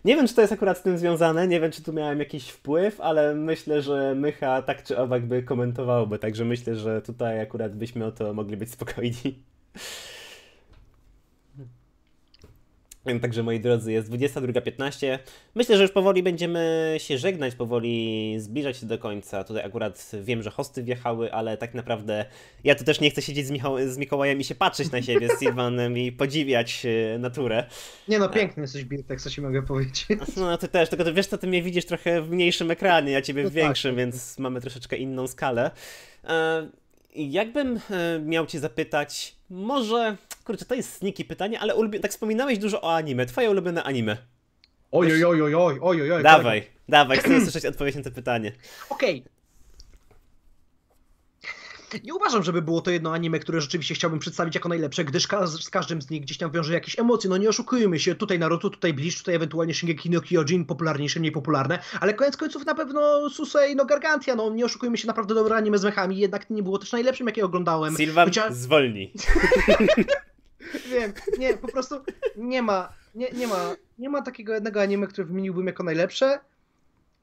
[0.05, 2.49] Nie wiem, czy to jest akurat z tym związane, nie wiem, czy tu miałem jakiś
[2.49, 7.77] wpływ, ale myślę, że Mycha tak czy owak by komentowałby, także myślę, że tutaj akurat
[7.77, 9.43] byśmy o to mogli być spokojni.
[13.23, 15.19] Także moi drodzy, jest 22.15.
[15.55, 19.45] Myślę, że już powoli będziemy się żegnać, powoli zbliżać się do końca.
[19.45, 22.25] Tutaj akurat wiem, że hosty wjechały, ale tak naprawdę
[22.65, 25.29] ja tu też nie chcę siedzieć z, Michał z Mikołajem i się patrzeć na siebie
[25.29, 27.65] z Sylwanem i podziwiać e, naturę.
[28.09, 30.07] Nie no, piękny jesteś Birtek, co ci mogę powiedzieć.
[30.37, 33.23] No ty też, tylko ty wiesz co, ty mnie widzisz trochę w mniejszym ekranie, ja
[33.23, 35.71] ciebie w no tak, większym, tak, więc mamy troszeczkę inną skalę.
[37.15, 42.01] Jakbym e, miał cię zapytać, może, kurczę, to jest sniki pytanie, ale ulubi...
[42.01, 43.27] tak wspominałeś dużo o anime.
[43.27, 44.17] Twoje ulubione anime.
[44.93, 46.23] Oj, oj, oj, oj, oj, oj, oj.
[46.23, 48.53] Dawaj, dawaj, chcę usłyszeć odpowiedź na to pytanie.
[48.91, 49.32] Okej, okay.
[52.05, 55.47] Nie uważam, żeby było to jedno anime, które rzeczywiście chciałbym przedstawić jako najlepsze, gdyż ka
[55.47, 57.31] z każdym z nich gdzieś tam wiąże jakieś emocje.
[57.31, 61.33] No nie oszukujmy się, tutaj Naruto, tutaj Bleach, tutaj ewentualnie Shingeki no Kyojin, popularniejsze, mniej
[61.33, 65.57] popularne, ale koniec końców na pewno Susei no Gargantia, no nie oszukujmy się, naprawdę dobre
[65.57, 67.97] anime z mechami, jednak nie było też najlepszym, jakie oglądałem.
[67.97, 68.55] Sylwan, Chociaż...
[68.55, 69.13] zwolnij.
[70.93, 72.01] Wiem, nie, po prostu
[72.37, 76.41] nie ma, nie, nie ma, nie ma takiego jednego anime, które wymieniłbym jako najlepsze.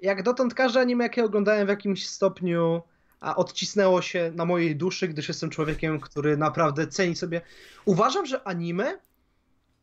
[0.02, 2.82] Jak dotąd każde anime, jakie oglądałem w jakimś stopniu
[3.20, 7.42] a odcisnęło się na mojej duszy, gdyż jestem człowiekiem, który naprawdę ceni sobie.
[7.86, 8.98] Uważam, że anime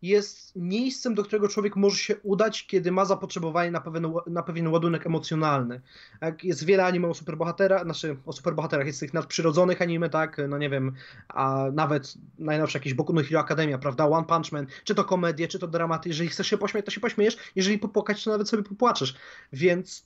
[0.02, 4.68] jest miejscem, do którego człowiek może się udać, kiedy ma zapotrzebowanie na pewien, na pewien
[4.68, 5.80] ładunek emocjonalny.
[6.20, 10.58] Jak jest wiele anime o superbohaterach, znaczy o superbohaterach, jest tych nadprzyrodzonych anime, tak, no
[10.58, 10.92] nie wiem,
[11.28, 15.48] a nawet najnowsze jakieś Boku no Hero Academia, prawda, One Punch Man, czy to komedie,
[15.48, 18.62] czy to dramaty, jeżeli chcesz się pośmiać, to się pośmiejesz, jeżeli popłakać, to nawet sobie
[18.62, 19.16] popłaczesz,
[19.52, 20.04] więc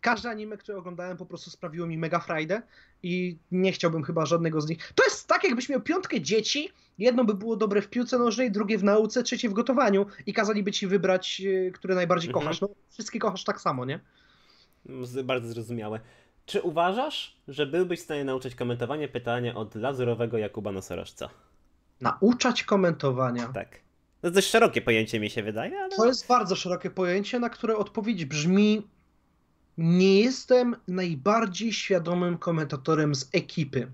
[0.00, 2.62] każde anime, które oglądałem, po prostu sprawiło mi mega frajdę
[3.02, 4.92] i nie chciałbym chyba żadnego z nich.
[4.94, 8.78] To jest tak, jakbyś miał piątkę dzieci, jedno by było dobre w piłce nożnej, drugie
[8.78, 12.44] w nauce, trzecie w gotowaniu i kazaliby ci wybrać, e, które najbardziej mhm.
[12.44, 12.60] kochasz.
[12.60, 14.00] No, wszystkie kochasz tak samo, nie?
[15.24, 16.00] Bardzo zrozumiałe.
[16.46, 21.28] Czy uważasz, że byłbyś w stanie nauczyć komentowanie pytania od lazurowego Jakuba Nosorożca?
[22.00, 23.48] Nauczać komentowania?
[23.48, 23.80] Tak.
[24.20, 25.96] To dość szerokie pojęcie mi się wydaje, ale...
[25.96, 28.82] To jest bardzo szerokie pojęcie, na które odpowiedź brzmi
[29.78, 33.92] nie jestem najbardziej świadomym komentatorem z ekipy.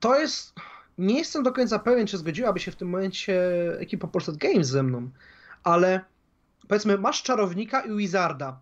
[0.00, 0.54] to jest.
[0.98, 3.42] Nie jestem do końca pewien, czy zgodziłaby się w tym momencie
[3.78, 5.10] ekipa Polsat Games ze mną,
[5.62, 6.00] ale
[6.68, 8.60] powiedzmy, masz czarownika i wizarda.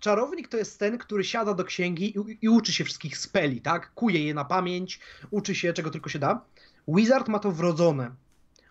[0.00, 3.94] Czarownik to jest ten, który siada do księgi i, i, uczy się wszystkich speli, tak?
[3.94, 5.00] Kuje je na pamięć,
[5.30, 6.44] uczy się czego tylko się da.
[6.88, 8.10] Wizard ma to wrodzone.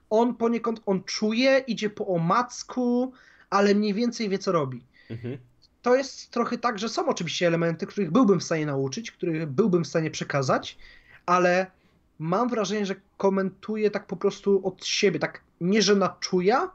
[0.10, 3.14] On poniekąd, on czuje, idzie po omacku,
[3.50, 4.84] ale mniej więcej wie, co robi.
[5.10, 5.38] Mhm.
[5.82, 9.84] To jest trochę tak, że są oczywiście elementy, których byłbym w stanie nauczyć, których byłbym
[9.84, 10.78] w stanie przekazać,
[11.26, 11.72] ale
[12.20, 16.72] mam wrażenie, że komentuje tak po prostu od siebie, tak nie, że na czuja,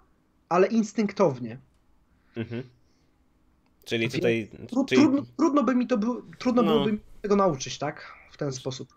[0.48, 1.58] ale instynktownie.
[2.36, 2.62] Mhm.
[3.84, 4.50] Czyli tutaj.
[4.68, 5.02] Trud, czyli...
[5.02, 6.72] Trudno, trudno, by mi to było, trudno no.
[6.72, 8.12] byłoby mi tego nauczyć, tak?
[8.32, 8.95] W ten sposób.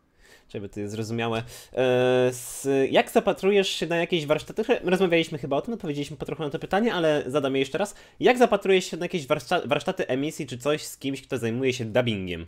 [0.54, 1.44] Żeby to jest zrozumiałe.
[1.74, 4.64] E, jak zapatrujesz się na jakieś warsztaty?
[4.84, 7.96] Rozmawialiśmy chyba o tym, odpowiedzieliśmy po trochu na to pytanie, ale zadam je jeszcze raz.
[8.20, 9.28] Jak zapatrujesz się na jakieś
[9.66, 12.46] warsztaty emisji, czy coś z kimś, kto zajmuje się dubbingiem?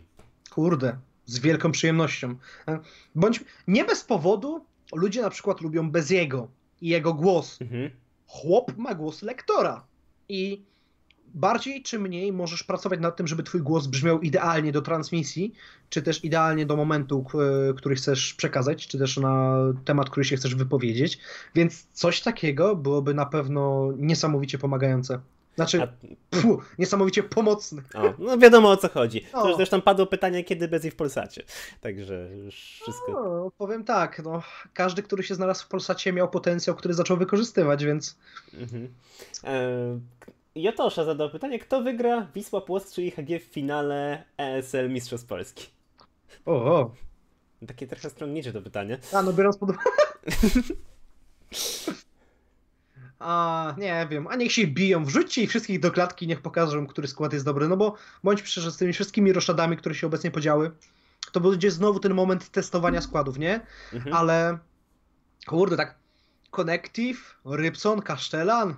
[0.50, 0.96] Kurde,
[1.26, 2.34] z wielką przyjemnością.
[2.68, 2.78] E,
[3.14, 4.64] bądź nie bez powodu
[4.94, 6.48] ludzie na przykład lubią Beziego
[6.80, 7.62] i jego głos.
[7.62, 7.90] Mhm.
[8.26, 9.86] Chłop ma głos lektora.
[10.28, 10.62] I
[11.34, 15.54] bardziej czy mniej możesz pracować nad tym, żeby twój głos brzmiał idealnie do transmisji,
[15.90, 17.26] czy też idealnie do momentu,
[17.76, 21.18] który chcesz przekazać, czy też na temat, który się chcesz wypowiedzieć.
[21.54, 25.20] Więc coś takiego byłoby na pewno niesamowicie pomagające.
[25.54, 25.88] Znaczy, A...
[26.30, 27.82] pfu, niesamowicie pomocny.
[27.94, 29.20] O, no wiadomo o co chodzi.
[29.32, 31.42] To już zresztą padło pytanie, kiedy Bezi w Polsacie.
[31.80, 33.12] Także już wszystko.
[33.12, 34.42] No, powiem tak, no,
[34.74, 38.18] każdy, który się znalazł w Polsacie miał potencjał, który zaczął wykorzystywać, więc...
[38.54, 38.88] Mhm.
[39.44, 40.00] E
[40.54, 45.66] Jotosza zadał pytanie, kto wygra Wisła Płock czy IHG w finale ESL Mistrzostw Polski?
[46.46, 46.94] O, o.
[47.66, 48.98] Takie trochę stronnicze to pytanie.
[49.12, 49.90] A, no biorąc pod uwagę...
[53.18, 57.08] A, nie wiem, a niech się biją, wrzućcie ich wszystkich do klatki, niech pokażą, który
[57.08, 60.70] skład jest dobry, no bo bądź szczerze, z tymi wszystkimi roszadami, które się obecnie podziały,
[61.32, 63.60] to będzie znowu ten moment testowania składów, nie?
[63.92, 64.16] Mhm.
[64.16, 64.58] Ale,
[65.46, 65.98] kurde, tak,
[66.50, 68.74] Connective, Rybson, Kasztelan,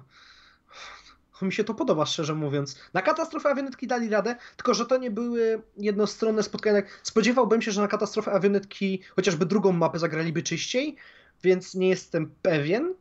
[1.42, 2.80] mi się to podoba, szczerze mówiąc.
[2.94, 6.82] Na katastrofę awionetki dali radę, tylko że to nie były jednostronne spotkania.
[7.02, 10.96] Spodziewałbym się, że na katastrofę awionetki chociażby drugą mapę zagraliby czyściej,
[11.42, 12.94] więc nie jestem pewien,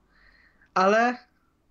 [0.73, 1.17] ale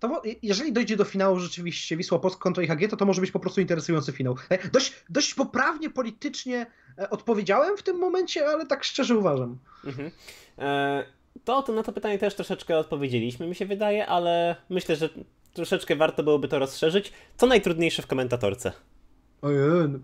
[0.03, 3.41] to, jeżeli dojdzie do finału rzeczywiście Wisła Polska kontra IHG, to to może być po
[3.41, 4.37] prostu interesujący finał.
[4.49, 6.67] E, dość, dość poprawnie politycznie
[6.99, 9.59] e, odpowiedziałem w tym momencie, ale tak szczerze uważam.
[9.85, 10.11] Mhm.
[10.59, 11.05] E,
[11.45, 15.09] to na to pytanie też troszeczkę odpowiedzieliśmy, mi się wydaje, ale myślę, że
[15.55, 17.13] troszeczkę warto byłoby to rozszerzyć.
[17.37, 18.73] Co najtrudniejsze w komentatorce?
[19.43, 19.89] Ojej.
[19.89, 19.99] No.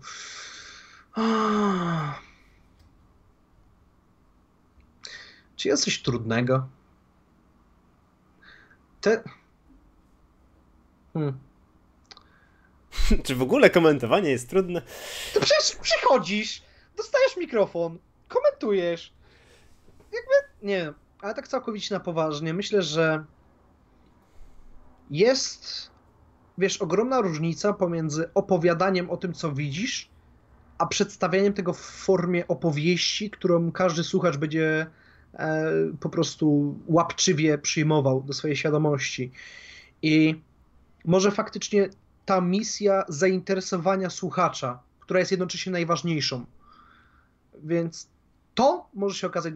[5.55, 6.67] Czy jest coś trudnego?
[9.01, 9.23] Te...
[11.13, 11.39] Hmm.
[13.25, 14.81] Czy w ogóle komentowanie jest trudne?
[15.33, 16.61] To przecież przychodzisz,
[16.97, 19.13] dostajesz mikrofon, komentujesz.
[20.11, 22.53] Jakby, nie ale tak całkowicie na poważnie.
[22.53, 23.25] Myślę, że
[25.09, 25.91] jest,
[26.57, 30.09] wiesz, ogromna różnica pomiędzy opowiadaniem o tym, co widzisz,
[30.77, 34.87] a przedstawianiem tego w formie opowieści, którą każdy słuchacz będzie
[35.33, 39.31] e, po prostu łapczywie przyjmował do swojej świadomości.
[40.01, 40.41] I
[41.05, 41.89] może faktycznie
[42.25, 46.45] ta misja zainteresowania słuchacza, która jest jednocześnie najważniejszą.
[47.63, 48.07] Więc
[48.59, 49.53] to może się okazać.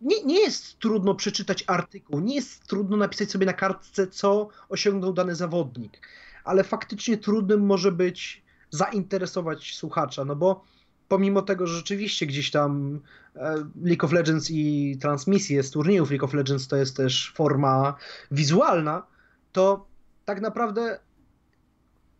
[0.00, 5.12] Nie, nie jest trudno przeczytać artykuł, nie jest trudno napisać sobie na kartce, co osiągnął
[5.12, 6.00] dany zawodnik,
[6.44, 10.64] ale faktycznie trudnym może być zainteresować słuchacza, no bo
[11.08, 13.00] pomimo tego, że rzeczywiście gdzieś tam
[13.36, 17.94] e, League of Legends i transmisje z turniejów League of Legends to jest też forma
[18.30, 19.06] wizualna,
[19.52, 19.86] to
[20.24, 21.00] tak naprawdę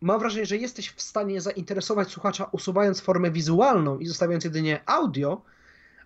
[0.01, 5.41] mam wrażenie, że jesteś w stanie zainteresować słuchacza usuwając formę wizualną i zostawiając jedynie audio,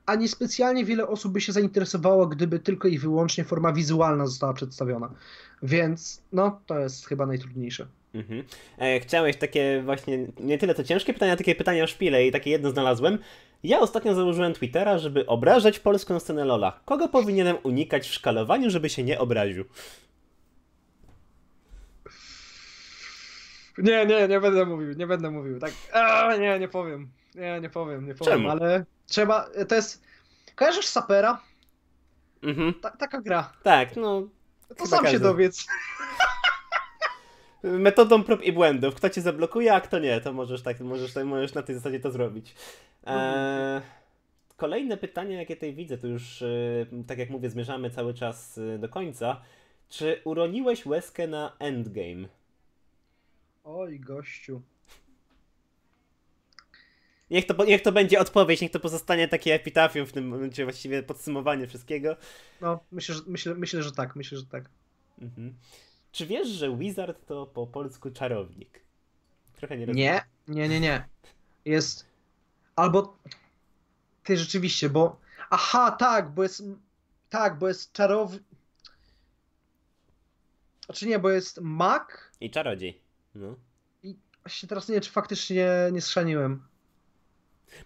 [0.10, 5.10] a niespecjalnie wiele osób by się zainteresowało, gdyby tylko i wyłącznie forma wizualna została przedstawiona.
[5.64, 7.88] Więc no, to jest chyba najtrudniejsze.
[8.14, 8.44] Mhm.
[8.77, 12.49] E, chciałeś takie właśnie, nie tyle to ciężkie pytania, takie pytania o szpile i takie
[12.49, 13.18] jedno znalazłem.
[13.64, 16.80] Ja ostatnio założyłem Twittera, żeby obrażać polską scenę Lola.
[16.86, 19.65] Kogo powinienem unikać w szkalowaniu, żeby się nie obraził?
[23.77, 25.60] Nie, nie, nie będę mówił, nie będę mówił.
[25.60, 27.10] Tak, a, nie, nie powiem.
[27.36, 28.49] Nie, nie powiem, nie powiem, Czemu?
[28.49, 30.03] ale trzeba, to jest,
[30.56, 31.41] kojarzysz Sapera?
[32.44, 32.73] Mhm.
[32.73, 33.53] Ta, taka gra.
[33.64, 34.27] Tak, no.
[34.77, 35.18] To sam każdy.
[35.18, 35.68] się dowiedz.
[37.64, 38.95] Metodą prób i błędów.
[38.95, 42.11] Kto cię zablokuje, a kto nie, to możesz tak, możesz, możesz na tej zasadzie to
[42.11, 42.56] zrobić.
[43.06, 43.81] Eee,
[44.57, 48.77] kolejne pytanie, jakie tutaj widzę, to już, e, tak jak mówię, zmierzamy cały czas e,
[48.77, 49.41] do końca.
[49.90, 52.27] Czy uroniłeś łezkę na endgame?
[53.64, 54.61] Oj, gościu.
[57.31, 61.03] Niech to, niech to będzie odpowiedź, niech to pozostanie takie epitafium w tym momencie, właściwie
[61.03, 62.18] podsumowanie wszystkiego.
[62.61, 64.69] No, myślę, że, myślę, myślę, że tak, myślę, że tak.
[65.22, 65.56] Mhm.
[66.11, 68.80] Czy wiesz, że wizard to po polsku czarownik?
[69.56, 70.06] Trochę nie rozumiem.
[70.06, 71.07] Nie, nie, nie, nie.
[71.65, 72.06] Jest.
[72.76, 73.18] Albo.
[74.23, 75.19] Ty rzeczywiście, bo.
[75.49, 76.64] Aha, tak, bo jest.
[77.30, 78.43] Tak, bo jest czarownik.
[80.85, 82.31] Znaczy nie, bo jest mak.
[82.41, 83.01] I czarodziej.
[83.35, 83.56] No.
[84.03, 86.69] I właśnie teraz nie wiem, czy faktycznie nie schrzaniłem.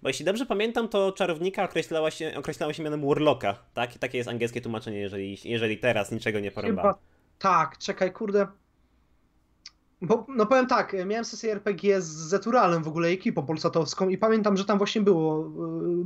[0.01, 3.95] Bo jeśli dobrze pamiętam, to czarownika określała się, określała się mianem Warlocka, tak?
[3.95, 6.51] I takie jest angielskie tłumaczenie, jeżeli, jeżeli teraz niczego nie.
[6.51, 6.97] Chyba
[7.39, 8.47] tak, czekaj, kurde.
[10.01, 14.57] Bo, no powiem tak, miałem sesję RPG z Zeturalem w ogóle, ekipą polsatowską i pamiętam,
[14.57, 15.51] że tam właśnie było,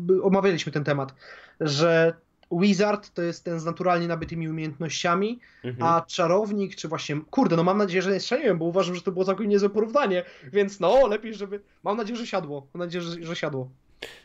[0.10, 1.14] y, omawialiśmy ten temat,
[1.60, 2.14] że
[2.52, 5.84] Wizard to jest ten z naturalnie nabytymi umiejętnościami, Mhm.
[5.94, 9.11] a czarownik, czy właśnie, kurde, no mam nadzieję, że nie strzeliłem, bo uważam, że to
[9.11, 13.24] było całkiem niezłe porównanie, więc no, lepiej, żeby, mam nadzieję, że siadło, mam nadzieję, że,
[13.24, 13.69] że siadło.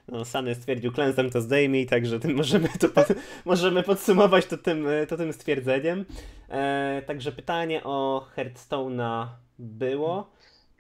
[0.08, 3.06] No, Sany stwierdził, klęsam to zdejmij, także tym możemy, to pod,
[3.44, 6.04] możemy podsumować to tym, to tym stwierdzeniem.
[6.48, 9.26] E, także pytanie o Hearthstone'a
[9.58, 10.30] było.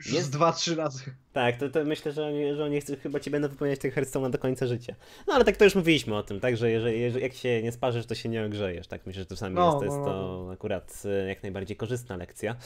[0.06, 1.02] Jest- dwa, trzy razy.
[1.32, 4.30] Tak, to, to myślę, że oni, że oni chcą, chyba ci będą wypełniać tego Hearthstone'a
[4.30, 4.94] do końca życia.
[5.26, 7.72] No ale tak to już mówiliśmy o tym, tak, że jeżeli, jeżeli, jak się nie
[7.72, 10.04] sparzysz, to się nie ogrzejesz, tak, myślę, że to sami No, jest, to jest no,
[10.04, 12.56] to akurat e, jak najbardziej korzystna lekcja.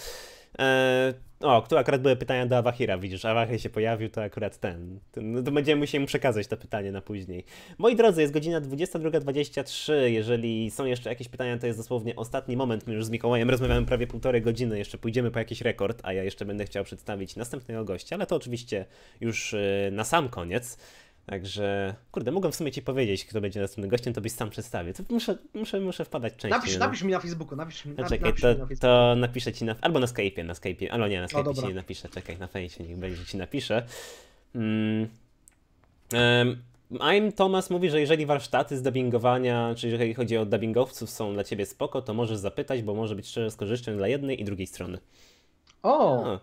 [0.59, 4.99] E, o, tu akurat były pytania do Awahira, widzisz, Awahir się pojawił, to akurat ten,
[5.17, 7.45] no to będziemy musieli mu przekazać to pytanie na później.
[7.79, 12.87] Moi drodzy, jest godzina 22.23, jeżeli są jeszcze jakieś pytania, to jest dosłownie ostatni moment,
[12.87, 16.25] my już z Mikołajem rozmawiamy prawie półtorej godziny, jeszcze pójdziemy po jakiś rekord, a ja
[16.25, 18.85] jeszcze będę chciał przedstawić następnego gościa, ale to oczywiście
[19.21, 20.79] już y, na sam koniec.
[21.27, 24.95] Także, kurde, mogłem w sumie ci powiedzieć, kto będzie następnym gościem, to byś sam przedstawił.
[24.95, 26.51] To muszę, muszę, muszę wpadać częściej.
[26.51, 26.79] Napisz, no.
[26.79, 28.81] napisz mi na Facebooku, napisz, mi- No napisz, czekaj, napisz to, mi na Facebooku.
[28.81, 29.75] to napiszę ci na.
[29.81, 30.89] Albo na Skype'ie, na Skype'ie.
[30.89, 31.63] Albo nie, na Skype'ie dobra.
[31.63, 32.09] ci nie napiszę.
[32.09, 33.87] Czekaj, na fejsie niech będzie ci napiszę.
[34.55, 35.09] Mm.
[36.13, 36.57] Em,
[36.91, 41.45] I'm Thomas mówi, że jeżeli warsztaty z dubbingowania, czyli jeżeli chodzi o dubbingowców są dla
[41.45, 44.67] ciebie spoko, to możesz zapytać, bo może być szczerze z korzyścią dla jednej i drugiej
[44.67, 44.99] strony.
[45.83, 46.41] O, A,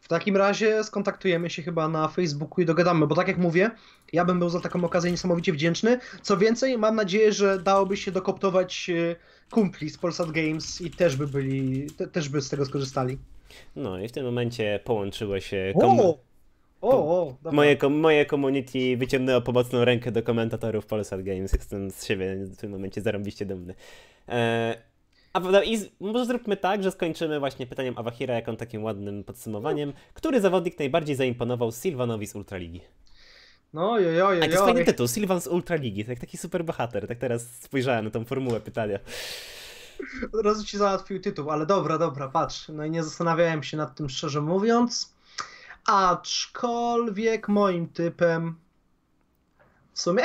[0.00, 3.70] w takim razie skontaktujemy się chyba na Facebooku i dogadamy, bo tak jak mówię,
[4.12, 5.98] ja bym był za taką okazję niesamowicie wdzięczny.
[6.22, 9.16] Co więcej, mam nadzieję, że dałoby się dokoptować e,
[9.50, 13.18] kumpli z Polsat Games i też by byli, te, też by z tego skorzystali.
[13.76, 15.72] no i w tym momencie połączyło się.
[15.80, 16.18] kom- O!
[16.82, 16.90] O,
[17.22, 17.52] o, dobra.
[17.56, 21.52] Moje, moje community wyciągnęło pomocną rękę do komentatorów Polsat Games.
[21.52, 23.74] Jestem z siebie w tym momencie zarąbiście dumny.
[24.28, 24.76] E,
[25.32, 29.92] a prawda, i może zróbmy tak, że skończymy właśnie pytaniem Awahira jaką takim ładnym podsumowaniem.
[30.14, 32.80] Który zawodnik najbardziej zaimponował Sylwanowi z Ultraligi?
[33.72, 34.64] No, jojo, A to jest jojo.
[34.64, 37.08] fajny tytuł, Sylwan z Ultraligi, tak taki super bohater.
[37.08, 38.98] Tak teraz spojrzałem na tą formułę pytania.
[40.32, 42.68] Od razu ci załatwił tytuł, ale dobra, dobra, patrz.
[42.68, 45.14] No i nie zastanawiałem się nad tym szczerze mówiąc.
[45.86, 48.54] Aczkolwiek moim typem.
[49.92, 50.22] W sumie?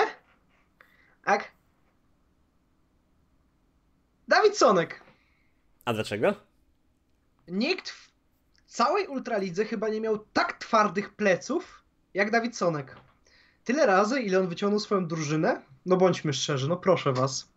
[1.26, 1.52] Tak?
[4.28, 5.02] Dawid Sonek.
[5.86, 6.36] A dlaczego?
[7.48, 8.10] Nikt w
[8.68, 11.84] całej Ultralidze chyba nie miał tak twardych pleców
[12.14, 12.96] jak Dawid Sonek.
[13.64, 17.48] Tyle razy, ile on wyciągnął swoją drużynę, no bądźmy szczerzy, no proszę was.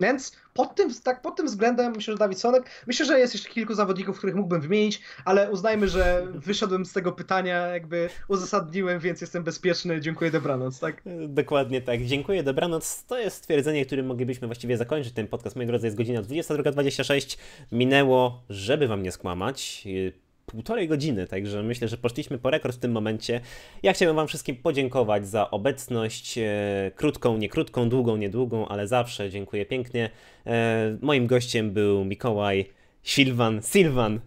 [0.00, 3.48] Więc pod tym, tak, pod tym względem myślę, że Dawid Sonek, myślę, że jest jeszcze
[3.48, 9.20] kilku zawodników, których mógłbym wymienić, ale uznajmy, że wyszedłem z tego pytania, jakby uzasadniłem, więc
[9.20, 11.02] jestem bezpieczny, dziękuję, dobranoc, tak?
[11.28, 12.04] Dokładnie tak.
[12.04, 13.04] Dziękuję, dobranoc.
[13.04, 15.56] To jest stwierdzenie, którym moglibyśmy właściwie zakończyć ten podcast.
[15.56, 17.38] Moi drodzy, jest godzina 22.26.
[17.72, 19.84] Minęło, żeby wam nie skłamać,
[20.46, 23.40] półtorej godziny, także myślę, że poszliśmy po rekord w tym momencie.
[23.82, 29.30] Ja chciałem wam wszystkim podziękować za obecność, e, krótką, nie krótką, długą, niedługą, ale zawsze
[29.30, 30.10] dziękuję pięknie.
[30.46, 32.66] E, moim gościem był Mikołaj
[33.02, 34.20] Silvan, Silvan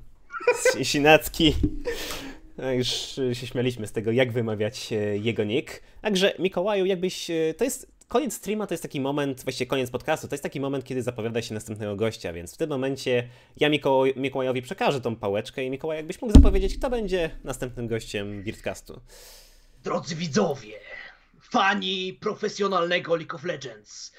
[0.84, 1.56] Sinacki.
[2.58, 2.88] No, Już
[3.34, 5.82] się śmialiśmy z tego, jak wymawiać e, jego nick.
[6.02, 7.30] Także Mikołaju, jakbyś.
[7.30, 7.99] e, To jest.
[8.10, 11.42] Koniec streama to jest taki moment, właściwie koniec podcastu, to jest taki moment, kiedy zapowiada
[11.42, 15.98] się następnego gościa, więc w tym momencie ja Mikołaj, Mikołajowi przekażę tą pałeczkę i Mikołaj,
[15.98, 19.02] jakbyś mógł zapowiedzieć, kto będzie następnym gościem Beardcastu.
[19.84, 20.80] Drodzy widzowie,
[21.42, 24.14] fani profesjonalnego League of Legends,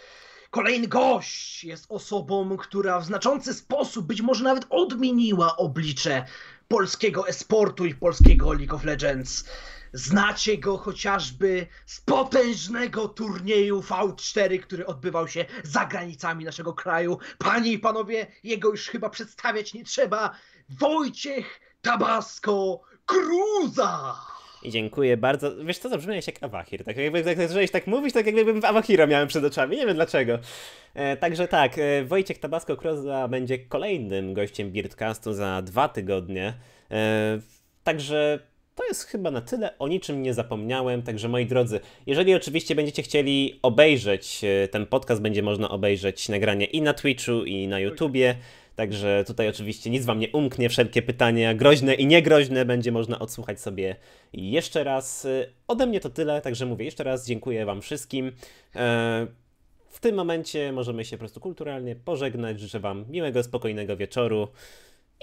[0.51, 6.25] kolejny gość jest osobą, która w znaczący sposób, być może nawet odmieniła oblicze
[6.69, 9.45] polskiego esportu i polskiego League of Legends.
[9.93, 17.19] Znacie go chociażby z potężnego turnieju V4, który odbywał się za granicami naszego kraju.
[17.39, 20.35] Panie i panowie, jego już chyba przedstawiać nie trzeba.
[20.69, 24.15] Wojciech Tabasco Cruza!
[24.69, 25.65] Dziękuję bardzo.
[25.65, 26.85] Wiesz co, zabrzmiałeś jak Awahir.
[26.85, 29.77] Tak jakby tak, zacząłeś tak mówić, tak jakbym Awahira miałem przed oczami.
[29.77, 30.39] Nie wiem dlaczego.
[30.95, 36.55] E, także tak, e, Wojciech Tabasco Kroza będzie kolejnym gościem Beardcastu za dwa tygodnie.
[36.91, 37.41] E,
[37.85, 38.50] także
[38.81, 39.79] to jest chyba na tyle.
[39.79, 41.03] O niczym nie zapomniałem.
[41.03, 46.67] Także moi drodzy, jeżeli oczywiście będziecie chcieli obejrzeć e, ten podcast, będzie można obejrzeć nagranie
[46.67, 48.37] i na Twitchu, i na YouTubie.
[48.77, 53.61] Także tutaj oczywiście nic wam nie umknie, wszelkie pytania groźne i niegroźne będzie można odsłuchać
[53.61, 53.97] sobie
[54.33, 55.25] jeszcze raz.
[55.25, 58.33] E, ode mnie to tyle, także mówię jeszcze raz dziękuję wam wszystkim.
[58.77, 59.27] E,
[59.89, 62.61] w tym momencie możemy się po prostu kulturalnie pożegnać.
[62.61, 64.49] Życzę wam miłego, spokojnego wieczoru.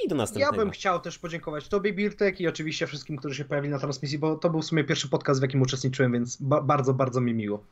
[0.05, 0.55] I do następnego.
[0.55, 4.19] Ja bym chciał też podziękować Tobie, Birtek, i oczywiście wszystkim, którzy się pojawili na transmisji,
[4.19, 7.33] bo to był w sumie pierwszy podcast, w jakim uczestniczyłem, więc ba bardzo, bardzo mi
[7.33, 7.63] miło.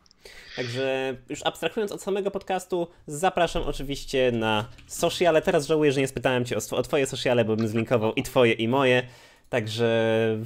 [0.55, 5.41] Także już abstrahując od samego podcastu, zapraszam oczywiście na sociale.
[5.41, 8.53] Teraz żałuję, że nie spytałem Cię o, o Twoje sociale, bo bym zlinkował i Twoje,
[8.53, 9.07] i moje.
[9.49, 10.37] Także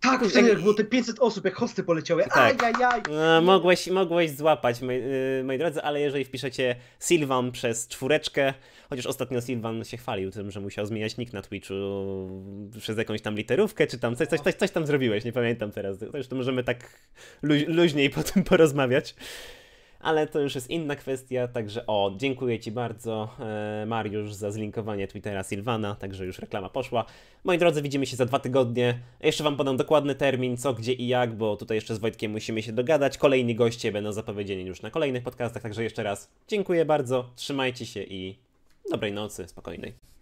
[0.00, 2.24] tak, wtedy jak było te 500 osób, jak hosty poleciały.
[2.24, 2.62] Tak.
[2.62, 3.02] Ajajaj.
[3.10, 8.54] No, mogłeś, mogłeś złapać, moi, yy, moi drodzy, ale jeżeli wpiszecie Sylvan przez czwóreczkę,
[8.90, 11.74] chociaż ostatnio Sylvan się chwalił tym, że musiał zmieniać nick na Twitchu
[12.80, 15.98] przez jakąś tam literówkę, czy tam coś, coś, coś, coś tam zrobiłeś, nie pamiętam teraz.
[15.98, 17.00] Zresztą możemy tak
[17.68, 19.14] luźniej po tym porozmawiać
[20.00, 25.08] ale to już jest inna kwestia, także o, dziękuję Ci bardzo e, Mariusz za zlinkowanie
[25.08, 27.04] Twittera Silvana, także już reklama poszła.
[27.44, 28.98] Moi drodzy, widzimy się za dwa tygodnie.
[29.20, 32.62] Jeszcze Wam podam dokładny termin, co, gdzie i jak, bo tutaj jeszcze z Wojtkiem musimy
[32.62, 33.18] się dogadać.
[33.18, 38.02] Kolejni goście będą zapowiedzieni już na kolejnych podcastach, także jeszcze raz dziękuję bardzo, trzymajcie się
[38.02, 38.38] i
[38.90, 40.15] dobrej nocy, spokojnej.